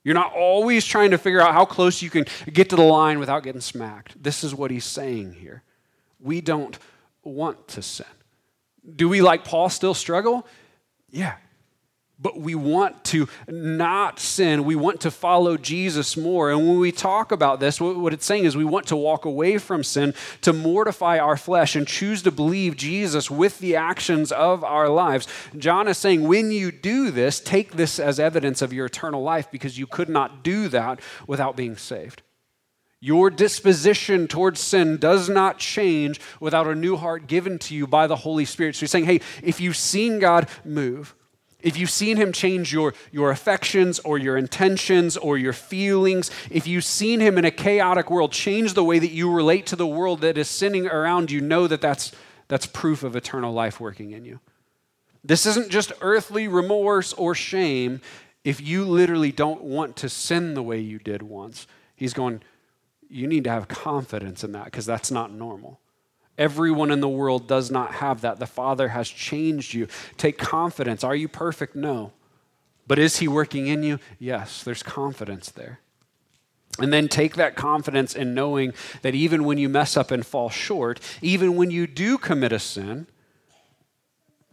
You're 0.06 0.14
not 0.14 0.34
always 0.34 0.86
trying 0.86 1.12
to 1.12 1.18
figure 1.18 1.42
out 1.42 1.54
how 1.54 1.66
close 1.66 2.04
you 2.04 2.12
can 2.12 2.26
get 2.54 2.70
to 2.70 2.76
the 2.76 2.84
line 2.84 3.18
without 3.18 3.42
getting 3.42 3.60
smacked. 3.60 4.22
This 4.22 4.44
is 4.44 4.54
what 4.54 4.70
he's 4.70 4.86
saying 4.86 5.34
here. 5.34 5.64
We 6.20 6.42
don't 6.42 6.78
want 7.24 7.68
to 7.70 7.82
sin. 7.82 8.06
Do 8.96 9.10
we, 9.10 9.24
like 9.24 9.44
Paul, 9.44 9.68
still 9.68 9.96
struggle? 9.96 10.46
Yeah. 11.10 11.34
But 12.26 12.40
we 12.40 12.56
want 12.56 13.04
to 13.04 13.30
not 13.48 14.20
sin. 14.20 14.64
We 14.64 14.76
want 14.76 15.02
to 15.02 15.12
follow 15.12 15.58
Jesus 15.58 16.18
more. 16.18 16.50
And 16.50 16.68
when 16.68 16.80
we 16.80 16.92
talk 16.92 17.32
about 17.32 17.60
this, 17.60 17.80
what 17.80 18.14
it's 18.14 18.26
saying 18.26 18.46
is 18.46 18.58
we 18.58 18.66
want 18.66 18.88
to 18.88 18.96
walk 18.96 19.26
away 19.26 19.60
from 19.60 19.84
sin, 19.84 20.16
to 20.42 20.52
mortify 20.52 21.20
our 21.20 21.38
flesh, 21.38 21.76
and 21.76 21.88
choose 21.88 22.24
to 22.24 22.32
believe 22.32 22.78
Jesus 22.78 23.30
with 23.30 23.60
the 23.60 23.76
actions 23.76 24.32
of 24.32 24.64
our 24.64 24.90
lives. 24.90 25.28
John 25.56 25.88
is 25.88 26.00
saying, 26.00 26.28
when 26.28 26.50
you 26.50 26.72
do 26.72 27.12
this, 27.12 27.40
take 27.40 27.74
this 27.74 28.00
as 28.00 28.20
evidence 28.20 28.64
of 28.64 28.74
your 28.74 28.88
eternal 28.88 29.22
life 29.22 29.52
because 29.52 29.78
you 29.78 29.86
could 29.86 30.10
not 30.10 30.44
do 30.44 30.68
that 30.70 31.02
without 31.28 31.56
being 31.56 31.78
saved. 31.78 32.24
Your 33.00 33.30
disposition 33.30 34.28
towards 34.28 34.60
sin 34.60 34.98
does 34.98 35.30
not 35.30 35.60
change 35.60 36.20
without 36.40 36.66
a 36.66 36.74
new 36.74 36.98
heart 36.98 37.28
given 37.28 37.60
to 37.60 37.76
you 37.76 37.86
by 37.86 38.08
the 38.08 38.16
Holy 38.16 38.46
Spirit. 38.46 38.76
So 38.76 38.80
he's 38.80 38.90
saying, 38.90 39.06
hey, 39.06 39.22
if 39.44 39.62
you've 39.62 39.78
seen 39.78 40.18
God 40.18 40.50
move, 40.64 41.14
if 41.66 41.78
you've 41.78 41.90
seen 41.90 42.16
him 42.16 42.32
change 42.32 42.72
your, 42.72 42.94
your 43.12 43.32
affections 43.32 43.98
or 44.00 44.20
your 44.20 44.38
intentions 44.38 45.18
or 45.18 45.36
your 45.36 45.52
feelings, 45.52 46.30
if 46.52 46.68
you've 46.68 46.84
seen 46.84 47.20
him 47.20 47.40
in 47.40 47.44
a 47.44 47.50
chaotic 47.50 48.12
world 48.12 48.32
change 48.32 48.74
the 48.76 48.84
way 48.84 49.00
that 49.00 49.10
you 49.10 49.32
relate 49.32 49.66
to 49.66 49.76
the 49.76 49.88
world 49.88 50.22
that 50.22 50.38
is 50.38 50.48
sinning 50.48 50.86
around 50.86 51.32
you, 51.32 51.42
know 51.42 51.66
that 51.66 51.82
that's, 51.82 52.12
that's 52.48 52.68
proof 52.68 53.02
of 53.02 53.16
eternal 53.16 53.52
life 53.52 53.80
working 53.80 54.12
in 54.12 54.26
you. 54.26 54.40
This 55.24 55.48
isn't 55.48 55.70
just 55.70 55.92
earthly 56.02 56.48
remorse 56.48 57.14
or 57.14 57.34
shame 57.34 58.00
if 58.44 58.62
you 58.62 58.86
literally 58.86 59.32
don't 59.32 59.64
want 59.64 59.96
to 59.96 60.08
sin 60.08 60.54
the 60.54 60.62
way 60.62 60.80
you 60.80 61.00
did 61.00 61.24
once. 61.24 61.66
He's 61.96 62.14
going, 62.14 62.44
you 63.10 63.26
need 63.26 63.44
to 63.46 63.50
have 63.50 63.68
confidence 63.68 64.44
in 64.44 64.52
that 64.52 64.66
because 64.66 64.86
that's 64.86 65.10
not 65.10 65.32
normal. 65.32 65.80
Everyone 66.38 66.92
in 66.92 67.00
the 67.00 67.10
world 67.10 67.48
does 67.48 67.72
not 67.72 67.96
have 67.96 68.22
that. 68.22 68.40
The 68.40 68.46
Father 68.46 68.90
has 68.90 69.08
changed 69.08 69.74
you. 69.74 69.88
Take 70.18 70.38
confidence. 70.38 71.04
Are 71.04 71.16
you 71.16 71.28
perfect? 71.28 71.76
No. 71.76 72.12
But 72.88 73.00
is 73.00 73.18
He 73.18 73.28
working 73.28 73.68
in 73.68 73.84
you? 73.84 74.00
Yes, 74.20 74.64
there's 74.64 74.84
confidence 74.84 75.50
there. 75.50 75.80
And 76.80 76.92
then 76.92 77.08
take 77.08 77.36
that 77.36 77.56
confidence 77.56 78.16
in 78.16 78.34
knowing 78.34 78.74
that 79.02 79.16
even 79.16 79.46
when 79.46 79.58
you 79.58 79.70
mess 79.70 79.96
up 79.96 80.12
and 80.12 80.26
fall 80.26 80.50
short, 80.50 81.00
even 81.22 81.56
when 81.56 81.72
you 81.72 81.88
do 81.88 82.18
commit 82.18 82.52
a 82.52 82.60
sin, 82.60 83.08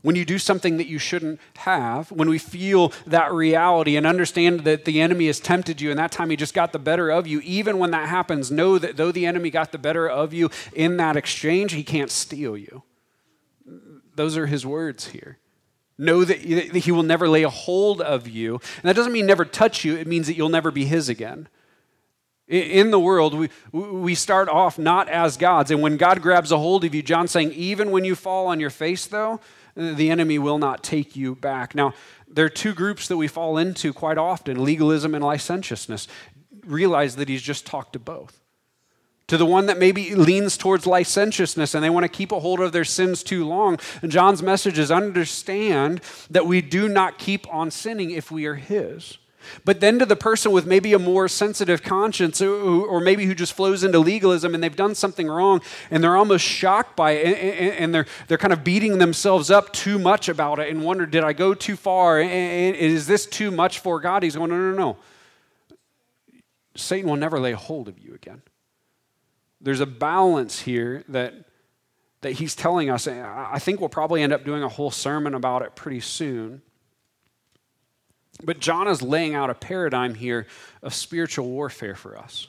when 0.03 0.17
you 0.17 0.25
do 0.25 0.39
something 0.39 0.77
that 0.77 0.89
you 0.89 0.99
shouldn't 0.99 1.41
have, 1.59 2.11
when 2.11 2.29
we 2.29 2.39
feel 2.39 2.93
that 3.07 3.33
reality 3.33 3.97
and 3.97 4.07
understand 4.07 4.61
that 4.61 4.85
the 4.85 5.01
enemy 5.01 5.27
has 5.29 5.41
tempted 5.41 5.81
you 5.81 5.91
and 5.91 5.99
that 5.99 6.13
time 6.13 6.31
he 6.31 6.37
just 6.37 6.55
got 6.55 6.73
the 6.73 6.79
better 6.79 7.11
of 7.11 7.27
you, 7.27 7.41
even 7.41 7.79
when 7.79 7.93
that 7.93 8.09
happens, 8.09 8.51
know 8.51 8.79
that 8.79 8.97
though 8.97 9.13
the 9.13 9.27
enemy 9.27 9.49
got 9.49 9.73
the 9.73 9.79
better 9.79 10.09
of 10.09 10.35
you 10.35 10.51
in 10.73 10.97
that 10.97 11.17
exchange, 11.17 11.73
he 11.73 11.85
can't 11.85 12.11
steal 12.11 12.57
you. 12.57 12.83
Those 14.17 14.37
are 14.37 14.47
his 14.47 14.67
words 14.67 15.09
here. 15.09 15.39
Know 15.97 16.25
that 16.25 16.39
he 16.41 16.93
will 16.93 17.05
never 17.05 17.29
lay 17.29 17.45
a 17.45 17.51
hold 17.51 18.01
of 18.01 18.27
you. 18.27 18.55
And 18.55 18.85
that 18.85 18.97
doesn't 18.97 19.13
mean 19.13 19.27
never 19.27 19.45
touch 19.45 19.85
you, 19.85 19.97
it 19.97 20.07
means 20.09 20.27
that 20.27 20.37
you'll 20.37 20.49
never 20.49 20.73
be 20.73 20.85
his 20.85 21.09
again. 21.09 21.49
In 22.49 22.91
the 22.91 22.99
world, 22.99 23.35
we, 23.35 23.49
we 23.73 24.15
start 24.15 24.49
off 24.49 24.79
not 24.79 25.09
as 25.09 25.37
gods. 25.37 25.71
And 25.71 25.81
when 25.81 25.97
God 25.97 26.21
grabs 26.21 26.51
a 26.51 26.59
hold 26.59 26.85
of 26.85 26.95
you, 26.95 27.03
John's 27.03 27.31
saying, 27.31 27.53
even 27.53 27.93
when 27.93 28.05
you 28.05 28.15
fall 28.17 28.49
on 28.49 28.59
your 28.59 28.69
face, 28.69 29.07
though, 29.07 29.41
the 29.75 30.11
enemy 30.11 30.39
will 30.39 30.59
not 30.59 30.83
take 30.83 31.17
you 31.17 31.35
back. 31.35 31.75
Now, 31.75 31.95
there 32.29 32.45
are 32.45 32.51
two 32.51 32.75
groups 32.75 33.09
that 33.09 33.17
we 33.17 33.29
fall 33.29 33.59
into 33.59 33.93
quite 33.93 34.19
often 34.19 34.65
legalism 34.65 35.15
and 35.15 35.25
licentiousness. 35.25 36.09
Realize 36.65 37.17
that 37.17 37.29
he's 37.29 37.43
just 37.43 37.67
talked 37.67 37.93
to 37.95 37.99
both. 37.99 38.41
to 39.33 39.39
the 39.39 39.47
one 39.47 39.65
that 39.65 39.79
maybe 39.79 40.15
leans 40.15 40.59
towards 40.59 40.87
licentiousness 40.87 41.75
and 41.75 41.83
they 41.83 41.89
want 41.89 42.05
to 42.05 42.09
keep 42.09 42.33
a 42.33 42.41
hold 42.41 42.61
of 42.61 42.73
their 42.73 42.85
sins 42.85 43.23
too 43.23 43.47
long. 43.47 43.79
And 44.03 44.13
John's 44.13 44.43
message 44.43 44.79
is 44.79 44.91
understand 44.91 46.03
that 46.31 46.47
we 46.47 46.61
do 46.61 46.87
not 46.87 47.19
keep 47.19 47.47
on 47.53 47.71
sinning 47.71 48.11
if 48.11 48.31
we 48.31 48.45
are 48.45 48.57
His. 48.57 49.17
But 49.65 49.81
then 49.81 49.99
to 49.99 50.07
the 50.07 50.17
person 50.17 50.53
with 50.53 50.67
maybe 50.67 50.93
a 50.93 50.99
more 50.99 51.29
sensitive 51.29 51.83
conscience, 51.83 52.41
or 52.41 53.01
maybe 53.01 53.27
who 53.27 53.35
just 53.35 53.53
flows 53.53 53.85
into 53.85 53.99
legalism 53.99 54.55
and 54.55 54.63
they've 54.63 54.75
done 54.75 54.95
something 54.95 55.29
wrong 55.29 55.61
and 55.91 56.03
they're 56.03 56.17
almost 56.17 56.45
shocked 56.45 56.97
by 56.97 57.13
it 57.13 57.79
and 57.79 57.95
they're, 57.95 58.07
they're 58.29 58.39
kind 58.39 58.53
of 58.53 58.65
beating 58.65 58.99
themselves 58.99 59.51
up 59.51 59.73
too 59.73 59.99
much 59.99 60.29
about 60.29 60.59
it 60.59 60.69
and 60.69 60.83
wonder, 60.85 61.07
did 61.07 61.25
I 61.25 61.33
go 61.33 61.55
too 61.55 61.77
far? 61.77 62.21
Is 62.21 63.07
this 63.07 63.27
too 63.27 63.51
much 63.51 63.79
for 63.79 64.01
God? 64.01 64.23
He's 64.23 64.37
going, 64.37 64.51
no, 64.51 64.57
no, 64.57 64.77
no. 64.77 64.97
Satan 66.75 67.09
will 67.09 67.17
never 67.17 67.39
lay 67.39 67.53
hold 67.53 67.89
of 67.89 67.99
you 67.99 68.15
again. 68.15 68.43
There's 69.61 69.81
a 69.81 69.87
balance 69.87 70.61
here 70.61 71.05
that, 71.09 71.35
that 72.23 72.33
he's 72.33 72.55
telling 72.57 72.91
us. 72.91 73.07
I 73.07 73.59
think 73.59 73.79
we'll 73.79 73.89
probably 73.89 74.23
end 74.23 74.33
up 74.33 74.45
doing 74.45 74.63
a 74.63 74.69
whole 74.69 74.91
sermon 74.91 75.35
about 75.35 75.63
it 75.63 75.77
pretty 75.77 76.01
soon. 76.01 76.63
But 78.45 78.61
John 78.61 78.89
is 78.89 79.03
laying 79.03 79.35
out 79.35 79.51
a 79.51 79.55
paradigm 79.55 80.15
here 80.15 80.47
of 80.83 80.95
spiritual 80.95 81.49
warfare 81.49 81.95
for 81.95 82.19
us. 82.19 82.49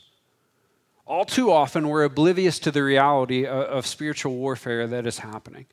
All 1.05 1.25
too 1.25 1.51
often, 1.51 1.89
we're 1.89 2.05
oblivious 2.05 2.59
to 2.59 2.71
the 2.71 2.81
reality 2.81 3.45
of, 3.45 3.85
spiritual 3.85 4.35
warfare 4.35 4.87
that 4.87 5.05
is 5.05 5.19
happening. 5.19 5.65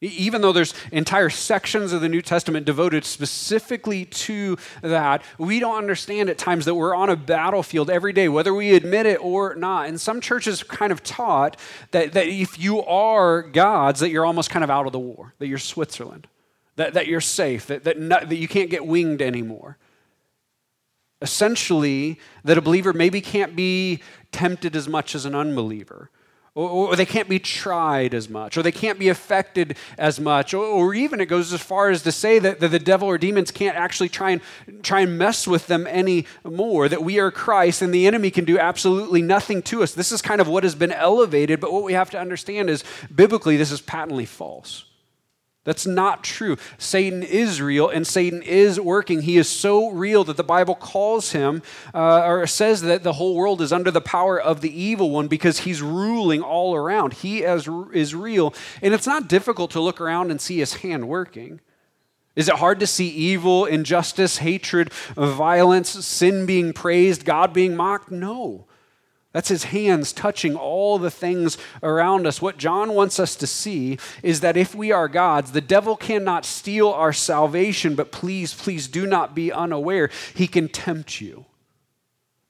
Even 0.00 0.42
though 0.42 0.52
there's 0.52 0.74
entire 0.92 1.30
sections 1.30 1.92
of 1.92 2.02
the 2.02 2.08
New 2.08 2.20
Testament 2.22 2.66
devoted 2.66 3.04
specifically 3.04 4.04
to 4.04 4.56
that, 4.82 5.22
we 5.38 5.60
don't 5.60 5.78
understand 5.78 6.28
at 6.28 6.38
times 6.38 6.66
that 6.66 6.74
we're 6.74 6.94
on 6.94 7.08
a 7.08 7.16
battlefield 7.16 7.90
every 7.90 8.12
day, 8.12 8.28
whether 8.28 8.54
we 8.54 8.74
admit 8.74 9.06
it 9.06 9.18
or 9.20 9.54
not. 9.54 9.88
And 9.88 10.00
some 10.00 10.20
churches 10.20 10.62
kind 10.62 10.92
of 10.92 11.02
taught 11.02 11.56
that, 11.90 12.12
that 12.12 12.28
if 12.28 12.58
you 12.58 12.84
are 12.84 13.42
God's, 13.42 14.00
that 14.00 14.10
you're 14.10 14.26
almost 14.26 14.50
kind 14.50 14.62
of 14.62 14.70
out 14.70 14.86
of 14.86 14.92
the 14.92 15.00
war, 15.00 15.34
that 15.38 15.46
you're 15.46 15.58
Switzerland 15.58 16.28
that, 16.76 16.94
that 16.94 17.06
you're 17.06 17.20
safe, 17.20 17.66
that, 17.66 17.84
that, 17.84 17.98
not, 17.98 18.28
that 18.28 18.36
you 18.36 18.48
can't 18.48 18.70
get 18.70 18.86
winged 18.86 19.22
anymore. 19.22 19.78
Essentially, 21.22 22.18
that 22.42 22.58
a 22.58 22.62
believer 22.62 22.92
maybe 22.92 23.20
can't 23.20 23.56
be 23.56 24.00
tempted 24.32 24.76
as 24.76 24.88
much 24.88 25.14
as 25.14 25.24
an 25.24 25.34
unbeliever. 25.34 26.10
Or, 26.56 26.68
or, 26.68 26.96
they 26.96 27.06
can't 27.06 27.28
be 27.28 27.40
tried 27.40 28.14
as 28.14 28.28
much, 28.28 28.56
or 28.56 28.62
they 28.62 28.70
can't 28.70 28.96
be 28.96 29.08
affected 29.08 29.76
as 29.98 30.20
much, 30.20 30.54
or, 30.54 30.64
or 30.64 30.94
even 30.94 31.20
it 31.20 31.26
goes 31.26 31.52
as 31.52 31.60
far 31.60 31.90
as 31.90 32.02
to 32.02 32.12
say 32.12 32.38
that, 32.38 32.60
that, 32.60 32.68
the 32.68 32.78
devil 32.78 33.08
or 33.08 33.18
demons 33.18 33.50
can't 33.50 33.76
actually 33.76 34.08
try 34.08 34.30
and 34.30 34.40
try 34.84 35.00
and 35.00 35.18
mess 35.18 35.48
with 35.48 35.66
them 35.66 35.84
anymore. 35.88 36.88
That 36.88 37.02
we 37.02 37.18
are 37.18 37.32
Christ 37.32 37.82
and 37.82 37.92
the 37.92 38.06
enemy 38.06 38.30
can 38.30 38.44
do 38.44 38.56
absolutely 38.56 39.20
nothing 39.20 39.62
to 39.62 39.82
us. 39.82 39.94
This 39.94 40.12
is 40.12 40.22
kind 40.22 40.40
of 40.40 40.46
what 40.46 40.62
has 40.62 40.76
been 40.76 40.92
elevated, 40.92 41.58
but 41.58 41.72
what 41.72 41.82
we 41.82 41.94
have 41.94 42.10
to 42.10 42.20
understand 42.20 42.70
is 42.70 42.84
biblically 43.12 43.56
this 43.56 43.72
is 43.72 43.80
patently 43.80 44.24
false. 44.24 44.84
That's 45.64 45.86
not 45.86 46.22
true. 46.22 46.58
Satan 46.76 47.22
is 47.22 47.60
real 47.60 47.88
and 47.88 48.06
Satan 48.06 48.42
is 48.42 48.78
working. 48.78 49.22
He 49.22 49.38
is 49.38 49.48
so 49.48 49.90
real 49.90 50.22
that 50.24 50.36
the 50.36 50.44
Bible 50.44 50.74
calls 50.74 51.32
him 51.32 51.62
uh, 51.94 52.22
or 52.26 52.46
says 52.46 52.82
that 52.82 53.02
the 53.02 53.14
whole 53.14 53.34
world 53.34 53.62
is 53.62 53.72
under 53.72 53.90
the 53.90 54.02
power 54.02 54.38
of 54.38 54.60
the 54.60 54.82
evil 54.82 55.10
one 55.10 55.26
because 55.26 55.60
he's 55.60 55.80
ruling 55.80 56.42
all 56.42 56.74
around. 56.74 57.14
He 57.14 57.44
as, 57.44 57.66
is 57.94 58.14
real. 58.14 58.54
And 58.82 58.92
it's 58.92 59.06
not 59.06 59.26
difficult 59.26 59.70
to 59.70 59.80
look 59.80 60.02
around 60.02 60.30
and 60.30 60.40
see 60.40 60.58
his 60.58 60.74
hand 60.74 61.08
working. 61.08 61.60
Is 62.36 62.48
it 62.48 62.56
hard 62.56 62.80
to 62.80 62.86
see 62.86 63.08
evil, 63.08 63.64
injustice, 63.64 64.38
hatred, 64.38 64.92
violence, 65.16 65.88
sin 65.88 66.46
being 66.46 66.72
praised, 66.72 67.24
God 67.24 67.52
being 67.54 67.74
mocked? 67.74 68.10
No. 68.10 68.66
That's 69.34 69.48
his 69.48 69.64
hands 69.64 70.12
touching 70.12 70.54
all 70.54 70.96
the 70.96 71.10
things 71.10 71.58
around 71.82 72.24
us. 72.24 72.40
What 72.40 72.56
John 72.56 72.94
wants 72.94 73.18
us 73.18 73.34
to 73.34 73.48
see 73.48 73.98
is 74.22 74.40
that 74.40 74.56
if 74.56 74.76
we 74.76 74.92
are 74.92 75.08
God's, 75.08 75.50
the 75.50 75.60
devil 75.60 75.96
cannot 75.96 76.44
steal 76.44 76.88
our 76.90 77.12
salvation, 77.12 77.96
but 77.96 78.12
please, 78.12 78.54
please 78.54 78.86
do 78.86 79.08
not 79.08 79.34
be 79.34 79.50
unaware. 79.50 80.08
He 80.34 80.46
can 80.46 80.68
tempt 80.68 81.20
you, 81.20 81.46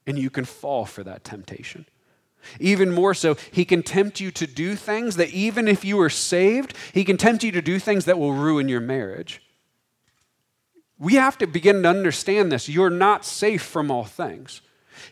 and 0.05 0.19
you 0.19 0.29
can 0.29 0.45
fall 0.45 0.85
for 0.85 1.03
that 1.03 1.23
temptation. 1.23 1.87
Even 2.59 2.91
more 2.91 3.15
so, 3.15 3.35
he 3.51 3.65
can 3.65 3.81
tempt 3.81 4.19
you 4.19 4.29
to 4.29 4.45
do 4.45 4.75
things 4.75 5.15
that 5.15 5.31
even 5.31 5.67
if 5.67 5.83
you 5.83 5.99
are 5.99 6.09
saved, 6.11 6.75
he 6.93 7.03
can 7.03 7.17
tempt 7.17 7.43
you 7.43 7.51
to 7.51 7.63
do 7.63 7.79
things 7.79 8.05
that 8.05 8.19
will 8.19 8.33
ruin 8.33 8.69
your 8.69 8.79
marriage. 8.79 9.41
We 10.99 11.15
have 11.15 11.39
to 11.39 11.47
begin 11.47 11.81
to 11.81 11.89
understand 11.89 12.51
this. 12.51 12.69
You're 12.69 12.91
not 12.91 13.25
safe 13.25 13.63
from 13.63 13.89
all 13.89 14.05
things. 14.05 14.61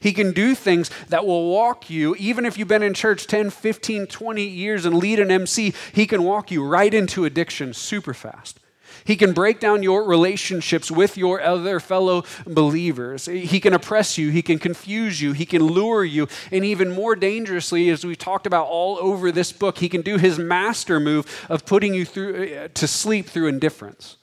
He 0.04 0.12
can 0.12 0.34
do 0.34 0.54
things 0.54 0.92
that 1.08 1.26
will 1.26 1.50
walk 1.50 1.89
you, 1.89 2.13
even 2.16 2.46
if 2.46 2.58
you've 2.58 2.68
been 2.68 2.84
in 2.84 2.94
church 2.94 3.26
10, 3.26 3.52
15, 3.52 4.08
20 4.08 4.44
years 4.44 4.84
and 4.84 4.98
lead 4.98 5.18
an 5.18 5.32
MC, 5.32 5.74
he 5.94 6.06
can 6.06 6.24
walk 6.24 6.52
you 6.52 6.62
right 6.62 6.94
into 6.94 7.24
addiction 7.24 7.74
super 7.74 8.13
fast. 8.13 8.60
He 9.06 9.16
can 9.16 9.32
break 9.32 9.62
down 9.62 9.82
your 9.82 10.04
relationships 10.04 10.92
with 10.92 11.16
your 11.16 11.39
other 11.42 11.80
fellow 11.80 12.26
believers. 12.46 13.28
He 13.28 13.62
can 13.62 13.74
oppress 13.74 14.18
you. 14.18 14.30
He 14.30 14.42
can 14.42 14.60
confuse 14.60 15.22
you. 15.22 15.32
He 15.32 15.46
can 15.46 15.63
lure 15.63 16.04
you. 16.04 16.28
And 16.52 16.66
even 16.66 16.92
more 16.92 17.16
dangerously, 17.16 17.89
as 17.89 18.06
we 18.06 18.18
talked 18.18 18.46
about 18.46 18.68
all 18.68 18.98
over 18.98 19.32
this 19.32 19.54
book, 19.54 19.78
he 19.78 19.88
can 19.88 20.02
do 20.02 20.18
his 20.18 20.38
master 20.38 21.00
move 21.00 21.46
of 21.48 21.66
putting 21.66 21.94
you 21.94 22.04
through, 22.04 22.56
uh, 22.58 22.68
to 22.74 22.88
sleep 22.89 23.28
through 23.28 23.48
indifference. 23.48 24.18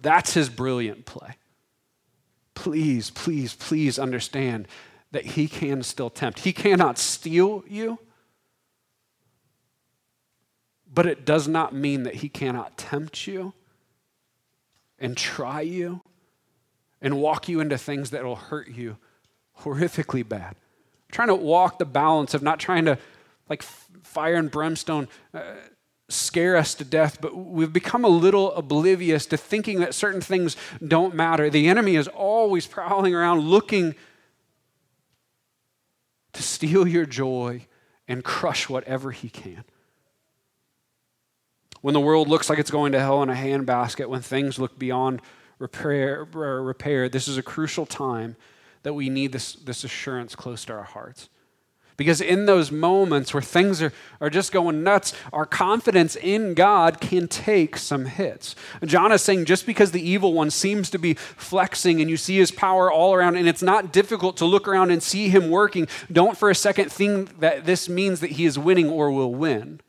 That's 0.00 0.34
his 0.34 0.48
brilliant 0.48 1.06
play 1.06 1.34
please, 2.56 3.10
please, 3.10 3.54
please 3.54 4.00
understand 4.00 4.66
that 5.12 5.24
He 5.24 5.46
can 5.46 5.84
still 5.84 6.10
tempt. 6.10 6.40
He 6.40 6.52
cannot 6.52 6.98
steal 6.98 7.62
you, 7.68 8.00
but 10.92 11.06
it 11.06 11.24
does 11.24 11.46
not 11.46 11.72
mean 11.72 12.02
that 12.02 12.16
He 12.16 12.28
cannot 12.28 12.76
tempt 12.76 13.28
you 13.28 13.52
and 14.98 15.16
try 15.16 15.60
you 15.60 16.00
and 17.00 17.20
walk 17.20 17.48
you 17.48 17.60
into 17.60 17.78
things 17.78 18.10
that 18.10 18.24
will 18.24 18.36
hurt 18.36 18.68
you 18.68 18.96
horrifically 19.60 20.26
bad. 20.28 20.56
trying 21.12 21.28
to 21.28 21.34
walk 21.34 21.78
the 21.78 21.84
balance 21.84 22.34
of 22.34 22.42
not 22.42 22.58
trying 22.58 22.84
to, 22.84 22.98
like 23.48 23.62
fire 23.62 24.34
and 24.34 24.50
brimstone, 24.50 25.08
uh, 25.32 25.42
scare 26.08 26.56
us 26.56 26.74
to 26.74 26.84
death, 26.84 27.18
but 27.20 27.36
we've 27.36 27.72
become 27.72 28.04
a 28.04 28.08
little 28.08 28.52
oblivious 28.54 29.26
to 29.26 29.36
thinking 29.36 29.80
that 29.80 29.94
certain 29.94 30.20
things 30.20 30.56
don't 30.86 31.14
matter. 31.14 31.50
The 31.50 31.68
enemy 31.68 31.96
is 31.96 32.06
always 32.08 32.66
prowling 32.66 33.14
around 33.14 33.40
looking 33.40 33.94
to 36.32 36.42
steal 36.42 36.86
your 36.86 37.06
joy 37.06 37.66
and 38.06 38.22
crush 38.22 38.68
whatever 38.68 39.10
he 39.10 39.28
can. 39.28 39.64
When 41.80 41.94
the 41.94 42.00
world 42.00 42.28
looks 42.28 42.48
like 42.48 42.58
it's 42.58 42.70
going 42.70 42.92
to 42.92 43.00
hell 43.00 43.22
in 43.22 43.30
a 43.30 43.34
handbasket, 43.34 44.08
when 44.08 44.20
things 44.22 44.58
look 44.58 44.78
beyond 44.78 45.22
repair, 45.58 46.24
repair 46.24 47.08
this 47.08 47.26
is 47.26 47.36
a 47.36 47.42
crucial 47.42 47.86
time 47.86 48.36
that 48.82 48.92
we 48.92 49.08
need 49.08 49.32
this, 49.32 49.54
this 49.54 49.82
assurance 49.82 50.36
close 50.36 50.64
to 50.66 50.72
our 50.72 50.84
hearts. 50.84 51.28
Because 51.96 52.20
in 52.20 52.44
those 52.44 52.70
moments 52.70 53.32
where 53.32 53.42
things 53.42 53.80
are, 53.80 53.92
are 54.20 54.28
just 54.28 54.52
going 54.52 54.82
nuts, 54.82 55.14
our 55.32 55.46
confidence 55.46 56.14
in 56.14 56.52
God 56.54 57.00
can 57.00 57.26
take 57.26 57.78
some 57.78 58.04
hits. 58.04 58.54
John 58.84 59.12
is 59.12 59.22
saying 59.22 59.46
just 59.46 59.64
because 59.64 59.92
the 59.92 60.06
evil 60.06 60.34
one 60.34 60.50
seems 60.50 60.90
to 60.90 60.98
be 60.98 61.14
flexing 61.14 62.00
and 62.00 62.10
you 62.10 62.18
see 62.18 62.36
his 62.36 62.50
power 62.50 62.92
all 62.92 63.14
around, 63.14 63.36
and 63.36 63.48
it's 63.48 63.62
not 63.62 63.92
difficult 63.92 64.36
to 64.36 64.44
look 64.44 64.68
around 64.68 64.90
and 64.90 65.02
see 65.02 65.30
him 65.30 65.48
working, 65.48 65.88
don't 66.12 66.36
for 66.36 66.50
a 66.50 66.54
second 66.54 66.92
think 66.92 67.40
that 67.40 67.64
this 67.64 67.88
means 67.88 68.20
that 68.20 68.32
he 68.32 68.44
is 68.44 68.58
winning 68.58 68.90
or 68.90 69.10
will 69.10 69.34
win. 69.34 69.80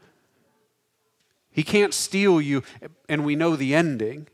He 1.51 1.63
can't 1.63 1.93
steal 1.93 2.39
you, 2.39 2.63
and 3.09 3.25
we 3.25 3.35
know 3.35 3.55
the 3.55 3.73
ending. 3.73 4.27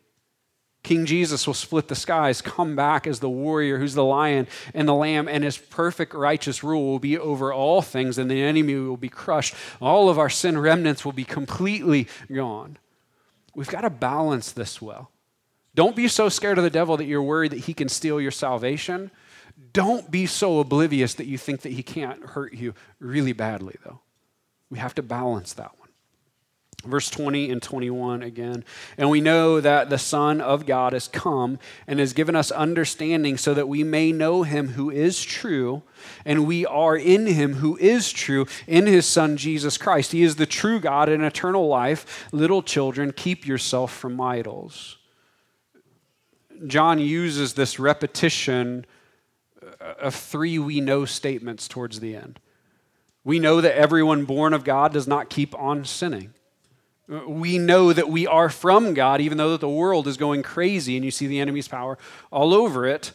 King 0.84 1.06
Jesus 1.06 1.48
will 1.48 1.54
split 1.54 1.88
the 1.88 1.96
skies, 1.96 2.42
come 2.42 2.76
back 2.76 3.08
as 3.08 3.22
the 3.22 3.30
warrior 3.30 3.80
who's 3.80 3.94
the 3.94 4.04
lion 4.04 4.48
and 4.74 4.88
the 4.88 4.94
lamb, 4.94 5.30
and 5.30 5.44
his 5.44 5.58
perfect 5.58 6.14
righteous 6.14 6.62
rule 6.62 6.86
will 6.86 7.00
be 7.00 7.18
over 7.18 7.54
all 7.54 7.82
things, 7.82 8.18
and 8.18 8.30
the 8.30 8.42
enemy 8.42 8.76
will 8.76 8.98
be 8.98 9.10
crushed. 9.10 9.56
All 9.82 10.10
of 10.10 10.20
our 10.20 10.30
sin 10.30 10.58
remnants 10.58 11.06
will 11.06 11.14
be 11.14 11.24
completely 11.24 12.10
gone. 12.32 12.78
We've 13.56 13.70
got 13.70 13.82
to 13.82 13.90
balance 13.90 14.52
this 14.52 14.82
well. 14.82 15.10
Don't 15.74 15.96
be 15.96 16.10
so 16.10 16.28
scared 16.28 16.58
of 16.58 16.66
the 16.66 16.70
devil 16.70 16.98
that 16.98 17.06
you're 17.06 17.24
worried 17.24 17.54
that 17.54 17.62
he 17.62 17.74
can 17.74 17.88
steal 17.88 18.20
your 18.20 18.32
salvation. 18.32 19.10
Don't 19.72 20.12
be 20.12 20.26
so 20.26 20.60
oblivious 20.60 21.14
that 21.16 21.28
you 21.28 21.38
think 21.38 21.62
that 21.62 21.72
he 21.72 21.82
can't 21.82 22.24
hurt 22.24 22.54
you 22.54 22.74
really 23.00 23.34
badly, 23.34 23.76
though. 23.86 24.02
We 24.70 24.80
have 24.80 24.96
to 24.96 25.02
balance 25.02 25.54
that 25.54 25.80
one. 25.80 25.83
Verse 26.84 27.10
20 27.10 27.50
and 27.50 27.62
21 27.62 28.24
again. 28.24 28.66
And 28.98 29.10
we 29.10 29.22
know 29.22 29.62
that 29.62 29.90
the 29.90 29.98
Son 29.98 30.42
of 30.42 30.66
God 30.66 30.92
has 30.92 31.08
come 31.08 31.58
and 31.88 32.00
has 32.00 32.12
given 32.12 32.36
us 32.36 32.52
understanding 32.52 33.38
so 33.38 33.54
that 33.54 33.70
we 33.70 33.84
may 33.86 34.12
know 34.12 34.44
him 34.44 34.70
who 34.70 34.90
is 34.90 35.24
true, 35.24 35.84
and 36.26 36.46
we 36.46 36.66
are 36.66 36.98
in 36.98 37.26
him 37.26 37.56
who 37.56 37.78
is 37.78 38.12
true, 38.12 38.46
in 38.68 38.86
his 38.86 39.06
Son 39.06 39.38
Jesus 39.38 39.78
Christ. 39.78 40.12
He 40.12 40.24
is 40.24 40.36
the 40.36 40.46
true 40.46 40.82
God 40.82 41.08
and 41.08 41.24
eternal 41.24 41.68
life. 41.68 42.28
Little 42.34 42.62
children, 42.62 43.14
keep 43.14 43.48
yourself 43.48 43.94
from 43.94 44.20
idols. 44.20 44.98
John 46.68 47.00
uses 47.00 47.54
this 47.54 47.80
repetition 47.80 48.86
uh, 49.62 49.94
of 50.02 50.16
three 50.16 50.60
we 50.60 50.82
know 50.82 51.06
statements 51.06 51.70
towards 51.70 52.02
the 52.02 52.16
end. 52.16 52.42
We 53.24 53.40
know 53.40 53.62
that 53.62 53.78
everyone 53.78 54.26
born 54.26 54.54
of 54.54 54.66
God 54.66 54.92
does 54.92 55.08
not 55.08 55.30
keep 55.30 55.58
on 55.58 55.86
sinning. 55.86 56.34
Uh, 57.12 57.28
we 57.28 57.58
know 57.58 57.92
that 57.92 58.10
we 58.10 58.26
are 58.26 58.50
from 58.50 58.94
God, 58.94 59.22
even 59.22 59.38
though 59.38 59.58
the 59.58 59.70
world 59.70 60.08
is 60.08 60.18
going 60.18 60.44
crazy 60.44 60.96
and 60.96 61.04
you 61.04 61.12
see 61.12 61.28
the 61.28 61.40
enemy's 61.40 61.68
power 61.68 61.98
all 62.32 62.54
over 62.54 62.86
it. 62.86 63.12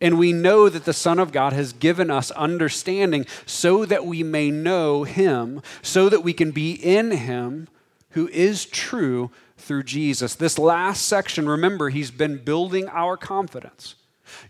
And 0.00 0.18
we 0.18 0.32
know 0.32 0.68
that 0.68 0.84
the 0.84 0.92
Son 0.92 1.18
of 1.18 1.32
God 1.32 1.52
has 1.52 1.72
given 1.72 2.10
us 2.10 2.30
understanding 2.32 3.26
so 3.46 3.84
that 3.84 4.06
we 4.06 4.22
may 4.22 4.50
know 4.50 5.02
Him, 5.04 5.60
so 5.82 6.08
that 6.08 6.22
we 6.22 6.32
can 6.32 6.52
be 6.52 6.72
in 6.72 7.10
Him 7.10 7.68
who 8.10 8.28
is 8.28 8.64
true 8.64 9.30
through 9.56 9.82
Jesus. 9.82 10.34
This 10.34 10.58
last 10.58 11.06
section, 11.06 11.48
remember, 11.48 11.90
He's 11.90 12.10
been 12.10 12.38
building 12.38 12.88
our 12.88 13.16
confidence. 13.16 13.96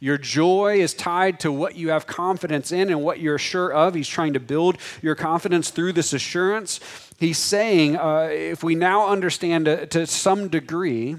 Your 0.00 0.18
joy 0.18 0.80
is 0.80 0.94
tied 0.94 1.40
to 1.40 1.52
what 1.52 1.76
you 1.76 1.90
have 1.90 2.06
confidence 2.06 2.72
in 2.72 2.90
and 2.90 3.02
what 3.02 3.20
you're 3.20 3.38
sure 3.38 3.72
of. 3.72 3.94
He's 3.94 4.08
trying 4.08 4.32
to 4.34 4.40
build 4.40 4.78
your 5.02 5.14
confidence 5.14 5.70
through 5.70 5.92
this 5.94 6.12
assurance. 6.12 6.80
He's 7.18 7.38
saying, 7.38 7.96
uh, 7.96 8.28
if 8.30 8.62
we 8.62 8.74
now 8.74 9.08
understand 9.08 9.64
to, 9.66 9.86
to 9.86 10.06
some 10.06 10.48
degree 10.48 11.16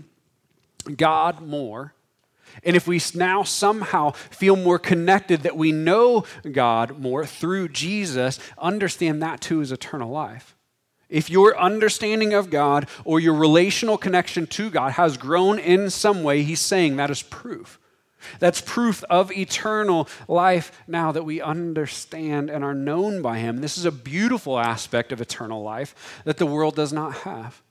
God 0.96 1.42
more, 1.42 1.94
and 2.64 2.76
if 2.76 2.88
we 2.88 3.02
now 3.16 3.44
somehow 3.44 4.12
feel 4.12 4.56
more 4.56 4.80
connected 4.80 5.42
that 5.42 5.56
we 5.58 5.72
know 5.72 6.26
God 6.52 7.00
more 7.00 7.26
through 7.26 7.70
Jesus, 7.70 8.40
understand 8.58 9.22
that 9.22 9.42
too 9.42 9.62
is 9.62 9.72
eternal 9.72 10.10
life. 10.10 10.56
If 11.10 11.30
your 11.30 11.60
understanding 11.60 12.34
of 12.34 12.50
God 12.50 12.88
or 13.04 13.20
your 13.20 13.34
relational 13.34 13.98
connection 13.98 14.46
to 14.48 14.70
God 14.70 14.94
has 14.94 15.18
grown 15.18 15.58
in 15.58 15.90
some 15.90 16.22
way, 16.22 16.44
he's 16.44 16.62
saying 16.62 16.98
that 16.98 17.10
is 17.10 17.24
proof. 17.24 17.79
That's 18.40 18.62
proof 18.62 19.04
of 19.10 19.32
eternal 19.32 20.08
life 20.28 20.72
now 20.88 21.12
that 21.12 21.24
we 21.24 21.42
understand 21.42 22.50
and 22.50 22.64
are 22.64 22.74
known 22.74 23.22
by 23.22 23.40
him. 23.40 23.62
This 23.62 23.78
is 23.78 23.86
a 23.86 23.92
beautiful 23.92 24.60
aspect 24.60 25.12
of 25.12 25.22
eternal 25.22 25.64
life 25.64 26.22
that 26.26 26.38
the 26.38 26.46
world 26.46 26.76
does 26.76 26.94
not 26.94 27.14
have 27.20 27.62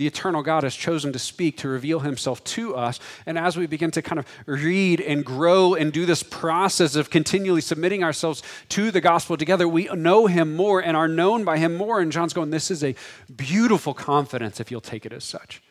the 0.00 0.06
eternal 0.06 0.42
God 0.42 0.62
has 0.62 0.74
chosen 0.74 1.12
to 1.12 1.18
speak, 1.18 1.58
to 1.58 1.68
reveal 1.68 2.00
himself 2.00 2.42
to 2.44 2.74
us. 2.74 2.98
And 3.26 3.36
as 3.36 3.58
we 3.58 3.66
begin 3.66 3.90
to 3.90 4.00
kind 4.00 4.18
of 4.18 4.24
read 4.46 4.98
and 4.98 5.22
grow 5.22 5.74
and 5.74 5.92
do 5.92 6.06
this 6.06 6.22
process 6.22 6.96
of 6.96 7.10
continually 7.10 7.60
submitting 7.60 8.02
ourselves 8.02 8.42
to 8.70 8.90
the 8.90 9.02
gospel 9.02 9.36
together, 9.36 9.68
we 9.68 9.90
know 9.92 10.26
him 10.26 10.56
more 10.56 10.80
and 10.80 10.96
are 10.96 11.06
known 11.06 11.44
by 11.44 11.58
him 11.58 11.76
more. 11.76 12.00
And 12.00 12.10
John's 12.10 12.32
going, 12.32 12.48
This 12.48 12.70
is 12.70 12.82
a 12.82 12.94
beautiful 13.36 13.92
confidence 13.92 14.58
if 14.58 14.70
you'll 14.70 14.80
take 14.80 15.04
it 15.04 15.12
as 15.12 15.22
such. 15.22 15.62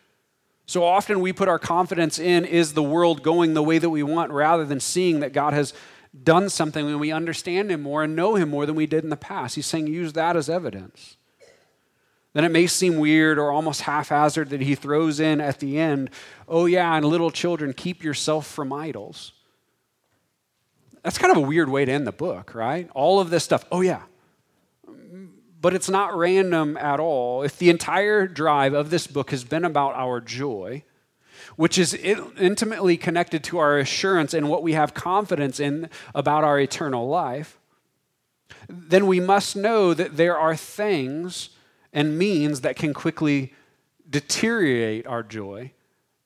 So 0.69 0.83
often 0.83 1.19
we 1.19 1.33
put 1.33 1.47
our 1.47 1.57
confidence 1.57 2.19
in 2.19 2.45
is 2.45 2.73
the 2.73 2.83
world 2.83 3.23
going 3.23 3.55
the 3.55 3.63
way 3.63 3.79
that 3.79 3.89
we 3.89 4.03
want 4.03 4.31
rather 4.31 4.65
than 4.65 4.79
seeing 4.79 5.19
that 5.21 5.33
God 5.33 5.53
has 5.53 5.73
done 6.23 6.47
something 6.49 6.87
and 6.87 6.99
we 6.99 7.11
understand 7.11 7.71
him 7.71 7.81
more 7.81 8.03
and 8.03 8.15
know 8.15 8.35
him 8.35 8.49
more 8.49 8.67
than 8.67 8.75
we 8.75 8.85
did 8.85 9.03
in 9.03 9.09
the 9.09 9.17
past. 9.17 9.55
He's 9.55 9.65
saying 9.65 9.87
use 9.87 10.13
that 10.13 10.35
as 10.37 10.47
evidence 10.47 11.17
then 12.33 12.45
it 12.45 12.51
may 12.51 12.67
seem 12.67 12.97
weird 12.97 13.39
or 13.39 13.51
almost 13.51 13.81
haphazard 13.81 14.49
that 14.49 14.61
he 14.61 14.75
throws 14.75 15.19
in 15.19 15.41
at 15.41 15.59
the 15.59 15.79
end, 15.79 16.09
oh, 16.47 16.67
yeah, 16.67 16.95
and 16.95 17.05
little 17.05 17.31
children, 17.31 17.73
keep 17.73 18.03
yourself 18.03 18.45
from 18.45 18.71
idols. 18.71 19.33
That's 21.03 21.17
kind 21.17 21.31
of 21.31 21.37
a 21.37 21.45
weird 21.47 21.69
way 21.69 21.85
to 21.85 21.91
end 21.91 22.05
the 22.05 22.11
book, 22.11 22.53
right? 22.53 22.87
All 22.93 23.19
of 23.19 23.29
this 23.29 23.43
stuff, 23.43 23.65
oh, 23.71 23.81
yeah. 23.81 24.03
But 25.61 25.73
it's 25.73 25.89
not 25.89 26.15
random 26.15 26.77
at 26.77 26.99
all. 26.99 27.43
If 27.43 27.57
the 27.57 27.69
entire 27.69 28.27
drive 28.27 28.73
of 28.73 28.89
this 28.89 29.07
book 29.07 29.31
has 29.31 29.43
been 29.43 29.65
about 29.65 29.93
our 29.95 30.21
joy, 30.21 30.83
which 31.55 31.77
is 31.77 31.93
intimately 31.93 32.95
connected 32.95 33.43
to 33.45 33.57
our 33.57 33.77
assurance 33.77 34.33
and 34.33 34.49
what 34.49 34.63
we 34.63 34.73
have 34.73 34.93
confidence 34.93 35.59
in 35.59 35.89
about 36.15 36.43
our 36.43 36.59
eternal 36.59 37.07
life, 37.07 37.59
then 38.69 39.07
we 39.07 39.19
must 39.19 39.55
know 39.55 39.93
that 39.93 40.15
there 40.15 40.37
are 40.37 40.55
things 40.55 41.49
and 41.91 42.17
means 42.17 42.61
that 42.61 42.75
can 42.75 42.93
quickly 42.93 43.53
deteriorate 44.09 45.05
our 45.07 45.23
joy 45.23 45.71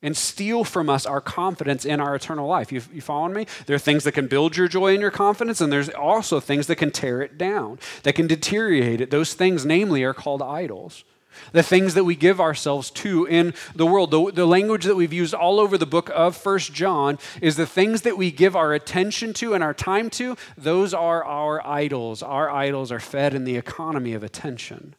and 0.03 0.15
steal 0.15 0.63
from 0.63 0.89
us 0.89 1.05
our 1.05 1.21
confidence 1.21 1.85
in 1.85 1.99
our 1.99 2.13
eternal 2.13 2.47
life. 2.47 2.71
You, 2.71 2.81
you 2.93 3.01
following 3.01 3.33
me? 3.33 3.47
There 3.65 3.75
are 3.75 3.79
things 3.79 4.03
that 4.03 4.11
can 4.11 4.27
build 4.27 4.55
your 4.55 4.67
joy 4.67 4.91
and 4.91 5.01
your 5.01 5.09
confidence, 5.09 5.61
and 5.61 5.73
there's 5.73 5.89
also 5.89 6.39
things 6.39 6.67
that 6.67 6.75
can 6.75 6.91
tear 6.91 7.21
it 7.21 7.37
down, 7.37 7.79
that 8.03 8.13
can 8.13 8.27
deteriorate 8.27 9.01
it. 9.01 9.09
Those 9.09 9.33
things, 9.33 9.65
namely, 9.65 10.03
are 10.03 10.13
called 10.13 10.41
idols. 10.41 11.05
The 11.51 11.63
things 11.63 11.95
that 11.95 12.03
we 12.03 12.15
give 12.15 12.39
ourselves 12.39 12.91
to 12.91 13.25
in 13.25 13.55
the 13.73 13.87
world. 13.87 14.11
The, 14.11 14.31
the 14.31 14.45
language 14.45 14.83
that 14.83 14.95
we've 14.95 15.13
used 15.13 15.33
all 15.33 15.59
over 15.59 15.79
the 15.79 15.87
book 15.87 16.11
of 16.13 16.37
First 16.37 16.73
John 16.73 17.17
is 17.41 17.55
the 17.55 17.65
things 17.65 18.03
that 18.03 18.17
we 18.17 18.29
give 18.29 18.55
our 18.55 18.73
attention 18.73 19.33
to 19.33 19.55
and 19.55 19.63
our 19.63 19.73
time 19.73 20.11
to, 20.11 20.37
those 20.55 20.93
are 20.93 21.23
our 21.23 21.65
idols. 21.65 22.21
Our 22.21 22.51
idols 22.51 22.91
are 22.91 22.99
fed 22.99 23.33
in 23.33 23.45
the 23.45 23.55
economy 23.55 24.13
of 24.13 24.23
attention. 24.23 24.93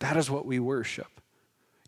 That 0.00 0.16
is 0.16 0.28
what 0.28 0.44
we 0.44 0.58
worship. 0.58 1.15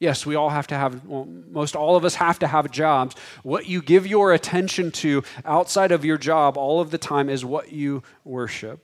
Yes, 0.00 0.24
we 0.24 0.36
all 0.36 0.50
have 0.50 0.66
to 0.68 0.76
have, 0.76 1.04
well, 1.06 1.26
most 1.50 1.74
all 1.74 1.96
of 1.96 2.04
us 2.04 2.14
have 2.16 2.38
to 2.40 2.46
have 2.46 2.70
jobs. 2.70 3.16
What 3.42 3.66
you 3.66 3.82
give 3.82 4.06
your 4.06 4.32
attention 4.32 4.92
to 4.92 5.24
outside 5.44 5.90
of 5.90 6.04
your 6.04 6.18
job 6.18 6.56
all 6.56 6.80
of 6.80 6.90
the 6.90 6.98
time 6.98 7.28
is 7.28 7.44
what 7.44 7.72
you 7.72 8.02
worship. 8.24 8.80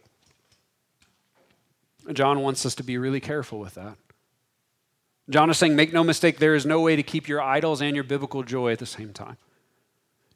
John 2.12 2.40
wants 2.40 2.66
us 2.66 2.74
to 2.76 2.82
be 2.82 2.98
really 2.98 3.20
careful 3.20 3.58
with 3.60 3.74
that. 3.74 3.96
John 5.30 5.48
is 5.48 5.56
saying, 5.56 5.74
make 5.74 5.92
no 5.92 6.04
mistake, 6.04 6.38
there 6.38 6.54
is 6.54 6.66
no 6.66 6.80
way 6.80 6.96
to 6.96 7.02
keep 7.02 7.28
your 7.28 7.40
idols 7.40 7.80
and 7.80 7.94
your 7.94 8.04
biblical 8.04 8.42
joy 8.42 8.72
at 8.72 8.78
the 8.78 8.86
same 8.86 9.12
time. 9.12 9.38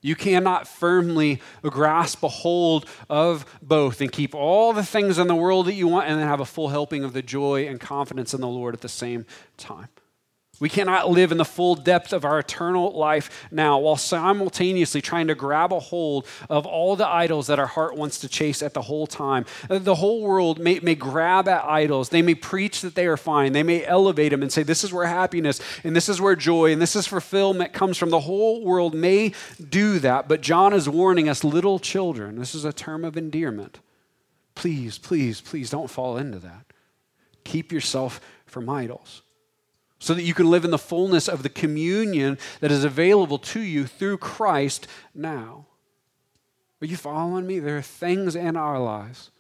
You 0.01 0.15
cannot 0.15 0.69
firmly 0.69 1.43
grasp 1.63 2.23
a 2.23 2.29
hold 2.29 2.87
of 3.11 3.45
both 3.61 4.01
and 4.01 4.13
keep 4.13 4.35
all 4.35 4.73
the 4.73 4.85
things 4.85 5.19
in 5.19 5.27
the 5.27 5.35
world 5.35 5.67
that 5.67 5.75
you 5.75 5.89
want 5.89 6.09
and 6.09 6.21
then 6.21 6.29
have 6.29 6.41
a 6.41 6.47
full 6.47 6.69
helping 6.69 7.03
of 7.03 7.13
the 7.13 7.21
joy 7.21 7.67
and 7.67 7.81
confidence 7.81 8.33
in 8.33 8.41
the 8.41 8.49
Lord 8.49 8.75
at 8.75 8.81
the 8.81 8.89
same 8.89 9.27
time. 9.57 9.89
We 10.61 10.69
cannot 10.69 11.09
live 11.09 11.31
in 11.31 11.39
the 11.39 11.45
full 11.45 11.77
depth 11.77 12.13
of 12.13 12.25
our 12.25 12.41
eternal 12.41 12.91
life 12.91 13.49
now 13.53 13.79
while 13.79 13.97
simultaneously 13.97 15.01
trying 15.01 15.29
to 15.29 15.37
grab 15.37 15.73
a 15.73 15.79
hold 15.79 16.27
of 16.51 16.67
all 16.67 16.97
the 16.97 17.07
idols 17.07 17.47
that 17.47 17.61
our 17.61 17.67
heart 17.67 17.97
wants 17.97 18.19
to 18.21 18.29
chase 18.29 18.61
at 18.61 18.75
the 18.75 18.83
whole 18.83 19.07
time. 19.07 19.47
The 19.69 19.95
whole 19.95 20.23
world 20.23 20.59
may, 20.59 20.81
may 20.81 20.97
grab 20.97 21.47
at 21.47 21.65
idols. 21.65 22.09
They 22.09 22.23
may 22.23 22.35
preach 22.35 22.81
that 22.81 22.97
they 22.97 23.07
are 23.07 23.17
fine. 23.17 23.53
They 23.53 23.63
may 23.63 23.85
elevate 23.85 24.31
them 24.31 24.43
and 24.43 24.53
say, 24.53 24.65
This 24.65 24.83
is 24.83 24.93
where 24.93 25.07
happiness 25.07 25.61
and 25.85 25.95
this 25.95 26.09
is 26.09 26.21
where 26.21 26.35
joy 26.35 26.73
and 26.73 26.83
this 26.83 26.97
is 26.97 27.07
fulfillment 27.07 27.73
comes 27.73 27.97
from. 27.97 28.11
The 28.11 28.21
whole 28.21 28.65
world 28.65 28.95
may 28.95 29.33
do 29.69 30.01
that, 30.01 30.27
but 30.27 30.41
John 30.41 30.73
is 30.73 30.89
warning 30.89 31.29
us, 31.29 31.45
little 31.45 31.79
children. 31.79 32.37
This 32.37 32.55
is 32.57 32.65
a 32.65 32.73
term 32.73 33.05
of 33.05 33.17
endearment. 33.17 33.79
Please, 34.57 34.99
please, 34.99 35.41
please 35.41 35.71
don't 35.71 35.89
fall 35.89 36.17
into 36.17 36.41
that. 36.41 36.73
Keep 37.45 37.71
yourself 37.71 38.21
from 38.45 38.69
idols 38.69 39.23
so 39.99 40.15
that 40.15 40.23
you 40.23 40.35
can 40.35 40.51
live 40.51 40.65
in 40.65 40.71
the 40.71 40.79
fullness 40.79 41.29
of 41.29 41.43
the 41.43 41.49
communion 41.49 42.39
that 42.61 42.71
is 42.71 42.85
available 42.85 43.39
to 43.39 43.61
you 43.61 43.87
through 43.87 44.19
Christ 44.19 44.87
now. 45.15 45.67
Are 46.81 46.87
you 46.87 46.97
following 46.97 47.47
me? 47.47 47.59
There 47.59 47.79
are 47.79 47.83
things 47.83 48.37
in 48.37 48.57
our 48.57 48.79
lives. 48.79 49.31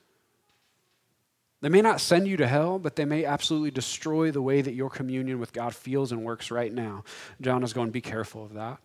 They 1.61 1.69
may 1.69 1.81
not 1.81 2.01
send 2.01 2.29
you 2.29 2.37
to 2.37 2.47
hell, 2.47 2.79
but 2.79 2.97
they 2.97 3.05
may 3.05 3.25
absolutely 3.25 3.71
destroy 3.71 4.31
the 4.31 4.43
way 4.43 4.61
that 4.61 4.75
your 4.75 4.91
communion 4.91 5.41
with 5.41 5.53
God 5.53 5.75
feels 5.75 6.13
and 6.13 6.25
works 6.25 6.51
right 6.51 6.73
now. 6.73 7.05
John 7.41 7.63
is 7.63 7.73
going, 7.73 7.91
be 7.91 8.01
careful 8.01 8.45
of 8.45 8.55
that. 8.55 8.79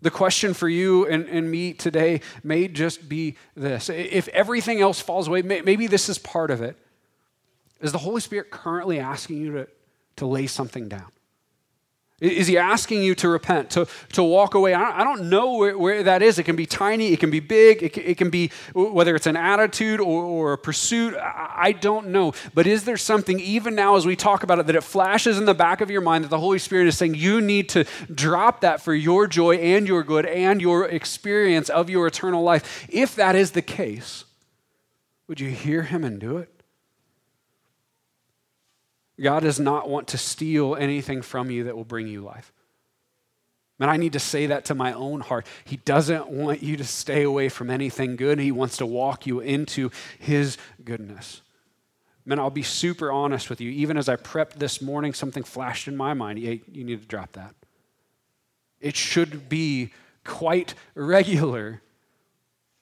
The 0.00 0.10
question 0.10 0.54
for 0.54 0.68
you 0.68 1.06
and, 1.06 1.26
and 1.26 1.50
me 1.50 1.72
today 1.72 2.20
may 2.44 2.68
just 2.68 3.08
be 3.08 3.36
this. 3.56 3.88
If 3.88 4.28
everything 4.28 4.80
else 4.80 5.00
falls 5.00 5.26
away, 5.26 5.42
maybe 5.42 5.86
this 5.86 6.08
is 6.08 6.18
part 6.18 6.50
of 6.50 6.62
it. 6.62 6.76
Is 7.80 7.92
the 7.92 7.98
Holy 7.98 8.20
Spirit 8.20 8.50
currently 8.50 8.98
asking 8.98 9.38
you 9.38 9.52
to, 9.52 9.68
to 10.18 10.26
lay 10.26 10.46
something 10.46 10.88
down? 10.88 11.10
Is 12.20 12.48
he 12.48 12.58
asking 12.58 13.04
you 13.04 13.14
to 13.16 13.28
repent, 13.28 13.70
to, 13.70 13.86
to 14.14 14.24
walk 14.24 14.54
away? 14.54 14.74
I 14.74 15.04
don't 15.04 15.30
know 15.30 15.54
where, 15.54 15.78
where 15.78 16.02
that 16.02 16.20
is. 16.20 16.36
It 16.36 16.42
can 16.42 16.56
be 16.56 16.66
tiny, 16.66 17.12
it 17.12 17.20
can 17.20 17.30
be 17.30 17.38
big, 17.38 17.80
it 17.80 17.92
can, 17.92 18.02
it 18.02 18.18
can 18.18 18.28
be 18.28 18.50
whether 18.74 19.14
it's 19.14 19.28
an 19.28 19.36
attitude 19.36 20.00
or, 20.00 20.24
or 20.24 20.52
a 20.54 20.58
pursuit. 20.58 21.14
I 21.16 21.70
don't 21.70 22.08
know. 22.08 22.32
But 22.54 22.66
is 22.66 22.82
there 22.82 22.96
something, 22.96 23.38
even 23.38 23.76
now 23.76 23.94
as 23.94 24.04
we 24.04 24.16
talk 24.16 24.42
about 24.42 24.58
it, 24.58 24.66
that 24.66 24.74
it 24.74 24.82
flashes 24.82 25.38
in 25.38 25.44
the 25.44 25.54
back 25.54 25.80
of 25.80 25.92
your 25.92 26.00
mind 26.00 26.24
that 26.24 26.30
the 26.30 26.40
Holy 26.40 26.58
Spirit 26.58 26.88
is 26.88 26.98
saying 26.98 27.14
you 27.14 27.40
need 27.40 27.68
to 27.68 27.84
drop 28.12 28.62
that 28.62 28.82
for 28.82 28.94
your 28.94 29.28
joy 29.28 29.54
and 29.54 29.86
your 29.86 30.02
good 30.02 30.26
and 30.26 30.60
your 30.60 30.86
experience 30.86 31.68
of 31.68 31.88
your 31.88 32.08
eternal 32.08 32.42
life? 32.42 32.84
If 32.88 33.14
that 33.14 33.36
is 33.36 33.52
the 33.52 33.62
case, 33.62 34.24
would 35.28 35.38
you 35.38 35.50
hear 35.50 35.84
him 35.84 36.02
and 36.02 36.18
do 36.18 36.38
it? 36.38 36.57
God 39.20 39.40
does 39.40 39.58
not 39.58 39.88
want 39.88 40.08
to 40.08 40.18
steal 40.18 40.76
anything 40.76 41.22
from 41.22 41.50
you 41.50 41.64
that 41.64 41.76
will 41.76 41.84
bring 41.84 42.06
you 42.06 42.20
life. 42.20 42.52
And 43.80 43.90
I 43.90 43.96
need 43.96 44.12
to 44.14 44.20
say 44.20 44.46
that 44.46 44.64
to 44.66 44.74
my 44.74 44.92
own 44.92 45.20
heart. 45.20 45.46
He 45.64 45.76
doesn't 45.76 46.28
want 46.28 46.62
you 46.62 46.76
to 46.76 46.84
stay 46.84 47.22
away 47.22 47.48
from 47.48 47.70
anything 47.70 48.16
good. 48.16 48.38
He 48.38 48.50
wants 48.50 48.76
to 48.78 48.86
walk 48.86 49.26
you 49.26 49.40
into 49.40 49.90
His 50.18 50.56
goodness. 50.84 51.42
Man, 52.24 52.38
I'll 52.38 52.50
be 52.50 52.62
super 52.62 53.10
honest 53.10 53.48
with 53.48 53.60
you. 53.60 53.70
Even 53.70 53.96
as 53.96 54.08
I 54.08 54.16
prepped 54.16 54.54
this 54.54 54.82
morning, 54.82 55.14
something 55.14 55.44
flashed 55.44 55.88
in 55.88 55.96
my 55.96 56.12
mind. 56.12 56.38
Hey, 56.38 56.62
you 56.70 56.84
need 56.84 57.00
to 57.00 57.06
drop 57.06 57.32
that. 57.32 57.54
It 58.80 58.96
should 58.96 59.48
be 59.48 59.92
quite 60.24 60.74
regular 60.94 61.80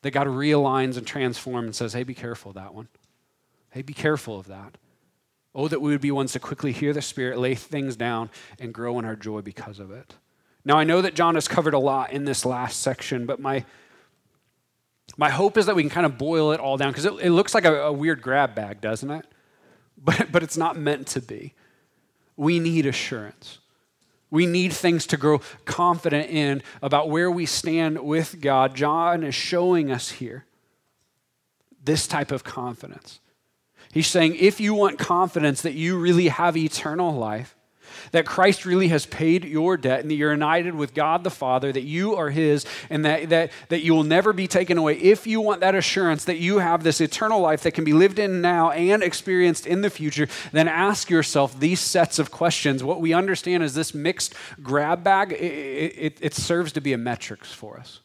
that 0.02 0.10
God 0.10 0.26
realigns 0.26 0.96
and 0.96 1.06
transforms 1.06 1.64
and 1.64 1.76
says, 1.76 1.92
hey, 1.92 2.02
be 2.02 2.14
careful 2.14 2.50
of 2.50 2.56
that 2.56 2.74
one. 2.74 2.88
Hey, 3.70 3.82
be 3.82 3.94
careful 3.94 4.38
of 4.38 4.46
that. 4.48 4.78
Oh, 5.58 5.68
that 5.68 5.80
we 5.80 5.90
would 5.90 6.02
be 6.02 6.10
ones 6.10 6.34
to 6.34 6.38
quickly 6.38 6.70
hear 6.70 6.92
the 6.92 7.00
Spirit, 7.00 7.38
lay 7.38 7.54
things 7.54 7.96
down, 7.96 8.28
and 8.60 8.74
grow 8.74 8.98
in 8.98 9.06
our 9.06 9.16
joy 9.16 9.40
because 9.40 9.80
of 9.80 9.90
it. 9.90 10.14
Now, 10.66 10.76
I 10.76 10.84
know 10.84 11.00
that 11.00 11.14
John 11.14 11.34
has 11.34 11.48
covered 11.48 11.72
a 11.72 11.78
lot 11.78 12.12
in 12.12 12.26
this 12.26 12.44
last 12.44 12.80
section, 12.80 13.24
but 13.24 13.40
my, 13.40 13.64
my 15.16 15.30
hope 15.30 15.56
is 15.56 15.64
that 15.64 15.74
we 15.74 15.82
can 15.82 15.88
kind 15.88 16.04
of 16.04 16.18
boil 16.18 16.52
it 16.52 16.60
all 16.60 16.76
down 16.76 16.90
because 16.90 17.06
it, 17.06 17.14
it, 17.22 17.30
looks 17.30 17.54
like 17.54 17.64
a, 17.64 17.84
a 17.84 17.92
weird 17.92 18.20
grab 18.20 18.54
bag, 18.54 18.80
doesn't 18.80 19.10
it? 19.10 19.26
But, 19.98 20.30
but 20.30 20.42
it's 20.42 20.58
not 20.58 20.76
meant 20.76 21.06
to 21.08 21.22
be. 21.22 21.54
We 22.36 22.60
need 22.60 22.84
assurance. 22.84 23.60
We 24.30 24.44
need 24.44 24.74
things 24.74 25.06
to 25.06 25.16
grow 25.16 25.40
confident 25.64 26.28
in 26.28 26.62
about 26.82 27.08
where 27.08 27.30
we 27.30 27.46
stand 27.46 28.00
with 28.00 28.42
God. 28.42 28.76
John 28.76 29.22
is 29.22 29.34
showing 29.34 29.90
us 29.90 30.10
here 30.10 30.44
this 31.82 32.06
type 32.06 32.30
of 32.30 32.44
confidence. 32.44 33.20
He's 33.96 34.08
saying 34.08 34.36
if 34.36 34.60
you 34.60 34.74
want 34.74 34.98
confidence 34.98 35.62
that 35.62 35.72
you 35.72 35.98
really 35.98 36.28
have 36.28 36.54
eternal 36.54 37.14
life, 37.14 37.56
that 38.12 38.26
Christ 38.26 38.66
really 38.66 38.88
has 38.88 39.06
paid 39.06 39.42
your 39.46 39.78
debt 39.78 40.00
and 40.00 40.10
that 40.10 40.16
you're 40.16 40.32
united 40.32 40.74
with 40.74 40.92
God 40.92 41.24
the 41.24 41.30
Father, 41.30 41.72
that 41.72 41.80
you 41.80 42.14
are 42.14 42.28
His, 42.28 42.66
and 42.90 43.06
that, 43.06 43.30
that, 43.30 43.52
that 43.70 43.80
you 43.84 43.94
will 43.94 44.04
never 44.04 44.34
be 44.34 44.46
taken 44.46 44.76
away. 44.76 44.98
If 44.98 45.26
you 45.26 45.40
want 45.40 45.62
that 45.62 45.74
assurance 45.74 46.26
that 46.26 46.36
you 46.36 46.58
have 46.58 46.82
this 46.82 47.00
eternal 47.00 47.40
life 47.40 47.62
that 47.62 47.70
can 47.70 47.84
be 47.84 47.94
lived 47.94 48.18
in 48.18 48.42
now 48.42 48.70
and 48.70 49.02
experienced 49.02 49.66
in 49.66 49.80
the 49.80 49.88
future, 49.88 50.28
then 50.52 50.68
ask 50.68 51.08
yourself 51.08 51.58
these 51.58 51.80
sets 51.80 52.18
of 52.18 52.30
questions. 52.30 52.84
What 52.84 53.00
we 53.00 53.14
understand 53.14 53.62
is 53.62 53.72
this 53.72 53.94
mixed 53.94 54.34
grab 54.62 55.04
bag, 55.04 55.32
it, 55.32 55.36
it, 55.36 56.18
it 56.20 56.34
serves 56.34 56.70
to 56.72 56.82
be 56.82 56.92
a 56.92 56.98
metrics 56.98 57.50
for 57.50 57.78
us. 57.78 58.00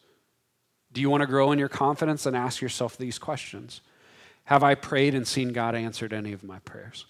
Do 0.94 1.02
you 1.02 1.10
want 1.10 1.20
to 1.20 1.28
grow 1.28 1.52
in 1.52 1.60
your 1.60 1.68
confidence? 1.68 2.26
And 2.26 2.34
ask 2.34 2.62
yourself 2.62 2.96
these 2.96 3.20
questions 3.20 3.82
Have 4.52 4.64
I 4.64 4.76
prayed 4.76 5.16
and 5.16 5.26
seen 5.26 5.54
God 5.54 5.76
answered 5.76 6.12
any 6.12 6.34
of 6.34 6.44
my 6.44 6.60
prayers? 6.60 7.06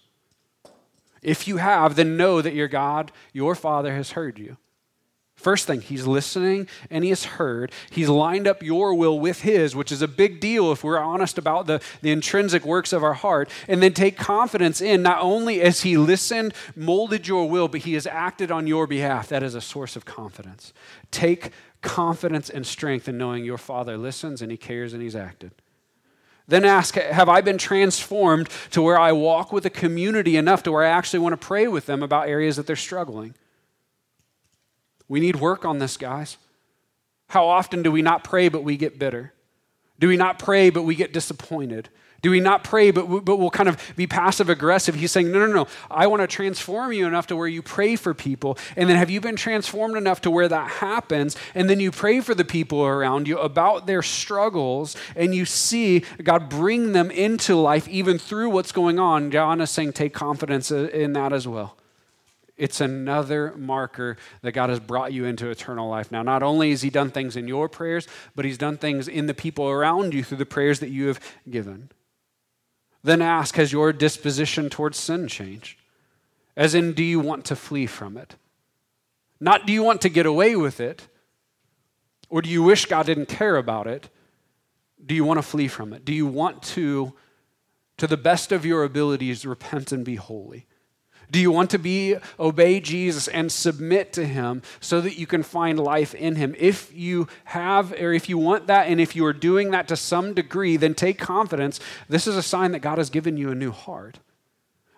If 1.22 1.48
you 1.48 1.56
have, 1.56 1.96
then 1.96 2.16
know 2.16 2.40
that 2.40 2.54
your 2.54 2.68
God, 2.68 3.10
your 3.32 3.56
Father, 3.56 3.92
has 3.96 4.12
heard 4.12 4.38
you. 4.38 4.58
First 5.34 5.66
thing, 5.66 5.80
he's 5.80 6.06
listening 6.06 6.68
and 6.88 7.02
he 7.02 7.10
has 7.10 7.24
heard. 7.24 7.72
He's 7.90 8.08
lined 8.08 8.46
up 8.46 8.62
your 8.62 8.94
will 8.94 9.18
with 9.18 9.40
his, 9.40 9.74
which 9.74 9.90
is 9.90 10.02
a 10.02 10.06
big 10.06 10.38
deal 10.38 10.70
if 10.70 10.84
we're 10.84 11.00
honest 11.00 11.36
about 11.36 11.66
the, 11.66 11.80
the 12.00 12.12
intrinsic 12.12 12.64
works 12.64 12.92
of 12.92 13.02
our 13.02 13.14
heart. 13.14 13.50
And 13.66 13.82
then 13.82 13.92
take 13.92 14.16
confidence 14.16 14.80
in 14.80 15.02
not 15.02 15.20
only 15.20 15.60
as 15.62 15.80
he 15.80 15.96
listened, 15.96 16.54
molded 16.76 17.26
your 17.26 17.48
will, 17.48 17.66
but 17.66 17.80
he 17.80 17.94
has 17.94 18.06
acted 18.06 18.52
on 18.52 18.68
your 18.68 18.86
behalf. 18.86 19.30
That 19.30 19.42
is 19.42 19.56
a 19.56 19.60
source 19.60 19.96
of 19.96 20.04
confidence. 20.04 20.72
Take 21.10 21.50
confidence 21.80 22.48
and 22.48 22.64
strength 22.64 23.08
in 23.08 23.18
knowing 23.18 23.44
your 23.44 23.58
Father 23.58 23.98
listens 23.98 24.42
and 24.42 24.52
he 24.52 24.56
cares 24.56 24.92
and 24.92 25.02
he's 25.02 25.16
acted. 25.16 25.50
Then 26.48 26.64
ask, 26.64 26.96
have 26.96 27.28
I 27.28 27.40
been 27.40 27.58
transformed 27.58 28.48
to 28.70 28.82
where 28.82 28.98
I 28.98 29.12
walk 29.12 29.52
with 29.52 29.64
a 29.64 29.70
community 29.70 30.36
enough 30.36 30.62
to 30.64 30.72
where 30.72 30.84
I 30.84 30.88
actually 30.88 31.20
want 31.20 31.40
to 31.40 31.46
pray 31.46 31.68
with 31.68 31.86
them 31.86 32.02
about 32.02 32.28
areas 32.28 32.56
that 32.56 32.66
they're 32.66 32.76
struggling? 32.76 33.34
We 35.08 35.20
need 35.20 35.36
work 35.36 35.64
on 35.64 35.78
this, 35.78 35.96
guys. 35.96 36.36
How 37.28 37.46
often 37.46 37.82
do 37.82 37.92
we 37.92 38.02
not 38.02 38.24
pray, 38.24 38.48
but 38.48 38.64
we 38.64 38.76
get 38.76 38.98
bitter? 38.98 39.32
Do 39.98 40.08
we 40.08 40.16
not 40.16 40.38
pray, 40.38 40.70
but 40.70 40.82
we 40.82 40.94
get 40.94 41.12
disappointed? 41.12 41.88
Do 42.22 42.30
we 42.30 42.38
not 42.38 42.62
pray, 42.62 42.92
but, 42.92 43.24
but 43.24 43.36
we'll 43.36 43.50
kind 43.50 43.68
of 43.68 43.76
be 43.96 44.06
passive 44.06 44.48
aggressive? 44.48 44.94
He's 44.94 45.10
saying, 45.10 45.32
no, 45.32 45.44
no, 45.44 45.52
no. 45.52 45.66
I 45.90 46.06
want 46.06 46.22
to 46.22 46.28
transform 46.28 46.92
you 46.92 47.04
enough 47.06 47.26
to 47.26 47.36
where 47.36 47.48
you 47.48 47.62
pray 47.62 47.96
for 47.96 48.14
people. 48.14 48.56
And 48.76 48.88
then 48.88 48.96
have 48.96 49.10
you 49.10 49.20
been 49.20 49.34
transformed 49.34 49.96
enough 49.96 50.20
to 50.22 50.30
where 50.30 50.46
that 50.46 50.70
happens? 50.70 51.36
And 51.52 51.68
then 51.68 51.80
you 51.80 51.90
pray 51.90 52.20
for 52.20 52.34
the 52.34 52.44
people 52.44 52.84
around 52.86 53.26
you 53.26 53.38
about 53.38 53.88
their 53.88 54.02
struggles 54.02 54.96
and 55.16 55.34
you 55.34 55.44
see 55.44 56.04
God 56.22 56.48
bring 56.48 56.92
them 56.92 57.10
into 57.10 57.56
life 57.56 57.88
even 57.88 58.18
through 58.18 58.50
what's 58.50 58.70
going 58.70 59.00
on. 59.00 59.32
John 59.32 59.60
is 59.60 59.70
saying, 59.70 59.94
take 59.94 60.14
confidence 60.14 60.70
in 60.70 61.14
that 61.14 61.32
as 61.32 61.48
well. 61.48 61.76
It's 62.56 62.80
another 62.80 63.54
marker 63.56 64.16
that 64.42 64.52
God 64.52 64.70
has 64.70 64.78
brought 64.78 65.12
you 65.12 65.24
into 65.24 65.50
eternal 65.50 65.88
life. 65.88 66.12
Now, 66.12 66.22
not 66.22 66.44
only 66.44 66.70
has 66.70 66.82
He 66.82 66.90
done 66.90 67.10
things 67.10 67.34
in 67.34 67.48
your 67.48 67.68
prayers, 67.68 68.06
but 68.36 68.44
He's 68.44 68.58
done 68.58 68.76
things 68.76 69.08
in 69.08 69.26
the 69.26 69.34
people 69.34 69.68
around 69.68 70.14
you 70.14 70.22
through 70.22 70.36
the 70.36 70.46
prayers 70.46 70.78
that 70.78 70.90
you 70.90 71.08
have 71.08 71.18
given. 71.50 71.90
Then 73.02 73.22
ask 73.22 73.56
Has 73.56 73.72
your 73.72 73.92
disposition 73.92 74.70
towards 74.70 74.98
sin 74.98 75.28
changed? 75.28 75.78
As 76.56 76.74
in, 76.74 76.92
do 76.92 77.02
you 77.02 77.20
want 77.20 77.44
to 77.46 77.56
flee 77.56 77.86
from 77.86 78.16
it? 78.16 78.36
Not 79.40 79.66
do 79.66 79.72
you 79.72 79.82
want 79.82 80.02
to 80.02 80.08
get 80.08 80.26
away 80.26 80.54
with 80.54 80.80
it, 80.80 81.08
or 82.28 82.42
do 82.42 82.48
you 82.48 82.62
wish 82.62 82.86
God 82.86 83.06
didn't 83.06 83.26
care 83.26 83.56
about 83.56 83.86
it? 83.86 84.08
Do 85.04 85.14
you 85.14 85.24
want 85.24 85.38
to 85.38 85.42
flee 85.42 85.68
from 85.68 85.92
it? 85.92 86.04
Do 86.04 86.14
you 86.14 86.26
want 86.26 86.62
to, 86.62 87.12
to 87.96 88.06
the 88.06 88.16
best 88.16 88.52
of 88.52 88.64
your 88.64 88.84
abilities, 88.84 89.44
repent 89.44 89.90
and 89.90 90.04
be 90.04 90.14
holy? 90.14 90.66
Do 91.32 91.40
you 91.40 91.50
want 91.50 91.70
to 91.70 91.78
be 91.78 92.16
obey 92.38 92.78
Jesus 92.78 93.26
and 93.26 93.50
submit 93.50 94.12
to 94.12 94.26
him 94.26 94.60
so 94.80 95.00
that 95.00 95.18
you 95.18 95.26
can 95.26 95.42
find 95.42 95.80
life 95.80 96.14
in 96.14 96.36
him? 96.36 96.54
If 96.58 96.94
you 96.94 97.26
have 97.44 97.92
or 97.92 98.12
if 98.12 98.28
you 98.28 98.36
want 98.36 98.66
that 98.66 98.86
and 98.88 99.00
if 99.00 99.16
you 99.16 99.24
are 99.24 99.32
doing 99.32 99.70
that 99.70 99.88
to 99.88 99.96
some 99.96 100.34
degree, 100.34 100.76
then 100.76 100.94
take 100.94 101.18
confidence. 101.18 101.80
This 102.06 102.26
is 102.26 102.36
a 102.36 102.42
sign 102.42 102.72
that 102.72 102.80
God 102.80 102.98
has 102.98 103.08
given 103.08 103.38
you 103.38 103.50
a 103.50 103.54
new 103.54 103.72
heart. 103.72 104.18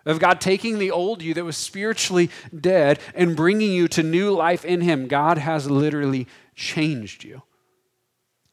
Of 0.05 0.19
God 0.19 0.41
taking 0.41 0.77
the 0.77 0.91
old 0.91 1.21
you 1.21 1.33
that 1.33 1.45
was 1.45 1.57
spiritually 1.57 2.29
dead 2.53 2.99
and 3.15 3.35
bringing 3.35 3.71
you 3.71 3.87
to 3.87 4.03
new 4.03 4.29
life 4.29 4.65
in 4.65 4.81
him. 4.81 5.07
God 5.07 5.37
has 5.37 5.71
literally 5.71 6.27
changed 6.53 7.23
you. 7.23 7.43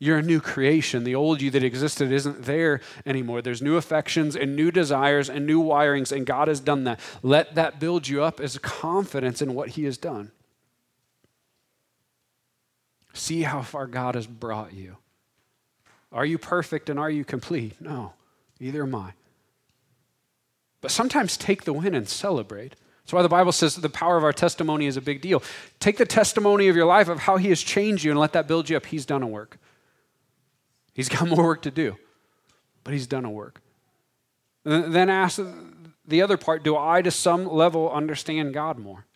You're 0.02 0.18
a 0.18 0.22
new 0.22 0.40
creation. 0.40 1.04
The 1.04 1.14
old 1.14 1.40
you 1.40 1.52
that 1.52 1.62
existed 1.62 2.10
isn't 2.10 2.42
there 2.42 2.80
anymore. 3.06 3.40
There's 3.40 3.62
new 3.62 3.76
affections 3.76 4.34
and 4.34 4.56
new 4.56 4.72
desires 4.72 5.30
and 5.30 5.46
new 5.46 5.62
wirings, 5.62 6.10
and 6.10 6.26
God 6.26 6.48
has 6.48 6.58
done 6.58 6.82
that. 6.82 6.98
Let 7.22 7.54
that 7.54 7.78
build 7.78 8.08
you 8.08 8.20
up 8.20 8.40
as 8.40 8.58
confidence 8.58 9.40
in 9.40 9.54
what 9.54 9.68
He 9.68 9.84
has 9.84 9.96
done. 9.96 10.32
See 13.12 13.42
how 13.42 13.62
far 13.62 13.86
God 13.86 14.16
has 14.16 14.26
brought 14.26 14.72
you. 14.72 14.96
Are 16.10 16.26
you 16.26 16.36
perfect 16.36 16.90
and 16.90 16.98
are 16.98 17.08
you 17.08 17.24
complete? 17.24 17.80
No, 17.80 18.14
neither 18.58 18.82
am 18.82 18.96
I. 18.96 19.12
But 20.80 20.90
sometimes 20.90 21.36
take 21.36 21.62
the 21.62 21.72
win 21.72 21.94
and 21.94 22.08
celebrate. 22.08 22.74
That's 23.04 23.12
why 23.12 23.22
the 23.22 23.28
Bible 23.28 23.52
says 23.52 23.76
the 23.76 23.88
power 23.88 24.16
of 24.16 24.24
our 24.24 24.32
testimony 24.32 24.86
is 24.86 24.96
a 24.96 25.00
big 25.00 25.20
deal. 25.20 25.44
Take 25.78 25.96
the 25.96 26.06
testimony 26.06 26.66
of 26.66 26.74
your 26.74 26.86
life 26.86 27.06
of 27.06 27.20
how 27.20 27.36
He 27.36 27.50
has 27.50 27.62
changed 27.62 28.02
you 28.02 28.10
and 28.10 28.18
let 28.18 28.32
that 28.32 28.48
build 28.48 28.68
you 28.68 28.76
up. 28.76 28.86
He's 28.86 29.06
done 29.06 29.22
a 29.22 29.28
work. 29.28 29.58
He's 30.92 31.08
got 31.08 31.28
more 31.28 31.44
work 31.44 31.62
to 31.62 31.70
do, 31.70 31.96
but 32.84 32.92
he's 32.92 33.06
done 33.06 33.24
a 33.24 33.30
work. 33.30 33.60
Then 34.64 35.10
ask 35.10 35.40
the 36.06 36.22
other 36.22 36.36
part 36.36 36.62
do 36.62 36.76
I, 36.76 37.02
to 37.02 37.10
some 37.10 37.46
level, 37.46 37.90
understand 37.90 38.54
God 38.54 38.78
more? 38.78 39.06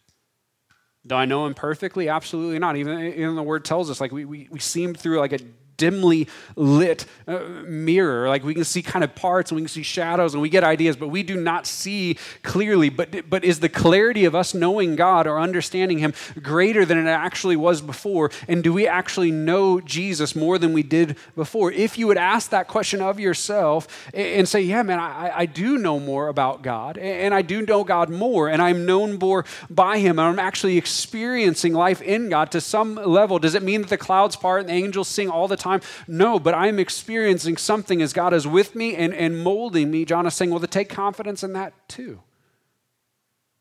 Do 1.06 1.14
I 1.14 1.24
know 1.24 1.46
him 1.46 1.54
perfectly? 1.54 2.08
Absolutely 2.08 2.58
not. 2.58 2.76
Even, 2.76 3.00
even 3.00 3.36
the 3.36 3.42
word 3.42 3.64
tells 3.64 3.90
us, 3.90 4.00
like, 4.00 4.10
we, 4.10 4.24
we, 4.24 4.48
we 4.50 4.58
seem 4.58 4.92
through 4.92 5.20
like 5.20 5.32
a 5.32 5.38
dimly 5.76 6.28
lit 6.54 7.06
uh, 7.28 7.38
mirror. 7.66 8.28
Like 8.28 8.44
we 8.44 8.54
can 8.54 8.64
see 8.64 8.82
kind 8.82 9.04
of 9.04 9.14
parts 9.14 9.50
and 9.50 9.56
we 9.56 9.62
can 9.62 9.68
see 9.68 9.82
shadows 9.82 10.34
and 10.34 10.42
we 10.42 10.48
get 10.48 10.64
ideas, 10.64 10.96
but 10.96 11.08
we 11.08 11.22
do 11.22 11.36
not 11.36 11.66
see 11.66 12.16
clearly. 12.42 12.88
But, 12.88 13.28
but 13.28 13.44
is 13.44 13.60
the 13.60 13.68
clarity 13.68 14.24
of 14.24 14.34
us 14.34 14.54
knowing 14.54 14.96
God 14.96 15.26
or 15.26 15.38
understanding 15.38 15.98
Him 15.98 16.14
greater 16.42 16.84
than 16.84 16.98
it 16.98 17.10
actually 17.10 17.56
was 17.56 17.80
before? 17.80 18.30
And 18.48 18.62
do 18.62 18.72
we 18.72 18.86
actually 18.86 19.30
know 19.30 19.80
Jesus 19.80 20.34
more 20.34 20.58
than 20.58 20.72
we 20.72 20.82
did 20.82 21.16
before? 21.34 21.72
If 21.72 21.98
you 21.98 22.06
would 22.06 22.18
ask 22.18 22.50
that 22.50 22.68
question 22.68 23.00
of 23.00 23.20
yourself 23.20 24.10
and 24.14 24.48
say, 24.48 24.62
Yeah, 24.62 24.82
man, 24.82 24.98
I, 24.98 25.32
I 25.40 25.46
do 25.46 25.78
know 25.78 26.00
more 26.00 26.28
about 26.28 26.62
God 26.62 26.98
and 26.98 27.34
I 27.34 27.42
do 27.42 27.62
know 27.62 27.84
God 27.84 28.08
more 28.08 28.48
and 28.48 28.62
I'm 28.62 28.86
known 28.86 29.18
more 29.18 29.44
by 29.68 29.98
Him 29.98 30.18
and 30.18 30.28
I'm 30.28 30.38
actually 30.38 30.78
experiencing 30.78 31.72
life 31.72 32.00
in 32.02 32.28
God 32.28 32.50
to 32.52 32.60
some 32.60 32.94
level, 32.94 33.38
does 33.38 33.54
it 33.54 33.62
mean 33.62 33.82
that 33.82 33.90
the 33.90 33.98
clouds 33.98 34.36
part 34.36 34.60
and 34.60 34.68
the 34.68 34.74
angels 34.74 35.08
sing 35.08 35.28
all 35.30 35.48
the 35.48 35.56
time? 35.56 35.65
Time. 35.66 35.80
No, 36.06 36.38
but 36.38 36.54
I'm 36.54 36.78
experiencing 36.78 37.56
something 37.56 38.00
as 38.00 38.12
God 38.12 38.32
is 38.32 38.46
with 38.46 38.74
me 38.74 38.94
and, 38.94 39.12
and 39.14 39.42
molding 39.42 39.90
me. 39.90 40.04
John 40.04 40.26
is 40.26 40.34
saying, 40.34 40.50
well, 40.50 40.60
to 40.60 40.66
take 40.66 40.88
confidence 40.88 41.42
in 41.42 41.52
that 41.54 41.88
too. 41.88 42.22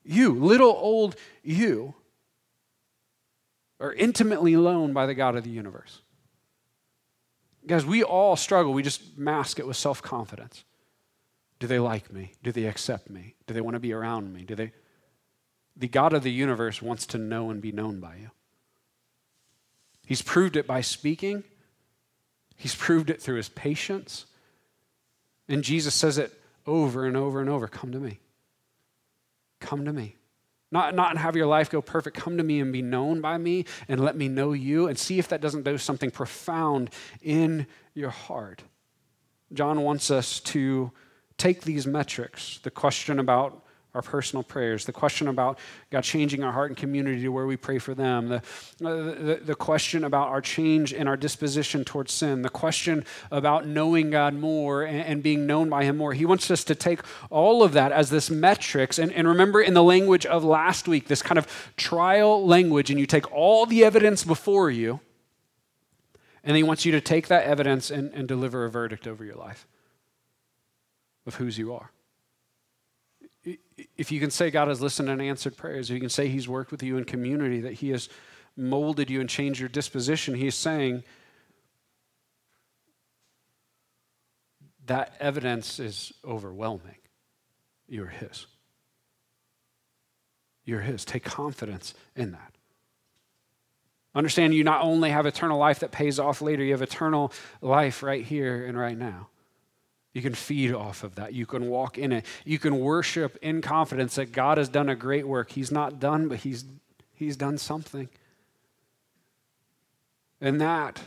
You, 0.03 0.33
little 0.33 0.71
old 0.71 1.15
you, 1.43 1.95
are 3.79 3.93
intimately 3.93 4.55
known 4.55 4.93
by 4.93 5.05
the 5.05 5.15
God 5.15 5.35
of 5.35 5.43
the 5.43 5.49
universe. 5.49 6.01
Guys, 7.67 7.85
we 7.85 8.03
all 8.03 8.35
struggle. 8.35 8.73
We 8.73 8.83
just 8.83 9.17
mask 9.17 9.59
it 9.59 9.67
with 9.67 9.75
self 9.75 10.01
confidence. 10.01 10.63
Do 11.59 11.67
they 11.67 11.79
like 11.79 12.11
me? 12.13 12.33
Do 12.43 12.51
they 12.51 12.65
accept 12.65 13.09
me? 13.09 13.35
Do 13.47 13.53
they 13.53 13.61
want 13.61 13.75
to 13.75 13.79
be 13.79 13.93
around 13.93 14.31
me? 14.31 14.43
Do 14.43 14.55
they? 14.55 14.71
The 15.75 15.87
God 15.87 16.13
of 16.13 16.23
the 16.23 16.31
universe 16.31 16.81
wants 16.81 17.05
to 17.07 17.17
know 17.17 17.49
and 17.49 17.61
be 17.61 17.71
known 17.71 17.99
by 17.99 18.15
you. 18.17 18.31
He's 20.05 20.21
proved 20.21 20.55
it 20.55 20.67
by 20.67 20.81
speaking, 20.81 21.43
He's 22.55 22.75
proved 22.75 23.09
it 23.09 23.21
through 23.21 23.37
his 23.37 23.49
patience. 23.49 24.25
And 25.47 25.63
Jesus 25.63 25.93
says 25.93 26.17
it 26.17 26.33
over 26.65 27.05
and 27.05 27.15
over 27.15 27.39
and 27.41 27.49
over 27.49 27.67
Come 27.67 27.91
to 27.91 27.99
me. 27.99 28.19
Come 29.59 29.85
to 29.85 29.93
me. 29.93 30.15
Not, 30.71 30.95
not 30.95 31.17
have 31.17 31.35
your 31.35 31.45
life 31.45 31.69
go 31.69 31.81
perfect. 31.81 32.17
Come 32.17 32.37
to 32.37 32.43
me 32.43 32.59
and 32.59 32.73
be 32.73 32.81
known 32.81 33.21
by 33.21 33.37
me 33.37 33.65
and 33.87 33.99
let 33.99 34.17
me 34.17 34.27
know 34.27 34.51
you 34.51 34.87
and 34.87 34.97
see 34.97 35.19
if 35.19 35.27
that 35.29 35.41
doesn't 35.41 35.63
do 35.63 35.77
something 35.77 36.11
profound 36.11 36.89
in 37.21 37.67
your 37.93 38.09
heart. 38.09 38.63
John 39.53 39.81
wants 39.81 40.11
us 40.11 40.39
to 40.41 40.91
take 41.37 41.61
these 41.61 41.85
metrics 41.85 42.59
the 42.59 42.71
question 42.71 43.19
about 43.19 43.64
our 43.95 44.01
personal 44.01 44.43
prayers, 44.43 44.85
the 44.85 44.91
question 44.91 45.29
about 45.29 45.57
God 45.89 46.03
changing 46.03 46.43
our 46.43 46.51
heart 46.51 46.69
and 46.69 46.77
community 46.77 47.21
to 47.21 47.29
where 47.29 47.47
we 47.47 47.55
pray 47.55 47.79
for 47.79 47.95
them, 47.95 48.27
the, 48.27 48.35
uh, 48.35 48.41
the, 48.81 49.41
the, 49.43 49.55
question 49.55 50.03
about 50.03 50.27
our 50.27 50.41
change 50.41 50.91
in 50.91 51.07
our 51.07 51.15
disposition 51.15 51.85
towards 51.85 52.11
sin, 52.11 52.41
the 52.41 52.49
question 52.49 53.05
about 53.31 53.65
knowing 53.65 54.09
God 54.09 54.33
more 54.33 54.83
and, 54.83 54.99
and, 54.99 55.23
being 55.23 55.47
known 55.47 55.69
by 55.69 55.85
Him 55.85 55.95
more. 55.95 56.13
He 56.13 56.25
wants 56.25 56.51
us 56.51 56.65
to 56.65 56.75
take 56.75 56.99
all 57.29 57.63
of 57.63 57.71
that 57.71 57.93
as 57.93 58.09
this 58.09 58.29
metrics. 58.29 58.99
And, 58.99 59.13
and 59.13 59.27
remember, 59.29 59.61
in 59.61 59.73
the 59.73 59.83
language 59.83 60.25
of 60.25 60.43
last 60.43 60.89
week, 60.89 61.07
this 61.07 61.21
kind 61.21 61.37
of 61.37 61.47
trial 61.77 62.45
language, 62.45 62.91
and 62.91 62.99
you 62.99 63.05
take 63.05 63.31
all 63.31 63.65
the 63.65 63.85
evidence 63.85 64.25
before 64.25 64.69
you, 64.69 64.99
and 66.43 66.57
He 66.57 66.63
wants 66.63 66.83
you 66.83 66.91
to 66.91 67.01
take 67.01 67.29
that 67.29 67.45
evidence 67.45 67.89
and, 67.89 68.13
and 68.13 68.27
deliver 68.27 68.65
a 68.65 68.69
verdict 68.69 69.07
over 69.07 69.23
your 69.23 69.35
life 69.35 69.65
of 71.25 71.35
whose 71.35 71.57
you 71.57 71.73
are 71.73 71.91
if 73.97 74.11
you 74.11 74.19
can 74.19 74.31
say 74.31 74.49
God 74.49 74.67
has 74.67 74.81
listened 74.81 75.09
and 75.09 75.21
answered 75.21 75.57
prayers, 75.57 75.89
if 75.89 75.93
you 75.93 75.99
can 75.99 76.09
say 76.09 76.27
He's 76.27 76.47
worked 76.47 76.71
with 76.71 76.83
you 76.83 76.97
in 76.97 77.03
community, 77.03 77.61
that 77.61 77.73
He 77.73 77.89
has 77.89 78.09
molded 78.57 79.09
you 79.09 79.19
and 79.19 79.29
changed 79.29 79.59
your 79.59 79.69
disposition, 79.69 80.35
He's 80.35 80.55
saying 80.55 81.03
that 84.85 85.15
evidence 85.19 85.79
is 85.79 86.13
overwhelming. 86.23 86.95
You're 87.87 88.07
His. 88.07 88.47
You're 90.63 90.81
His. 90.81 91.05
Take 91.05 91.23
confidence 91.23 91.93
in 92.15 92.31
that. 92.31 92.55
Understand 94.15 94.53
you 94.53 94.63
not 94.63 94.81
only 94.81 95.09
have 95.09 95.25
eternal 95.25 95.59
life 95.59 95.79
that 95.79 95.91
pays 95.91 96.19
off 96.19 96.41
later, 96.41 96.63
you 96.63 96.71
have 96.71 96.81
eternal 96.81 97.33
life 97.61 98.01
right 98.01 98.23
here 98.23 98.65
and 98.65 98.77
right 98.77 98.97
now. 98.97 99.27
You 100.15 100.21
can 100.21 100.33
feed 100.33 100.71
off 100.71 101.03
of 101.03 101.15
that. 101.15 101.33
You 101.33 101.45
can 101.45 101.67
walk 101.67 101.97
in 101.97 102.13
it. 102.13 102.25
You 102.45 102.57
can 102.57 102.79
worship 102.79 103.37
in 103.41 103.61
confidence 103.61 104.15
that 104.15 104.31
God 104.31 104.57
has 104.57 104.69
done 104.69 104.87
a 104.87 104.95
great 104.95 105.27
work. 105.27 105.51
He's 105.51 105.73
not 105.73 105.99
done, 105.99 106.29
but 106.29 106.39
He's, 106.39 106.63
he's 107.13 107.35
done 107.35 107.57
something. 107.57 108.07
And 110.39 110.61
that, 110.61 111.01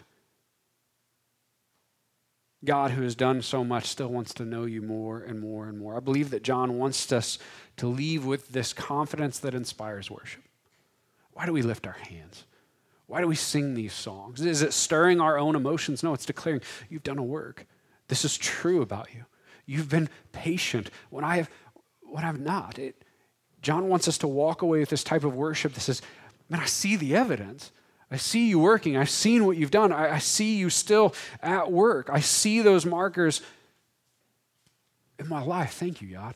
God, 2.62 2.90
who 2.90 3.02
has 3.02 3.14
done 3.14 3.40
so 3.40 3.64
much, 3.64 3.86
still 3.86 4.08
wants 4.08 4.34
to 4.34 4.44
know 4.44 4.66
you 4.66 4.82
more 4.82 5.20
and 5.22 5.40
more 5.40 5.68
and 5.68 5.78
more. 5.78 5.96
I 5.96 6.00
believe 6.00 6.28
that 6.28 6.42
John 6.42 6.76
wants 6.76 7.10
us 7.10 7.38
to 7.78 7.86
leave 7.86 8.26
with 8.26 8.50
this 8.50 8.74
confidence 8.74 9.38
that 9.38 9.54
inspires 9.54 10.10
worship. 10.10 10.42
Why 11.32 11.46
do 11.46 11.54
we 11.54 11.62
lift 11.62 11.86
our 11.86 11.92
hands? 12.10 12.44
Why 13.06 13.22
do 13.22 13.26
we 13.26 13.36
sing 13.36 13.72
these 13.72 13.94
songs? 13.94 14.42
Is 14.42 14.60
it 14.60 14.74
stirring 14.74 15.18
our 15.18 15.38
own 15.38 15.56
emotions? 15.56 16.02
No, 16.02 16.12
it's 16.12 16.26
declaring 16.26 16.60
you've 16.90 17.04
done 17.04 17.16
a 17.16 17.22
work. 17.22 17.66
This 18.08 18.24
is 18.24 18.36
true 18.36 18.82
about 18.82 19.08
you. 19.14 19.24
You've 19.66 19.88
been 19.88 20.08
patient 20.32 20.90
when 21.10 21.24
I 21.24 21.36
have 21.36 21.50
when 22.02 22.24
I've 22.24 22.40
not. 22.40 22.78
It, 22.78 23.04
John 23.60 23.88
wants 23.88 24.08
us 24.08 24.18
to 24.18 24.28
walk 24.28 24.62
away 24.62 24.80
with 24.80 24.88
this 24.88 25.04
type 25.04 25.24
of 25.24 25.34
worship 25.34 25.74
that 25.74 25.80
says, 25.80 26.00
Man, 26.48 26.60
I 26.60 26.66
see 26.66 26.96
the 26.96 27.14
evidence. 27.14 27.70
I 28.10 28.16
see 28.16 28.48
you 28.48 28.58
working. 28.58 28.96
I've 28.96 29.10
seen 29.10 29.44
what 29.44 29.58
you've 29.58 29.70
done. 29.70 29.92
I, 29.92 30.14
I 30.14 30.18
see 30.18 30.56
you 30.56 30.70
still 30.70 31.14
at 31.42 31.70
work. 31.70 32.08
I 32.10 32.20
see 32.20 32.62
those 32.62 32.86
markers 32.86 33.42
in 35.18 35.28
my 35.28 35.42
life. 35.42 35.74
Thank 35.74 36.00
you, 36.00 36.08
God. 36.08 36.34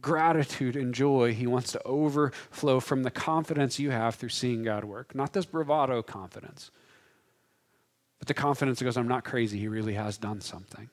Gratitude 0.00 0.74
and 0.74 0.92
joy, 0.92 1.32
He 1.32 1.46
wants 1.46 1.70
to 1.72 1.82
overflow 1.84 2.80
from 2.80 3.04
the 3.04 3.10
confidence 3.10 3.78
you 3.78 3.90
have 3.92 4.16
through 4.16 4.30
seeing 4.30 4.64
God 4.64 4.84
work, 4.84 5.14
not 5.14 5.32
this 5.32 5.46
bravado 5.46 6.02
confidence. 6.02 6.72
But 8.18 8.28
the 8.28 8.34
confidence 8.34 8.78
that 8.78 8.84
goes, 8.84 8.96
I'm 8.96 9.08
not 9.08 9.24
crazy. 9.24 9.58
He 9.58 9.68
really 9.68 9.94
has 9.94 10.18
done 10.18 10.40
something. 10.40 10.88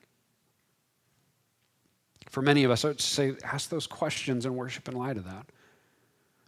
For 2.30 2.42
many 2.42 2.64
of 2.64 2.72
us, 2.72 2.84
I 2.84 2.90
would 2.90 3.02
say, 3.02 3.36
ask 3.44 3.70
those 3.70 3.88
questions 3.88 4.46
and 4.46 4.56
worship 4.56 4.88
in 4.88 4.96
light 4.96 5.18
of 5.18 5.26
that. 5.26 5.46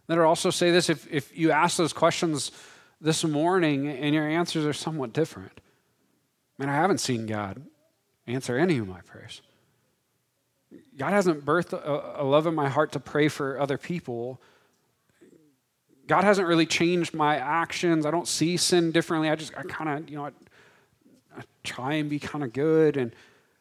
Then 0.06 0.18
I'd 0.18 0.24
also 0.24 0.50
say 0.50 0.70
this 0.70 0.88
if, 0.88 1.10
if 1.12 1.36
you 1.36 1.50
ask 1.50 1.76
those 1.76 1.92
questions 1.92 2.52
this 3.00 3.24
morning 3.24 3.88
and 3.88 4.14
your 4.14 4.28
answers 4.28 4.64
are 4.64 4.72
somewhat 4.72 5.12
different, 5.12 5.52
I 6.58 6.62
mean, 6.62 6.70
I 6.70 6.74
haven't 6.74 6.98
seen 6.98 7.26
God 7.26 7.62
answer 8.26 8.56
any 8.58 8.78
of 8.78 8.88
my 8.88 9.00
prayers. 9.02 9.42
God 10.96 11.12
hasn't 11.12 11.44
birthed 11.44 11.72
a, 11.72 12.22
a 12.22 12.24
love 12.24 12.46
in 12.46 12.54
my 12.54 12.68
heart 12.68 12.92
to 12.92 13.00
pray 13.00 13.28
for 13.28 13.60
other 13.60 13.78
people. 13.78 14.40
God 16.06 16.24
hasn't 16.24 16.48
really 16.48 16.66
changed 16.66 17.14
my 17.14 17.36
actions. 17.36 18.06
I 18.06 18.10
don't 18.10 18.28
see 18.28 18.56
sin 18.56 18.92
differently. 18.92 19.28
I 19.28 19.36
just, 19.36 19.56
I 19.56 19.62
kind 19.62 19.90
of, 19.90 20.10
you 20.10 20.16
know, 20.16 20.30
try 21.66 21.94
and 21.94 22.08
be 22.08 22.18
kind 22.18 22.44
of 22.44 22.52
good. 22.52 22.96
And 22.96 23.14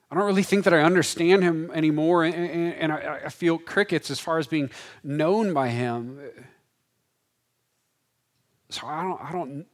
I 0.09 0.15
don't 0.15 0.25
really 0.25 0.43
think 0.43 0.63
that 0.65 0.73
I 0.73 0.81
understand 0.81 1.43
him 1.43 1.71
anymore. 1.71 2.23
And, 2.23 2.35
and, 2.35 2.73
and 2.73 2.91
I, 2.91 3.21
I 3.25 3.29
feel 3.29 3.57
crickets 3.57 4.11
as 4.11 4.19
far 4.19 4.37
as 4.37 4.47
being 4.47 4.69
known 5.03 5.53
by 5.53 5.69
him. 5.69 6.19
So 8.69 8.87
I 8.87 9.03
don't, 9.03 9.21
I 9.21 9.31
don't, 9.31 9.65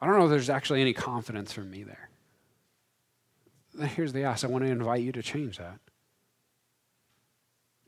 I 0.00 0.06
don't 0.06 0.18
know 0.18 0.24
if 0.24 0.30
there's 0.30 0.50
actually 0.50 0.80
any 0.80 0.92
confidence 0.92 1.52
from 1.52 1.70
me 1.70 1.82
there. 1.82 2.10
Here's 3.88 4.12
the 4.12 4.24
ask 4.24 4.44
I 4.44 4.48
want 4.48 4.64
to 4.64 4.70
invite 4.70 5.02
you 5.02 5.12
to 5.12 5.22
change 5.22 5.58
that. 5.58 5.78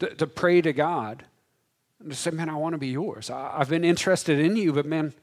To, 0.01 0.15
to 0.15 0.27
pray 0.27 0.61
to 0.61 0.73
God 0.73 1.25
and 2.01 2.11
to 2.11 2.17
say, 2.17 2.31
man, 2.31 2.49
I 2.49 2.55
want 2.55 2.75
to 2.75 2.79
be 2.79 2.89
yours. 2.89 3.31
I, 3.31 3.55
I've 3.59 3.69
been 3.69 3.85
interested 3.85 4.39
in 4.39 4.57
you, 4.57 4.73
but 4.73 4.87
man, 4.87 5.15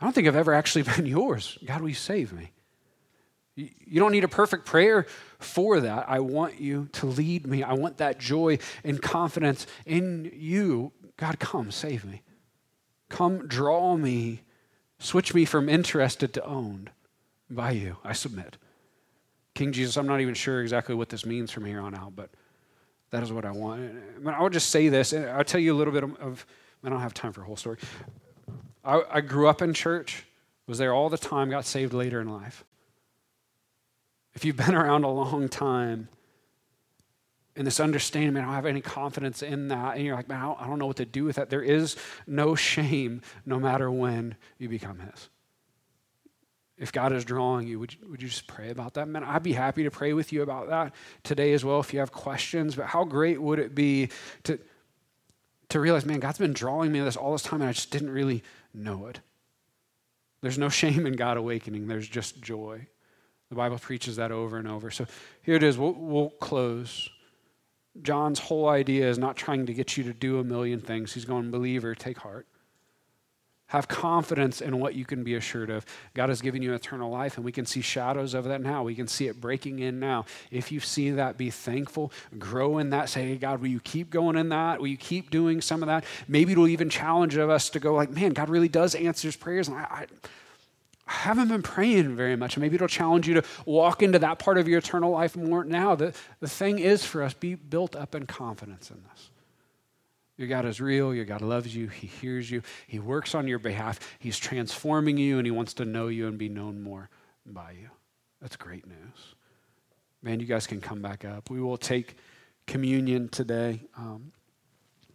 I 0.00 0.04
don't 0.04 0.12
think 0.12 0.28
I've 0.28 0.36
ever 0.36 0.54
actually 0.54 0.82
been 0.96 1.06
yours. 1.06 1.58
God, 1.64 1.80
will 1.80 1.88
you 1.88 1.94
save 1.94 2.32
me? 2.32 2.52
You 3.56 3.98
don't 3.98 4.12
need 4.12 4.22
a 4.22 4.28
perfect 4.28 4.66
prayer 4.66 5.06
for 5.40 5.80
that. 5.80 6.08
I 6.08 6.20
want 6.20 6.60
you 6.60 6.88
to 6.92 7.06
lead 7.06 7.44
me. 7.46 7.64
I 7.64 7.72
want 7.72 7.98
that 7.98 8.18
joy 8.18 8.58
and 8.84 9.02
confidence 9.02 9.66
in 9.84 10.30
you. 10.32 10.92
God, 11.16 11.40
come, 11.40 11.72
save 11.72 12.04
me. 12.04 12.22
Come, 13.08 13.48
draw 13.48 13.96
me. 13.96 14.42
Switch 15.00 15.34
me 15.34 15.44
from 15.44 15.68
interested 15.68 16.32
to 16.34 16.44
owned 16.44 16.90
by 17.50 17.72
you. 17.72 17.96
I 18.04 18.12
submit. 18.12 18.58
King 19.54 19.72
Jesus, 19.72 19.96
I'm 19.96 20.06
not 20.06 20.20
even 20.20 20.34
sure 20.34 20.62
exactly 20.62 20.94
what 20.94 21.08
this 21.08 21.26
means 21.26 21.50
from 21.50 21.64
here 21.64 21.80
on 21.80 21.96
out, 21.96 22.14
but 22.14 22.30
that 23.10 23.24
is 23.24 23.32
what 23.32 23.44
I 23.44 23.50
want. 23.50 23.80
I, 23.80 24.18
mean, 24.18 24.34
I 24.34 24.40
would 24.40 24.52
just 24.52 24.70
say 24.70 24.88
this, 24.88 25.12
and 25.12 25.26
I'll 25.26 25.42
tell 25.42 25.60
you 25.60 25.74
a 25.74 25.76
little 25.76 25.92
bit 25.92 26.04
of, 26.04 26.46
I 26.84 26.88
don't 26.88 27.00
have 27.00 27.14
time 27.14 27.32
for 27.32 27.42
a 27.42 27.44
whole 27.44 27.56
story. 27.56 27.78
I, 28.88 29.02
I 29.10 29.20
grew 29.20 29.46
up 29.48 29.60
in 29.60 29.74
church, 29.74 30.24
was 30.66 30.78
there 30.78 30.94
all 30.94 31.10
the 31.10 31.18
time, 31.18 31.50
got 31.50 31.66
saved 31.66 31.92
later 31.92 32.22
in 32.22 32.28
life. 32.28 32.64
If 34.34 34.46
you've 34.46 34.56
been 34.56 34.74
around 34.74 35.04
a 35.04 35.10
long 35.10 35.48
time, 35.48 36.08
and 37.54 37.66
this 37.66 37.80
understanding, 37.80 38.32
man, 38.32 38.44
I 38.44 38.46
don't 38.46 38.54
have 38.54 38.66
any 38.66 38.80
confidence 38.80 39.42
in 39.42 39.68
that. 39.68 39.96
And 39.96 40.06
you're 40.06 40.14
like, 40.14 40.28
man, 40.28 40.54
I 40.58 40.66
don't, 40.66 40.78
know 40.78 40.86
what 40.86 40.96
to 40.98 41.04
do 41.04 41.24
with 41.24 41.36
that. 41.36 41.50
There 41.50 41.62
is 41.62 41.96
no 42.24 42.54
shame 42.54 43.20
no 43.44 43.58
matter 43.58 43.90
when 43.90 44.36
you 44.58 44.68
become 44.68 45.00
His. 45.00 45.28
If 46.78 46.92
God 46.92 47.12
is 47.12 47.24
drawing 47.24 47.66
you, 47.66 47.80
would 47.80 47.92
you, 47.92 47.98
would 48.08 48.22
you 48.22 48.28
just 48.28 48.46
pray 48.46 48.70
about 48.70 48.94
that? 48.94 49.08
Man, 49.08 49.24
I'd 49.24 49.42
be 49.42 49.54
happy 49.54 49.82
to 49.82 49.90
pray 49.90 50.12
with 50.12 50.32
you 50.32 50.42
about 50.42 50.68
that 50.68 50.94
today 51.24 51.52
as 51.52 51.64
well 51.64 51.80
if 51.80 51.92
you 51.92 51.98
have 51.98 52.12
questions. 52.12 52.76
But 52.76 52.86
how 52.86 53.02
great 53.02 53.42
would 53.42 53.58
it 53.58 53.74
be 53.74 54.10
to, 54.44 54.60
to 55.70 55.80
realize, 55.80 56.06
man, 56.06 56.20
God's 56.20 56.38
been 56.38 56.52
drawing 56.52 56.92
me 56.92 57.00
this 57.00 57.16
all 57.16 57.32
this 57.32 57.42
time 57.42 57.60
and 57.60 57.68
I 57.68 57.72
just 57.72 57.90
didn't 57.90 58.10
really 58.10 58.44
know 58.74 59.06
it. 59.06 59.20
There's 60.40 60.58
no 60.58 60.68
shame 60.80 61.06
in 61.06 61.14
God 61.14 61.36
awakening, 61.36 61.86
there's 61.86 62.08
just 62.08 62.40
joy. 62.40 62.86
The 63.48 63.54
Bible 63.54 63.78
preaches 63.78 64.16
that 64.16 64.30
over 64.30 64.58
and 64.58 64.68
over. 64.68 64.90
So 64.90 65.06
here 65.40 65.54
it 65.54 65.62
is. 65.62 65.78
We'll, 65.78 65.94
we'll 65.94 66.30
close. 66.30 67.08
John's 68.02 68.38
whole 68.38 68.68
idea 68.68 69.08
is 69.08 69.18
not 69.18 69.36
trying 69.36 69.64
to 69.66 69.72
get 69.72 69.96
you 69.96 70.04
to 70.04 70.12
do 70.12 70.38
a 70.38 70.44
million 70.44 70.80
things. 70.80 71.14
He's 71.14 71.24
going, 71.24 71.50
believer, 71.50 71.94
take 71.94 72.18
heart. 72.18 72.46
Have 73.68 73.86
confidence 73.86 74.62
in 74.62 74.80
what 74.80 74.94
you 74.94 75.04
can 75.04 75.24
be 75.24 75.34
assured 75.34 75.68
of. 75.68 75.84
God 76.14 76.30
has 76.30 76.40
given 76.40 76.62
you 76.62 76.72
eternal 76.72 77.10
life, 77.10 77.36
and 77.36 77.44
we 77.44 77.52
can 77.52 77.66
see 77.66 77.82
shadows 77.82 78.32
of 78.32 78.44
that 78.44 78.62
now. 78.62 78.82
We 78.82 78.94
can 78.94 79.06
see 79.06 79.28
it 79.28 79.40
breaking 79.40 79.80
in 79.80 80.00
now. 80.00 80.24
If 80.50 80.72
you 80.72 80.80
see 80.80 81.10
that, 81.10 81.36
be 81.36 81.50
thankful, 81.50 82.10
grow 82.38 82.78
in 82.78 82.90
that. 82.90 83.10
Say, 83.10 83.28
hey, 83.28 83.36
God, 83.36 83.60
will 83.60 83.68
you 83.68 83.80
keep 83.80 84.08
going 84.08 84.36
in 84.36 84.48
that? 84.48 84.80
Will 84.80 84.86
you 84.86 84.96
keep 84.96 85.30
doing 85.30 85.60
some 85.60 85.82
of 85.82 85.86
that? 85.88 86.04
Maybe 86.26 86.52
it'll 86.52 86.66
even 86.66 86.88
challenge 86.88 87.36
us 87.36 87.68
to 87.70 87.78
go, 87.78 87.94
like, 87.94 88.10
man, 88.10 88.32
God 88.32 88.48
really 88.48 88.68
does 88.68 88.94
answer 88.94 89.30
prayers, 89.38 89.68
and 89.68 89.76
I, 89.76 89.80
I, 89.82 90.06
I 91.06 91.12
haven't 91.12 91.48
been 91.48 91.62
praying 91.62 92.16
very 92.16 92.36
much. 92.36 92.56
Maybe 92.56 92.76
it'll 92.76 92.88
challenge 92.88 93.28
you 93.28 93.34
to 93.34 93.44
walk 93.66 94.02
into 94.02 94.18
that 94.20 94.38
part 94.38 94.56
of 94.56 94.66
your 94.66 94.78
eternal 94.78 95.10
life 95.10 95.36
more 95.36 95.64
now. 95.64 95.94
The, 95.94 96.14
the 96.40 96.48
thing 96.48 96.78
is 96.78 97.04
for 97.04 97.22
us, 97.22 97.34
be 97.34 97.54
built 97.54 97.94
up 97.94 98.14
in 98.14 98.24
confidence 98.24 98.90
in 98.90 99.02
this. 99.10 99.28
Your 100.38 100.46
God 100.46 100.64
is 100.64 100.80
real. 100.80 101.12
Your 101.12 101.24
God 101.24 101.42
loves 101.42 101.74
you. 101.74 101.88
He 101.88 102.06
hears 102.06 102.50
you. 102.50 102.62
He 102.86 103.00
works 103.00 103.34
on 103.34 103.48
your 103.48 103.58
behalf. 103.58 103.98
He's 104.20 104.38
transforming 104.38 105.18
you, 105.18 105.36
and 105.36 105.46
He 105.46 105.50
wants 105.50 105.74
to 105.74 105.84
know 105.84 106.06
you 106.06 106.28
and 106.28 106.38
be 106.38 106.48
known 106.48 106.80
more 106.80 107.10
by 107.44 107.72
you. 107.72 107.90
That's 108.40 108.56
great 108.56 108.86
news. 108.86 109.34
Man, 110.22 110.40
you 110.40 110.46
guys 110.46 110.66
can 110.66 110.80
come 110.80 111.02
back 111.02 111.24
up. 111.24 111.50
We 111.50 111.60
will 111.60 111.76
take 111.76 112.16
communion 112.66 113.28
today. 113.28 113.82
Um, 113.96 114.32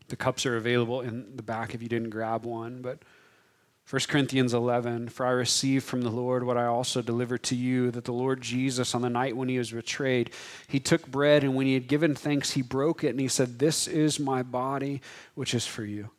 the 0.09 0.17
cups 0.17 0.45
are 0.45 0.57
available 0.57 1.01
in 1.01 1.35
the 1.35 1.43
back 1.43 1.73
if 1.73 1.81
you 1.81 1.87
didn't 1.87 2.09
grab 2.09 2.45
one, 2.45 2.81
but 2.81 3.03
1 3.89 4.01
Corinthians 4.07 4.53
11, 4.53 5.09
for 5.09 5.25
I 5.25 5.31
received 5.31 5.83
from 5.83 6.01
the 6.01 6.09
Lord 6.09 6.45
what 6.45 6.57
I 6.57 6.65
also 6.65 7.01
delivered 7.01 7.43
to 7.43 7.55
you, 7.55 7.91
that 7.91 8.05
the 8.05 8.13
Lord 8.13 8.41
Jesus, 8.41 8.95
on 8.95 9.01
the 9.01 9.09
night 9.09 9.35
when 9.35 9.49
he 9.49 9.57
was 9.57 9.71
betrayed, 9.71 10.31
he 10.67 10.79
took 10.79 11.05
bread, 11.05 11.43
and 11.43 11.53
when 11.53 11.67
he 11.67 11.73
had 11.73 11.87
given 11.87 12.15
thanks, 12.15 12.51
he 12.51 12.61
broke 12.61 13.03
it, 13.03 13.09
and 13.09 13.19
he 13.19 13.27
said, 13.27 13.59
This 13.59 13.87
is 13.87 14.19
my 14.19 14.41
body, 14.41 15.01
which 15.35 15.53
is 15.53 15.67
for 15.67 15.83
you. 15.83 16.09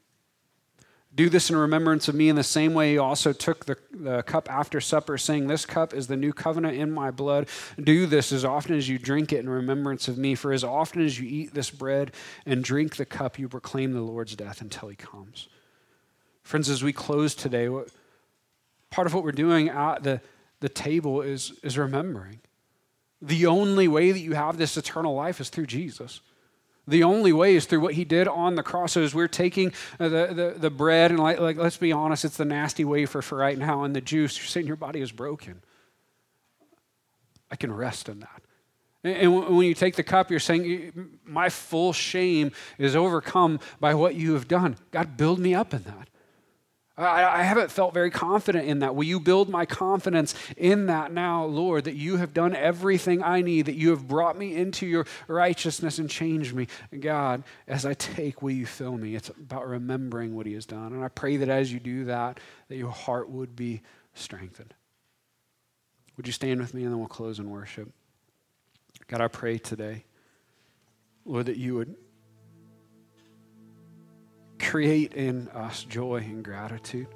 Do 1.14 1.28
this 1.28 1.48
in 1.48 1.56
remembrance 1.56 2.08
of 2.08 2.14
me. 2.14 2.28
In 2.28 2.36
the 2.36 2.42
same 2.42 2.74
way, 2.74 2.92
he 2.92 2.98
also 2.98 3.32
took 3.32 3.66
the, 3.66 3.76
the 3.92 4.22
cup 4.24 4.50
after 4.50 4.80
supper, 4.80 5.16
saying, 5.16 5.46
This 5.46 5.64
cup 5.64 5.94
is 5.94 6.06
the 6.06 6.16
new 6.16 6.32
covenant 6.32 6.76
in 6.76 6.90
my 6.90 7.10
blood. 7.10 7.48
Do 7.82 8.06
this 8.06 8.30
as 8.32 8.44
often 8.44 8.76
as 8.76 8.88
you 8.88 8.98
drink 8.98 9.32
it 9.32 9.38
in 9.38 9.48
remembrance 9.48 10.06
of 10.08 10.18
me. 10.18 10.34
For 10.34 10.52
as 10.52 10.64
often 10.64 11.04
as 11.04 11.18
you 11.18 11.26
eat 11.28 11.54
this 11.54 11.70
bread 11.70 12.12
and 12.44 12.64
drink 12.64 12.96
the 12.96 13.06
cup, 13.06 13.38
you 13.38 13.48
proclaim 13.48 13.92
the 13.92 14.00
Lord's 14.00 14.34
death 14.34 14.60
until 14.60 14.88
he 14.88 14.96
comes. 14.96 15.48
Friends, 16.44 16.68
as 16.68 16.82
we 16.82 16.92
close 16.92 17.34
today, 17.34 17.68
what, 17.68 17.88
part 18.90 19.06
of 19.06 19.14
what 19.14 19.24
we're 19.24 19.32
doing 19.32 19.70
at 19.70 20.02
the, 20.02 20.20
the 20.60 20.68
table 20.68 21.22
is, 21.22 21.52
is 21.62 21.76
remembering. 21.76 22.40
The 23.20 23.46
only 23.46 23.88
way 23.88 24.12
that 24.12 24.20
you 24.20 24.34
have 24.34 24.58
this 24.58 24.76
eternal 24.76 25.14
life 25.14 25.40
is 25.40 25.48
through 25.48 25.66
Jesus. 25.66 26.20
The 26.86 27.02
only 27.02 27.32
way 27.32 27.56
is 27.56 27.64
through 27.64 27.80
what 27.80 27.94
he 27.94 28.04
did 28.04 28.28
on 28.28 28.56
the 28.56 28.62
cross. 28.62 28.92
So 28.92 29.02
as 29.02 29.14
we're 29.14 29.26
taking 29.26 29.72
uh, 29.98 30.08
the, 30.10 30.26
the, 30.34 30.54
the 30.58 30.70
bread, 30.70 31.10
and 31.10 31.18
like, 31.18 31.40
like, 31.40 31.56
let's 31.56 31.78
be 31.78 31.92
honest, 31.92 32.26
it's 32.26 32.36
the 32.36 32.44
nasty 32.44 32.84
wafer 32.84 33.22
for 33.22 33.38
right 33.38 33.56
now, 33.56 33.84
and 33.84 33.96
the 33.96 34.02
juice, 34.02 34.36
you're 34.36 34.46
saying 34.46 34.66
your 34.66 34.76
body 34.76 35.00
is 35.00 35.10
broken. 35.10 35.62
I 37.50 37.56
can 37.56 37.72
rest 37.72 38.10
in 38.10 38.20
that. 38.20 38.42
And 39.02 39.56
when 39.56 39.66
you 39.66 39.74
take 39.74 39.96
the 39.96 40.02
cup, 40.02 40.30
you're 40.30 40.40
saying, 40.40 41.18
My 41.24 41.50
full 41.50 41.92
shame 41.92 42.52
is 42.78 42.96
overcome 42.96 43.60
by 43.78 43.94
what 43.94 44.14
you 44.14 44.32
have 44.34 44.48
done. 44.48 44.76
God, 44.90 45.16
build 45.16 45.38
me 45.38 45.54
up 45.54 45.74
in 45.74 45.82
that. 45.84 46.08
I, 46.96 47.40
I, 47.40 47.42
haven't 47.42 47.72
felt 47.72 47.92
very 47.92 48.10
confident 48.10 48.68
in 48.68 48.78
that. 48.78 48.94
Will 48.94 49.04
you 49.04 49.18
build 49.18 49.48
my 49.48 49.66
confidence 49.66 50.32
in 50.56 50.86
that 50.86 51.12
now, 51.12 51.44
Lord, 51.44 51.84
that 51.84 51.96
you 51.96 52.18
have 52.18 52.32
done 52.32 52.54
everything 52.54 53.20
I 53.20 53.40
need, 53.40 53.66
that 53.66 53.74
you 53.74 53.90
have 53.90 54.06
brought 54.06 54.38
me 54.38 54.54
into 54.54 54.86
your 54.86 55.04
righteousness 55.26 55.98
and 55.98 56.08
changed 56.08 56.54
me? 56.54 56.68
God, 57.00 57.42
as 57.66 57.84
I 57.84 57.94
take, 57.94 58.42
will 58.42 58.52
you 58.52 58.66
fill 58.66 58.96
me? 58.96 59.16
It's 59.16 59.28
about 59.28 59.66
remembering 59.66 60.36
what 60.36 60.46
He 60.46 60.54
has 60.54 60.66
done. 60.66 60.92
And 60.92 61.04
I 61.04 61.08
pray 61.08 61.36
that 61.38 61.48
as 61.48 61.72
you 61.72 61.80
do 61.80 62.04
that, 62.04 62.38
that 62.68 62.76
your 62.76 62.92
heart 62.92 63.28
would 63.28 63.56
be 63.56 63.82
strengthened. 64.14 64.72
Would 66.16 66.28
you 66.28 66.32
stand 66.32 66.60
with 66.60 66.74
me 66.74 66.84
and 66.84 66.92
then 66.92 67.00
we'll 67.00 67.08
close 67.08 67.40
in 67.40 67.50
worship? 67.50 67.90
God, 69.08 69.20
I 69.20 69.26
pray 69.26 69.58
today, 69.58 70.04
Lord, 71.24 71.46
that 71.46 71.56
you 71.56 71.74
would 71.74 71.96
create 74.58 75.14
in 75.14 75.48
us 75.48 75.84
joy 75.84 76.16
and 76.16 76.44
gratitude. 76.44 77.08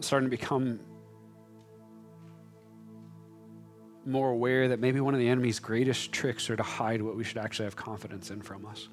starting 0.00 0.28
to 0.28 0.36
become 0.36 0.80
more 4.04 4.30
aware 4.30 4.68
that 4.68 4.80
maybe 4.80 5.00
one 5.00 5.14
of 5.14 5.20
the 5.20 5.28
enemy's 5.28 5.58
greatest 5.58 6.12
tricks 6.12 6.50
are 6.50 6.56
to 6.56 6.62
hide 6.62 7.00
what 7.00 7.16
we 7.16 7.24
should 7.24 7.38
actually 7.38 7.64
have 7.64 7.76
confidence 7.76 8.30
in 8.30 8.42
from 8.42 8.66
us. 8.66 8.88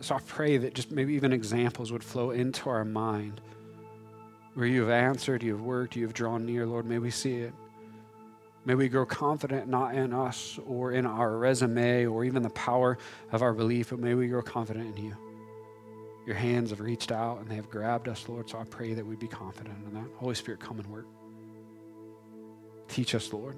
So 0.00 0.16
I 0.16 0.18
pray 0.26 0.56
that 0.58 0.74
just 0.74 0.90
maybe 0.90 1.14
even 1.14 1.32
examples 1.32 1.92
would 1.92 2.02
flow 2.02 2.32
into 2.32 2.68
our 2.68 2.84
mind 2.84 3.40
where 4.54 4.66
you 4.66 4.82
have 4.82 4.90
answered, 4.90 5.42
you 5.42 5.52
have 5.52 5.62
worked, 5.62 5.96
you 5.96 6.04
have 6.04 6.14
drawn 6.14 6.44
near, 6.44 6.66
Lord, 6.66 6.86
may 6.86 6.98
we 6.98 7.10
see 7.10 7.36
it. 7.36 7.54
May 8.64 8.74
we 8.74 8.88
grow 8.88 9.04
confident 9.04 9.66
not 9.66 9.94
in 9.94 10.12
us 10.12 10.58
or 10.66 10.92
in 10.92 11.04
our 11.04 11.36
resume 11.36 12.06
or 12.06 12.24
even 12.24 12.42
the 12.42 12.50
power 12.50 12.96
of 13.32 13.42
our 13.42 13.52
belief, 13.52 13.90
but 13.90 13.98
may 13.98 14.14
we 14.14 14.28
grow 14.28 14.42
confident 14.42 14.96
in 14.96 15.04
you. 15.04 15.16
Your 16.26 16.36
hands 16.36 16.70
have 16.70 16.80
reached 16.80 17.10
out 17.10 17.40
and 17.40 17.48
they 17.48 17.56
have 17.56 17.68
grabbed 17.68 18.06
us, 18.06 18.28
Lord, 18.28 18.48
so 18.48 18.58
I 18.58 18.64
pray 18.64 18.94
that 18.94 19.04
we 19.04 19.16
be 19.16 19.26
confident 19.26 19.76
in 19.86 19.94
that. 19.94 20.08
Holy 20.16 20.36
Spirit, 20.36 20.60
come 20.60 20.78
and 20.78 20.86
work. 20.86 21.06
Teach 22.86 23.14
us, 23.14 23.32
Lord. 23.32 23.56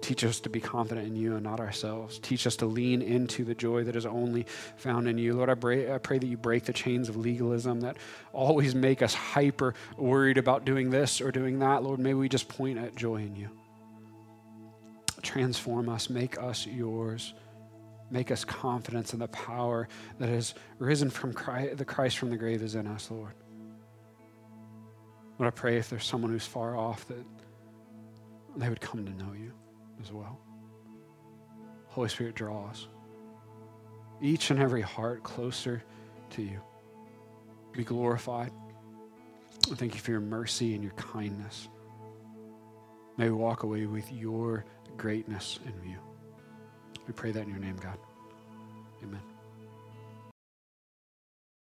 Teach 0.00 0.24
us 0.24 0.40
to 0.40 0.50
be 0.50 0.60
confident 0.60 1.06
in 1.06 1.16
you 1.16 1.34
and 1.34 1.42
not 1.42 1.60
ourselves. 1.60 2.18
Teach 2.18 2.46
us 2.46 2.56
to 2.56 2.66
lean 2.66 3.00
into 3.00 3.44
the 3.44 3.54
joy 3.54 3.84
that 3.84 3.96
is 3.96 4.06
only 4.06 4.46
found 4.76 5.08
in 5.08 5.18
you. 5.18 5.34
Lord, 5.34 5.48
I 5.48 5.54
pray, 5.54 5.92
I 5.92 5.98
pray 5.98 6.18
that 6.18 6.26
you 6.26 6.36
break 6.36 6.64
the 6.64 6.72
chains 6.72 7.08
of 7.08 7.16
legalism 7.16 7.80
that 7.80 7.96
always 8.32 8.74
make 8.74 9.02
us 9.02 9.14
hyper 9.14 9.74
worried 9.96 10.38
about 10.38 10.64
doing 10.64 10.90
this 10.90 11.20
or 11.20 11.32
doing 11.32 11.58
that. 11.60 11.82
Lord, 11.82 12.00
may 12.00 12.14
we 12.14 12.28
just 12.28 12.48
point 12.48 12.78
at 12.78 12.96
joy 12.96 13.16
in 13.16 13.34
you. 13.34 13.48
Transform 15.22 15.88
us, 15.88 16.10
make 16.10 16.38
us 16.38 16.66
yours. 16.66 17.34
Make 18.10 18.30
us 18.30 18.44
confidence 18.44 19.12
in 19.12 19.18
the 19.18 19.28
power 19.28 19.88
that 20.18 20.28
has 20.28 20.54
risen 20.78 21.10
from 21.10 21.32
Christ, 21.34 21.76
the 21.76 21.84
Christ 21.84 22.18
from 22.18 22.30
the 22.30 22.36
grave 22.36 22.62
is 22.62 22.74
in 22.74 22.86
us, 22.86 23.10
Lord. 23.10 23.34
Lord, 25.38 25.46
I 25.46 25.50
pray 25.50 25.76
if 25.76 25.90
there's 25.90 26.06
someone 26.06 26.30
who's 26.30 26.46
far 26.46 26.76
off 26.76 27.06
that 27.08 27.24
they 28.56 28.68
would 28.68 28.80
come 28.80 29.04
to 29.04 29.12
know 29.12 29.32
you 29.34 29.52
as 30.02 30.12
well. 30.12 30.38
Holy 31.88 32.08
Spirit, 32.08 32.34
draw 32.34 32.68
us. 32.68 32.88
Each 34.20 34.50
and 34.50 34.60
every 34.60 34.82
heart 34.82 35.22
closer 35.22 35.82
to 36.30 36.42
you. 36.42 36.60
Be 37.72 37.84
glorified. 37.84 38.52
thank 39.74 39.94
you 39.94 40.00
for 40.00 40.10
your 40.10 40.20
mercy 40.20 40.74
and 40.74 40.82
your 40.82 40.92
kindness. 40.94 41.68
May 43.16 43.30
we 43.30 43.36
walk 43.36 43.62
away 43.64 43.86
with 43.86 44.10
your 44.12 44.64
greatness 44.96 45.58
in 45.64 45.72
view. 45.80 45.98
We 47.06 47.12
pray 47.12 47.32
that 47.32 47.42
in 47.42 47.48
your 47.48 47.58
name, 47.58 47.76
God. 47.76 47.98
Amen. 49.02 49.37